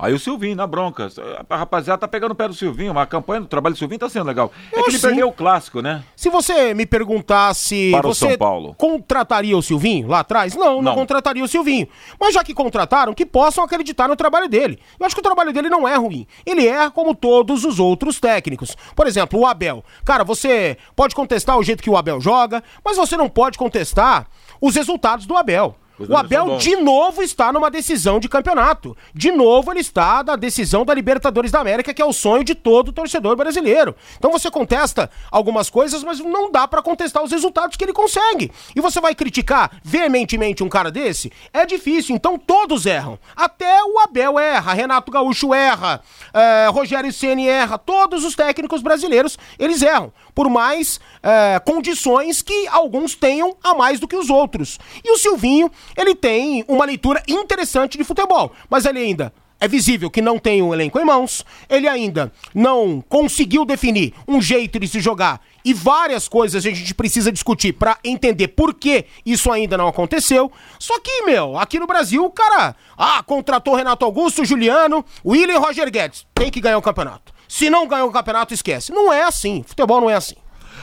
Aí 0.03 0.15
o 0.15 0.19
Silvinho 0.19 0.57
na 0.57 0.67
bronca. 0.67 1.09
A 1.51 1.57
rapaziada 1.59 1.99
tá 2.01 2.09
pegando 2.09 2.31
o 2.33 2.35
pé 2.35 2.49
do 2.49 2.55
Silvinho, 2.55 2.95
mas 2.95 3.03
a 3.03 3.07
campanha 3.07 3.43
do 3.43 3.47
trabalho 3.47 3.75
do 3.75 3.79
Silvinho 3.79 3.99
tá 3.99 4.09
sendo 4.09 4.25
legal. 4.25 4.51
É 4.73 4.79
Eu 4.79 4.85
que 4.85 4.91
ele 4.93 4.99
sim. 4.99 5.07
perdeu 5.09 5.29
o 5.29 5.33
clássico, 5.33 5.83
né? 5.83 6.03
Se 6.17 6.31
você 6.31 6.73
me 6.73 6.87
perguntasse, 6.87 7.91
Para 7.93 8.07
o 8.09 8.15
você 8.15 8.31
São 8.31 8.39
Paulo. 8.39 8.75
contrataria 8.79 9.55
o 9.55 9.61
Silvinho 9.61 10.09
lá 10.09 10.21
atrás? 10.21 10.55
Não, 10.55 10.77
não, 10.77 10.83
Não. 10.83 10.95
contrataria 10.95 11.45
o 11.45 11.49
Silvinho. 11.49 11.87
Mas 12.19 12.33
já 12.33 12.43
que 12.43 12.55
contrataram, 12.55 13.13
que 13.13 13.27
possam 13.27 13.63
acreditar 13.63 14.09
no 14.09 14.17
trabalho 14.17 14.49
dele. 14.49 14.79
Eu 14.99 15.05
acho 15.05 15.15
que 15.15 15.21
o 15.21 15.23
trabalho 15.23 15.53
dele 15.53 15.69
não 15.69 15.87
é 15.87 15.95
ruim. 15.97 16.27
Ele 16.47 16.67
é 16.67 16.89
como 16.89 17.15
todos 17.15 17.67
os 17.67 17.79
outros 17.79 18.19
técnicos. 18.19 18.75
Por 18.97 19.07
exemplo, 19.07 19.39
o 19.39 19.47
Abel. 19.47 19.85
Cara, 20.03 20.25
você 20.25 20.79
pode 20.97 21.15
contestar 21.15 21.59
o 21.59 21.63
jeito 21.63 21.83
que 21.83 21.91
o 21.91 21.97
Abel 21.99 22.23
joga, 22.23 22.65
mas 22.83 22.97
você 22.97 23.19
não 23.19 23.29
pode 23.29 23.59
contestar 23.59 24.27
os 24.61 24.75
resultados 24.75 25.27
do 25.27 25.37
Abel. 25.37 25.77
O 26.09 26.17
Abel 26.17 26.57
de 26.57 26.77
novo 26.77 27.23
está 27.23 27.53
numa 27.53 27.71
decisão 27.71 28.19
de 28.19 28.29
campeonato. 28.29 28.97
De 29.15 29.31
novo 29.31 29.71
ele 29.71 29.81
está 29.81 30.23
na 30.25 30.35
decisão 30.35 30.85
da 30.85 30.95
Libertadores 30.95 31.51
da 31.51 31.61
América, 31.61 31.93
que 31.93 32.01
é 32.01 32.05
o 32.05 32.13
sonho 32.13 32.43
de 32.43 32.55
todo 32.55 32.93
torcedor 32.93 33.37
brasileiro. 33.37 33.95
Então 34.17 34.31
você 34.31 34.51
contesta 34.51 35.11
algumas 35.31 35.69
coisas, 35.69 36.03
mas 36.03 36.19
não 36.21 36.51
dá 36.51 36.67
pra 36.67 36.83
contestar 36.83 37.23
os 37.23 37.31
resultados 37.31 37.77
que 37.77 37.85
ele 37.85 37.93
consegue. 37.93 38.51
E 38.75 38.81
você 38.81 39.01
vai 39.01 39.15
criticar 39.15 39.79
veementemente 39.83 40.65
um 40.65 40.69
cara 40.69 40.91
desse? 40.91 41.31
É 41.53 41.67
difícil, 41.67 42.17
então 42.17 42.39
todos 42.39 42.87
erram. 42.87 43.19
Até 43.37 43.83
o 43.85 43.99
Abel 43.99 44.39
erra, 44.39 44.73
Renato 44.73 45.13
Gaúcho 45.13 45.53
erra, 45.53 46.01
é, 46.33 46.69
Rogério 46.69 47.13
Ceni 47.13 47.47
erra, 47.47 47.77
todos 47.77 48.25
os 48.25 48.35
técnicos 48.35 48.81
brasileiros, 48.81 49.39
eles 49.59 49.83
erram. 49.83 50.13
Por 50.35 50.49
mais 50.49 51.01
é, 51.23 51.61
condições 51.61 52.43
que 52.43 52.67
alguns 52.69 53.15
tenham 53.15 53.57
a 53.63 53.75
mais 53.75 54.01
do 54.01 54.09
que 54.09 54.17
os 54.17 54.31
outros. 54.31 54.79
E 55.05 55.11
o 55.13 55.19
Silvinho, 55.19 55.71
ele 55.97 56.15
tem 56.15 56.65
uma 56.69 56.85
leitura 56.85 57.23
interessante 57.29 57.99
de 57.99 58.05
futebol, 58.05 58.53
mas 58.69 58.85
ele 58.85 58.99
ainda 58.99 59.33
é 59.61 59.69
visível 59.69 60.11
que 60.11 60.23
não 60.23 60.39
tem 60.39 60.63
um 60.63 60.73
elenco 60.73 60.99
em 60.99 61.05
mãos, 61.05 61.45
ele 61.69 61.87
ainda 61.87 62.33
não 62.55 63.05
conseguiu 63.07 63.65
definir 63.65 64.15
um 64.27 64.41
jeito 64.41 64.81
de 64.81 64.89
se 64.89 65.01
jogar 65.01 65.41
e 65.65 65.75
várias 65.75 66.27
coisas 66.27 66.65
a 66.65 66.71
gente 66.71 66.95
precisa 66.95 67.31
discutir 67.31 67.75
pra 67.75 67.99
entender 68.03 68.49
por 68.49 68.73
que 68.73 69.05
isso 69.25 69.53
ainda 69.53 69.77
não 69.77 69.87
aconteceu. 69.87 70.51
Só 70.79 70.99
que, 71.01 71.23
meu, 71.23 71.59
aqui 71.59 71.79
no 71.79 71.87
Brasil, 71.87 72.25
o 72.25 72.31
cara, 72.31 72.75
ah, 72.97 73.23
contratou 73.23 73.75
Renato 73.75 74.05
Augusto, 74.05 74.45
Juliano, 74.45 75.05
William 75.25 75.59
Roger 75.59 75.91
Guedes, 75.91 76.27
tem 76.35 76.51
que 76.51 76.61
ganhar 76.61 76.79
o 76.79 76.83
campeonato. 76.83 77.33
Se 77.51 77.69
não 77.69 77.85
ganhar 77.85 78.05
o 78.05 78.13
campeonato, 78.13 78.55
esquece. 78.55 78.93
Não 78.93 79.13
é 79.13 79.25
assim, 79.25 79.65
futebol 79.67 80.01
não 80.01 80.09
é 80.09 80.15
assim. 80.15 80.37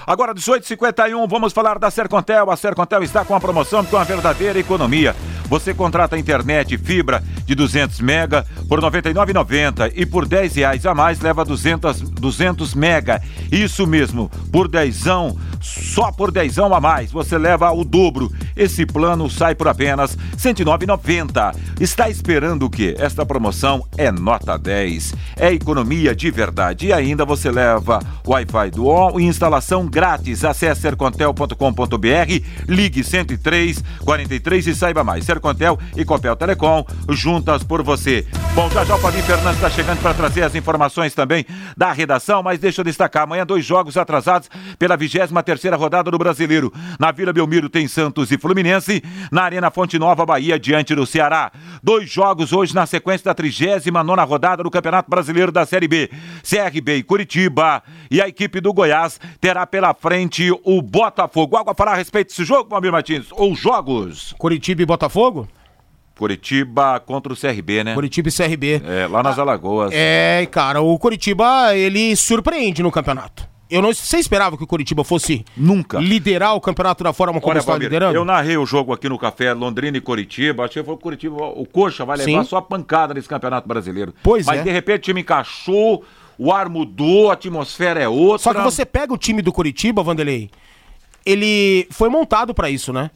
Agora, 0.08 0.34
18h51, 0.34 1.28
vamos 1.28 1.52
falar 1.52 1.78
da 1.78 1.92
Sercontel. 1.92 2.50
A 2.50 2.56
Sercontel 2.56 3.04
está 3.04 3.26
com 3.26 3.36
a 3.36 3.42
promoção 3.42 3.84
com 3.84 3.98
a 3.98 4.06
verdadeira 4.06 4.58
economia. 4.58 5.14
Você 5.50 5.74
contrata 5.74 6.18
internet 6.18 6.78
fibra 6.78 7.22
de 7.46 7.54
200 7.54 8.00
mega 8.02 8.46
por 8.68 8.82
R$ 8.82 8.90
99,90 8.90 9.92
e 9.96 10.06
por 10.06 10.26
10 10.26 10.56
reais 10.56 10.86
a 10.86 10.94
mais 10.94 11.20
leva 11.20 11.44
200, 11.44 12.02
200 12.02 12.74
mega. 12.74 13.22
Isso 13.52 13.86
mesmo, 13.88 14.30
por 14.52 14.68
dezão, 14.68 15.38
só 15.62 16.12
por 16.12 16.32
dezão 16.32 16.74
a 16.74 16.82
mais 16.82 17.12
você 17.12 17.38
leva 17.38 17.72
o 17.72 17.84
dobro. 17.86 18.32
Esse 18.56 18.86
plano 18.86 19.30
sai 19.30 19.56
por 19.56 19.68
apenas 19.68 20.16
R$ 20.16 20.38
109,90. 20.38 21.56
Está 21.80 22.10
esperando 22.10 22.66
o 22.66 22.70
quê? 22.70 22.96
Esta 22.98 23.26
promoção 23.26 23.86
é 23.98 24.12
nota 24.12 24.58
10. 24.58 25.14
É 25.38 25.54
economia 25.54 26.16
de 26.16 26.30
verdade. 26.30 26.88
E 26.88 26.94
ainda 26.94 27.24
você 27.24 27.50
leva 27.50 28.00
Wi-Fi 28.26 28.72
do 28.72 28.88
e 29.20 29.24
instalação 29.24 29.88
grátis. 29.98 30.46
Acesse 30.46 30.82
sercontel.com.br, 30.82 32.46
ligue 32.68 33.04
103 33.04 33.84
43 34.06 34.68
e 34.68 34.76
saiba 34.76 35.04
mais. 35.04 35.26
Sercontel 35.26 35.80
e 35.96 36.06
Copel 36.06 36.36
Telecom, 36.36 36.86
juntas 37.10 37.64
por 37.64 37.82
você. 37.82 38.28
Bom, 38.54 38.70
já 38.70 38.86
já 38.86 38.96
o 38.96 39.00
Fabinho 39.00 39.24
Fernandes 39.24 39.56
está 39.56 39.72
chegando 39.72 40.00
para 40.00 40.14
trazer 40.14 40.44
as 40.44 40.54
informações 40.54 41.16
também 41.16 41.48
da 41.76 41.92
redação, 41.92 42.44
mas 42.44 42.60
deixa 42.60 42.82
eu 42.82 42.86
destacar, 42.86 43.24
amanhã 43.24 43.44
dois 43.44 43.66
jogos 43.66 43.98
atrasados 43.98 44.50
pela 44.78 44.96
23 44.96 45.32
terceira 45.44 45.76
rodada 45.76 46.12
do 46.12 46.18
Brasileiro. 46.18 46.72
Na 47.00 47.12
Vila 47.12 47.34
Belmiro 47.34 47.68
tem 47.68 47.88
Santos 47.88 48.32
e 48.32 48.38
Fluminense, 48.38 49.04
na 49.32 49.44
Arena 49.44 49.72
Fonte 49.72 49.98
Nova, 49.98 50.28
Bahia, 50.28 50.60
diante 50.60 50.94
do 50.94 51.08
Ceará. 51.08 51.52
Dois 51.82 52.08
jogos 52.08 52.54
hoje 52.54 52.76
na 52.76 52.86
sequência 52.86 53.26
da 53.26 53.34
39 53.34 53.90
nona 54.04 54.24
rodada 54.24 54.62
do 54.62 54.70
Campeonato 54.70 55.10
Brasileiro 55.10 55.52
da 55.52 55.66
Série 55.66 55.88
B. 55.88 56.12
CRB 56.44 56.98
e 56.98 57.04
Curitiba 57.04 57.82
e 58.12 58.22
a 58.22 58.28
equipe 58.28 58.62
do 58.62 58.72
Goiás 58.72 59.20
terá 59.42 59.66
pela 59.66 59.87
frente 59.94 60.52
o 60.64 60.82
Botafogo. 60.82 61.58
Algo 61.58 61.72
a 61.72 61.76
falar 61.76 61.94
a 61.94 61.96
respeito 61.96 62.30
desse 62.30 62.44
jogo, 62.44 62.70
Palmeiras 62.70 62.94
Martins? 62.94 63.28
Ou 63.32 63.56
jogos? 63.56 64.34
Curitiba 64.38 64.82
e 64.82 64.86
Botafogo? 64.86 65.48
Curitiba 66.18 67.00
contra 67.00 67.32
o 67.32 67.36
CRB, 67.38 67.84
né? 67.84 67.94
Curitiba 67.94 68.30
e 68.30 68.32
CRB. 68.32 68.82
É, 68.84 69.08
lá 69.08 69.22
nas 69.22 69.38
Alagoas. 69.38 69.92
É, 69.94 70.48
cara, 70.50 70.82
o 70.82 70.98
Curitiba, 70.98 71.76
ele 71.76 72.16
surpreende 72.16 72.82
no 72.82 72.92
campeonato. 72.92 73.48
Eu 73.70 73.82
não 73.82 73.94
você 73.94 74.18
esperava 74.18 74.58
que 74.58 74.64
o 74.64 74.68
Curitiba 74.68 75.04
fosse 75.04 75.44
Nunca. 75.56 76.00
liderar 76.00 76.56
o 76.56 76.62
campeonato 76.62 77.04
da 77.04 77.12
forma 77.12 77.40
como 77.42 77.52
Olha, 77.52 77.60
está 77.60 77.74
Valmir, 77.74 77.88
liderando? 77.90 78.16
eu 78.16 78.24
narrei 78.24 78.58
o 78.58 78.66
jogo 78.66 78.94
aqui 78.94 79.10
no 79.10 79.20
Café 79.20 79.54
Londrina 79.54 79.98
e 79.98 80.02
Curitiba. 80.02 80.64
Achei 80.64 80.82
que 80.82 80.86
foi 80.86 80.96
o 80.96 80.98
Curitiba, 80.98 81.36
o 81.36 81.66
Coxa 81.66 82.06
vai 82.06 82.18
levar 82.18 82.44
Sim. 82.44 82.50
só 82.50 82.62
pancada 82.62 83.14
nesse 83.14 83.28
Campeonato 83.28 83.68
Brasileiro. 83.68 84.14
Pois 84.24 84.46
Mas 84.46 84.62
é. 84.62 84.64
de 84.64 84.72
repente 84.72 85.00
o 85.00 85.04
time 85.04 85.22
encaixou, 85.22 86.04
o 86.38 86.52
ar 86.52 86.70
mudou, 86.70 87.30
a 87.30 87.34
atmosfera 87.34 88.02
é 88.02 88.08
outra. 88.08 88.40
Só 88.40 88.54
que 88.54 88.62
você 88.62 88.86
pega 88.86 89.14
o 89.14 89.18
time 89.18 89.42
do 89.42 89.52
Curitiba, 89.52 90.04
Vanderlei, 90.04 90.50
ele 91.26 91.88
foi 91.92 92.10
montado 92.10 92.54
pra 92.54 92.70
isso, 92.70 92.94
né? 92.94 93.12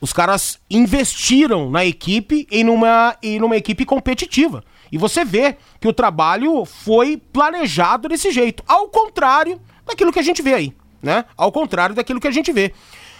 Os 0.00 0.12
caras 0.12 0.58
investiram 0.70 1.70
na 1.70 1.84
equipe 1.84 2.46
e 2.50 2.62
numa, 2.62 3.16
e 3.22 3.38
numa 3.38 3.56
equipe 3.56 3.84
competitiva. 3.84 4.62
E 4.92 4.98
você 4.98 5.24
vê 5.24 5.56
que 5.80 5.88
o 5.88 5.92
trabalho 5.92 6.64
foi 6.64 7.16
planejado 7.16 8.08
desse 8.08 8.30
jeito, 8.30 8.62
ao 8.68 8.88
contrário 8.88 9.60
daquilo 9.86 10.12
que 10.12 10.18
a 10.18 10.22
gente 10.22 10.42
vê 10.42 10.54
aí, 10.54 10.72
né? 11.02 11.24
Ao 11.36 11.50
contrário 11.50 11.94
daquilo 11.94 12.20
que 12.20 12.28
a 12.28 12.32
gente 12.32 12.52
vê. 12.52 12.72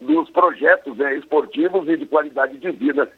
dos 0.00 0.28
projetos 0.30 0.96
né, 0.96 1.14
esportivos 1.16 1.88
e 1.88 1.96
de 1.96 2.06
qualidade 2.06 2.58
de 2.58 2.70
vida 2.70 3.10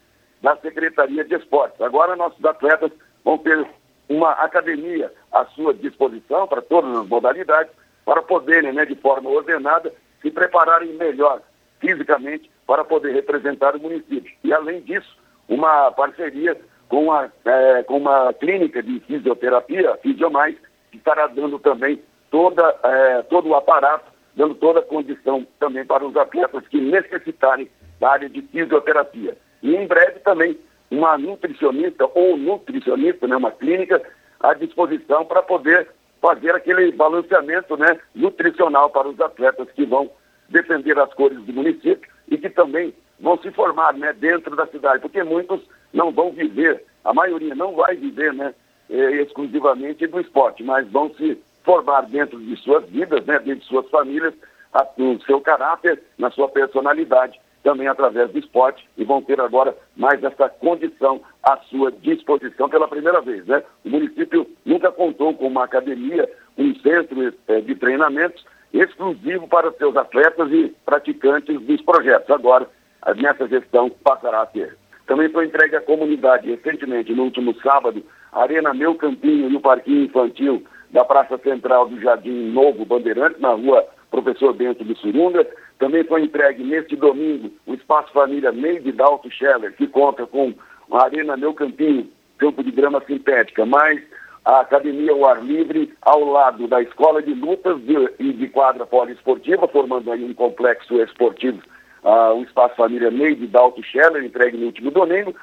da 0.42 0.56
Secretaria 0.56 1.24
de 1.24 1.34
Esportes. 1.34 1.80
Agora, 1.80 2.16
nossos 2.16 2.44
atletas 2.44 2.92
vão 3.24 3.38
ter 3.38 3.66
uma 4.08 4.32
academia 4.32 5.12
à 5.32 5.44
sua 5.46 5.74
disposição 5.74 6.46
para 6.46 6.62
todas 6.62 6.96
as 6.96 7.06
modalidades, 7.08 7.72
para 8.04 8.22
poderem, 8.22 8.72
né, 8.72 8.86
de 8.86 8.94
forma 8.94 9.28
ordenada, 9.28 9.92
se 10.22 10.30
prepararem 10.30 10.94
melhor 10.94 11.42
fisicamente 11.80 12.50
para 12.66 12.84
poder 12.84 13.12
representar 13.12 13.76
o 13.76 13.80
município. 13.80 14.32
E, 14.42 14.52
além 14.52 14.80
disso, 14.82 15.16
uma 15.48 15.90
parceria 15.90 16.58
com, 16.88 17.12
a, 17.12 17.28
é, 17.44 17.82
com 17.82 17.98
uma 17.98 18.32
clínica 18.32 18.82
de 18.82 19.00
fisioterapia, 19.00 19.96
Fisiomais, 20.02 20.56
que 20.90 20.96
estará 20.96 21.26
dando 21.26 21.58
também 21.58 22.02
toda, 22.30 22.76
é, 22.82 23.22
todo 23.22 23.48
o 23.48 23.54
aparato, 23.54 24.10
dando 24.34 24.54
toda 24.54 24.80
a 24.80 24.84
condição 24.84 25.46
também 25.58 25.84
para 25.84 26.04
os 26.04 26.16
atletas 26.16 26.66
que 26.68 26.80
necessitarem 26.80 27.68
da 27.98 28.10
área 28.10 28.28
de 28.28 28.42
fisioterapia. 28.42 29.36
E 29.62 29.74
em 29.74 29.86
breve 29.86 30.20
também 30.20 30.58
uma 30.90 31.18
nutricionista 31.18 32.08
ou 32.14 32.36
nutricionista, 32.36 33.26
né, 33.26 33.36
uma 33.36 33.50
clínica 33.50 34.00
à 34.40 34.54
disposição 34.54 35.24
para 35.24 35.42
poder 35.42 35.88
fazer 36.20 36.54
aquele 36.54 36.92
balanceamento 36.92 37.76
né, 37.76 37.98
nutricional 38.14 38.90
para 38.90 39.08
os 39.08 39.20
atletas 39.20 39.68
que 39.72 39.84
vão 39.84 40.10
defender 40.48 40.98
as 40.98 41.12
cores 41.14 41.38
do 41.40 41.52
município 41.52 42.08
e 42.28 42.38
que 42.38 42.48
também 42.48 42.94
vão 43.20 43.36
se 43.38 43.50
formar 43.50 43.94
né, 43.94 44.12
dentro 44.12 44.54
da 44.56 44.66
cidade, 44.66 45.02
porque 45.02 45.22
muitos 45.22 45.60
não 45.92 46.10
vão 46.10 46.30
viver, 46.30 46.84
a 47.04 47.12
maioria 47.12 47.54
não 47.54 47.74
vai 47.74 47.96
viver 47.96 48.32
né, 48.32 48.54
eh, 48.90 49.22
exclusivamente 49.22 50.06
do 50.06 50.20
esporte, 50.20 50.62
mas 50.62 50.88
vão 50.88 51.12
se 51.14 51.38
formar 51.64 52.02
dentro 52.02 52.38
de 52.38 52.56
suas 52.56 52.84
vidas, 52.86 53.24
né, 53.26 53.38
dentro 53.38 53.60
de 53.60 53.66
suas 53.66 53.88
famílias, 53.90 54.34
no 54.96 55.20
seu 55.22 55.40
caráter, 55.40 56.02
na 56.18 56.30
sua 56.30 56.48
personalidade. 56.48 57.40
também 57.60 57.88
através 57.88 58.30
do 58.30 58.38
esporte 58.38 58.88
e 58.96 59.04
vão 59.04 59.20
ter 59.20 59.38
agora 59.40 59.76
mais 59.96 60.22
essa 60.22 60.48
condição 60.48 61.20
à 61.42 61.56
sua 61.68 61.90
disposição 61.90 62.68
pela 62.68 62.88
primeira 62.88 63.20
vez. 63.20 63.44
Né? 63.46 63.62
O 63.84 63.90
município 63.90 64.46
nunca 64.64 64.92
contou 64.92 65.34
com 65.34 65.48
uma 65.48 65.64
academia, 65.64 66.30
um 66.56 66.74
centro 66.76 67.34
eh, 67.48 67.60
de 67.60 67.74
treinamentos 67.74 68.42
exclusivo 68.72 69.48
para 69.48 69.72
seus 69.72 69.96
atletas 69.96 70.50
e 70.52 70.74
praticantes 70.86 71.60
dos 71.60 71.82
projetos. 71.82 72.30
Agora, 72.30 72.66
nessa 73.16 73.46
gestão, 73.48 73.90
passará 73.90 74.42
a 74.42 74.46
ter. 74.46 74.76
Também 75.06 75.28
foi 75.30 75.46
entregue 75.46 75.76
à 75.76 75.80
comunidade 75.80 76.48
recentemente, 76.48 77.12
no 77.12 77.24
último 77.24 77.54
sábado, 77.60 78.02
a 78.32 78.42
Arena 78.42 78.74
Meu 78.74 78.94
Campinho 78.94 79.50
e 79.50 79.56
o 79.56 79.60
Parquinho 79.60 80.04
Infantil 80.04 80.64
da 80.90 81.04
Praça 81.04 81.38
Central 81.38 81.88
do 81.88 82.00
Jardim 82.00 82.50
Novo 82.50 82.84
Bandeirante, 82.84 83.40
na 83.40 83.52
rua 83.52 83.86
Professor 84.10 84.52
Bento 84.52 84.84
do 84.84 84.96
Surunga. 84.96 85.46
Também 85.78 86.02
foi 86.04 86.22
entregue 86.22 86.64
neste 86.64 86.96
domingo 86.96 87.50
o 87.66 87.74
Espaço 87.74 88.12
Família 88.12 88.50
Neide 88.50 88.92
Dalto 88.92 89.30
Scheller, 89.30 89.74
que 89.74 89.86
conta 89.86 90.26
com 90.26 90.52
a 90.90 91.04
Arena 91.04 91.36
Meu 91.36 91.52
Campinho, 91.54 92.08
campo 92.38 92.62
de 92.62 92.70
grama 92.70 93.02
sintética, 93.06 93.64
mais 93.66 94.02
a 94.44 94.60
Academia 94.60 95.12
ao 95.12 95.26
Ar 95.26 95.44
Livre, 95.44 95.92
ao 96.00 96.24
lado 96.24 96.66
da 96.66 96.80
Escola 96.80 97.22
de 97.22 97.34
Lutas 97.34 97.78
de, 97.82 97.94
e 98.18 98.32
de 98.32 98.48
Quadra 98.48 98.86
Poliesportiva, 98.86 99.68
formando 99.68 100.10
aí 100.10 100.24
um 100.24 100.32
complexo 100.32 101.00
esportivo, 101.02 101.60
uh, 102.02 102.34
o 102.34 102.42
Espaço 102.42 102.74
Família 102.76 103.10
Neide 103.10 103.46
Dalto 103.46 103.82
Scheller, 103.82 104.24
entregue 104.24 104.56
no 104.56 104.66
último 104.66 104.90
domingo. 104.90 105.34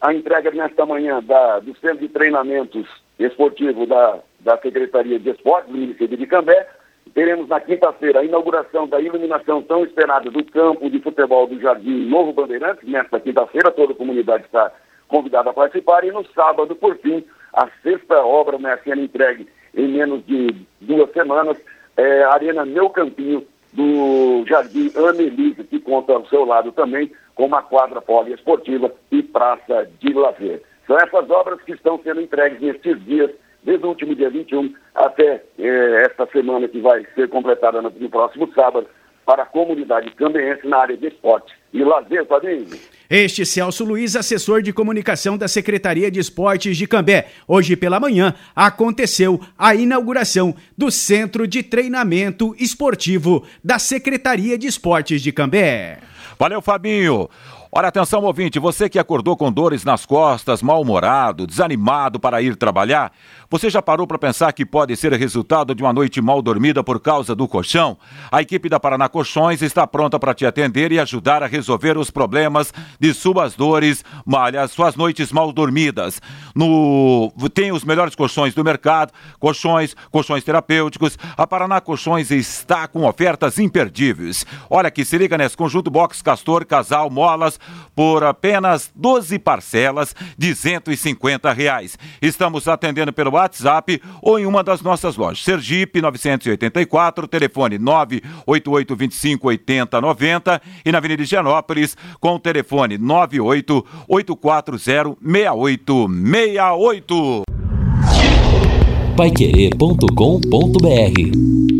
A 0.00 0.14
entrega 0.14 0.50
nesta 0.50 0.86
manhã 0.86 1.22
da, 1.22 1.60
do 1.60 1.76
Centro 1.76 1.98
de 1.98 2.08
Treinamentos 2.08 2.88
Esportivo 3.18 3.86
da, 3.86 4.18
da 4.42 4.58
Secretaria 4.58 5.18
de 5.18 5.30
Esportes 5.30 5.70
do 5.70 5.78
município 5.78 6.16
de 6.16 6.26
Cambé, 6.26 6.66
Teremos 7.14 7.46
na 7.48 7.60
quinta-feira 7.60 8.20
a 8.20 8.24
inauguração 8.24 8.88
da 8.88 8.98
iluminação 8.98 9.60
tão 9.60 9.84
esperada 9.84 10.30
do 10.30 10.42
campo 10.44 10.88
de 10.88 10.98
futebol 11.00 11.46
do 11.46 11.60
Jardim 11.60 12.06
Novo 12.06 12.32
Bandeirantes. 12.32 12.88
Nesta 12.88 13.20
quinta-feira, 13.20 13.70
toda 13.70 13.92
a 13.92 13.96
comunidade 13.96 14.44
está 14.44 14.72
convidada 15.08 15.50
a 15.50 15.52
participar. 15.52 16.04
E 16.04 16.10
no 16.10 16.24
sábado, 16.28 16.74
por 16.74 16.96
fim, 16.98 17.22
a 17.52 17.68
sexta 17.82 18.16
obra 18.24 18.58
né, 18.58 18.78
sendo 18.82 19.02
entregue 19.02 19.46
em 19.74 19.88
menos 19.88 20.24
de 20.26 20.54
duas 20.80 21.10
semanas, 21.12 21.58
é 21.98 22.22
a 22.24 22.32
Arena 22.32 22.64
Meu 22.64 22.88
Campinho 22.88 23.46
do 23.74 24.44
Jardim 24.46 24.90
Anelise, 24.96 25.64
que 25.64 25.80
conta 25.80 26.14
ao 26.14 26.26
seu 26.26 26.46
lado 26.46 26.72
também 26.72 27.12
com 27.34 27.44
uma 27.44 27.62
quadra 27.62 28.00
poliesportiva 28.00 28.90
e 29.10 29.22
praça 29.22 29.86
de 30.00 30.14
lazer. 30.14 30.62
São 30.86 30.96
essas 30.98 31.28
obras 31.30 31.60
que 31.62 31.72
estão 31.72 32.00
sendo 32.02 32.20
entregues 32.22 32.60
nestes 32.60 33.02
dias 33.04 33.30
desde 33.62 33.84
o 33.84 33.88
último 33.88 34.14
dia 34.14 34.30
21 34.30 34.74
até 34.94 35.42
eh, 35.58 36.02
esta 36.06 36.26
semana 36.26 36.68
que 36.68 36.80
vai 36.80 37.06
ser 37.14 37.28
completada 37.28 37.80
no, 37.80 37.90
no 37.90 38.10
próximo 38.10 38.52
sábado, 38.54 38.86
para 39.24 39.44
a 39.44 39.46
comunidade 39.46 40.10
cambeense 40.16 40.66
na 40.66 40.78
área 40.78 40.96
de 40.96 41.06
esporte 41.06 41.52
e 41.72 41.82
lazer, 41.82 42.26
Padrinho. 42.26 42.66
Este 43.08 43.46
Celso 43.46 43.84
Luiz, 43.84 44.16
assessor 44.16 44.62
de 44.62 44.72
comunicação 44.72 45.38
da 45.38 45.46
Secretaria 45.46 46.10
de 46.10 46.18
Esportes 46.18 46.76
de 46.76 46.86
Cambé. 46.86 47.28
Hoje 47.46 47.76
pela 47.76 48.00
manhã 48.00 48.34
aconteceu 48.54 49.40
a 49.56 49.74
inauguração 49.74 50.54
do 50.76 50.90
Centro 50.90 51.46
de 51.46 51.62
Treinamento 51.62 52.54
Esportivo 52.58 53.46
da 53.62 53.78
Secretaria 53.78 54.58
de 54.58 54.66
Esportes 54.66 55.22
de 55.22 55.30
Cambé. 55.30 55.98
Valeu, 56.38 56.60
Fabinho. 56.60 57.28
Olha, 57.74 57.88
atenção, 57.88 58.22
ouvinte, 58.24 58.58
você 58.58 58.86
que 58.86 58.98
acordou 58.98 59.34
com 59.34 59.50
dores 59.50 59.82
nas 59.82 60.04
costas, 60.04 60.60
mal-humorado, 60.60 61.46
desanimado 61.46 62.20
para 62.20 62.42
ir 62.42 62.54
trabalhar, 62.54 63.10
você 63.48 63.70
já 63.70 63.80
parou 63.80 64.06
para 64.06 64.18
pensar 64.18 64.52
que 64.52 64.66
pode 64.66 64.94
ser 64.94 65.10
resultado 65.14 65.74
de 65.74 65.82
uma 65.82 65.90
noite 65.90 66.20
mal 66.20 66.42
dormida 66.42 66.84
por 66.84 67.00
causa 67.00 67.34
do 67.34 67.48
colchão? 67.48 67.96
A 68.30 68.42
equipe 68.42 68.68
da 68.68 68.78
Paraná 68.78 69.08
Colchões 69.08 69.62
está 69.62 69.86
pronta 69.86 70.20
para 70.20 70.34
te 70.34 70.44
atender 70.44 70.92
e 70.92 71.00
ajudar 71.00 71.42
a 71.42 71.46
resolver 71.46 71.96
os 71.96 72.10
problemas 72.10 72.74
de 73.00 73.14
suas 73.14 73.54
dores, 73.54 74.04
malhas, 74.26 74.70
suas 74.72 74.94
noites 74.94 75.32
mal 75.32 75.50
dormidas. 75.50 76.20
No... 76.54 77.32
Tem 77.54 77.72
os 77.72 77.84
melhores 77.84 78.14
colchões 78.14 78.52
do 78.52 78.62
mercado, 78.62 79.14
colchões, 79.40 79.96
colchões 80.10 80.44
terapêuticos. 80.44 81.18
A 81.38 81.46
Paraná 81.46 81.80
Colchões 81.80 82.30
está 82.30 82.86
com 82.86 83.06
ofertas 83.06 83.58
imperdíveis. 83.58 84.44
Olha 84.68 84.88
aqui, 84.88 85.06
se 85.06 85.16
liga 85.16 85.38
nesse 85.38 85.56
conjunto 85.56 85.90
box 85.90 86.20
Castor, 86.20 86.66
casal, 86.66 87.08
molas, 87.08 87.61
por 87.94 88.24
apenas 88.24 88.90
12 88.94 89.38
parcelas 89.38 90.14
de 90.36 90.54
150 90.54 91.50
reais. 91.52 91.98
Estamos 92.20 92.68
atendendo 92.68 93.12
pelo 93.12 93.32
WhatsApp 93.32 94.00
ou 94.20 94.38
em 94.38 94.46
uma 94.46 94.62
das 94.62 94.82
nossas 94.82 95.16
lojas. 95.16 95.44
Sergipe 95.44 96.00
984, 96.00 97.26
telefone 97.26 97.78
988 97.78 98.96
25 98.96 99.48
80 99.48 100.00
90 100.00 100.62
e 100.84 100.92
na 100.92 100.98
Avenida 100.98 101.22
Higienópolis 101.22 101.96
com 102.20 102.34
o 102.34 102.38
telefone 102.38 102.98
98 102.98 103.86
840 104.08 105.16
6868. 105.20 107.42
Paiquerê.com.br 109.16 111.71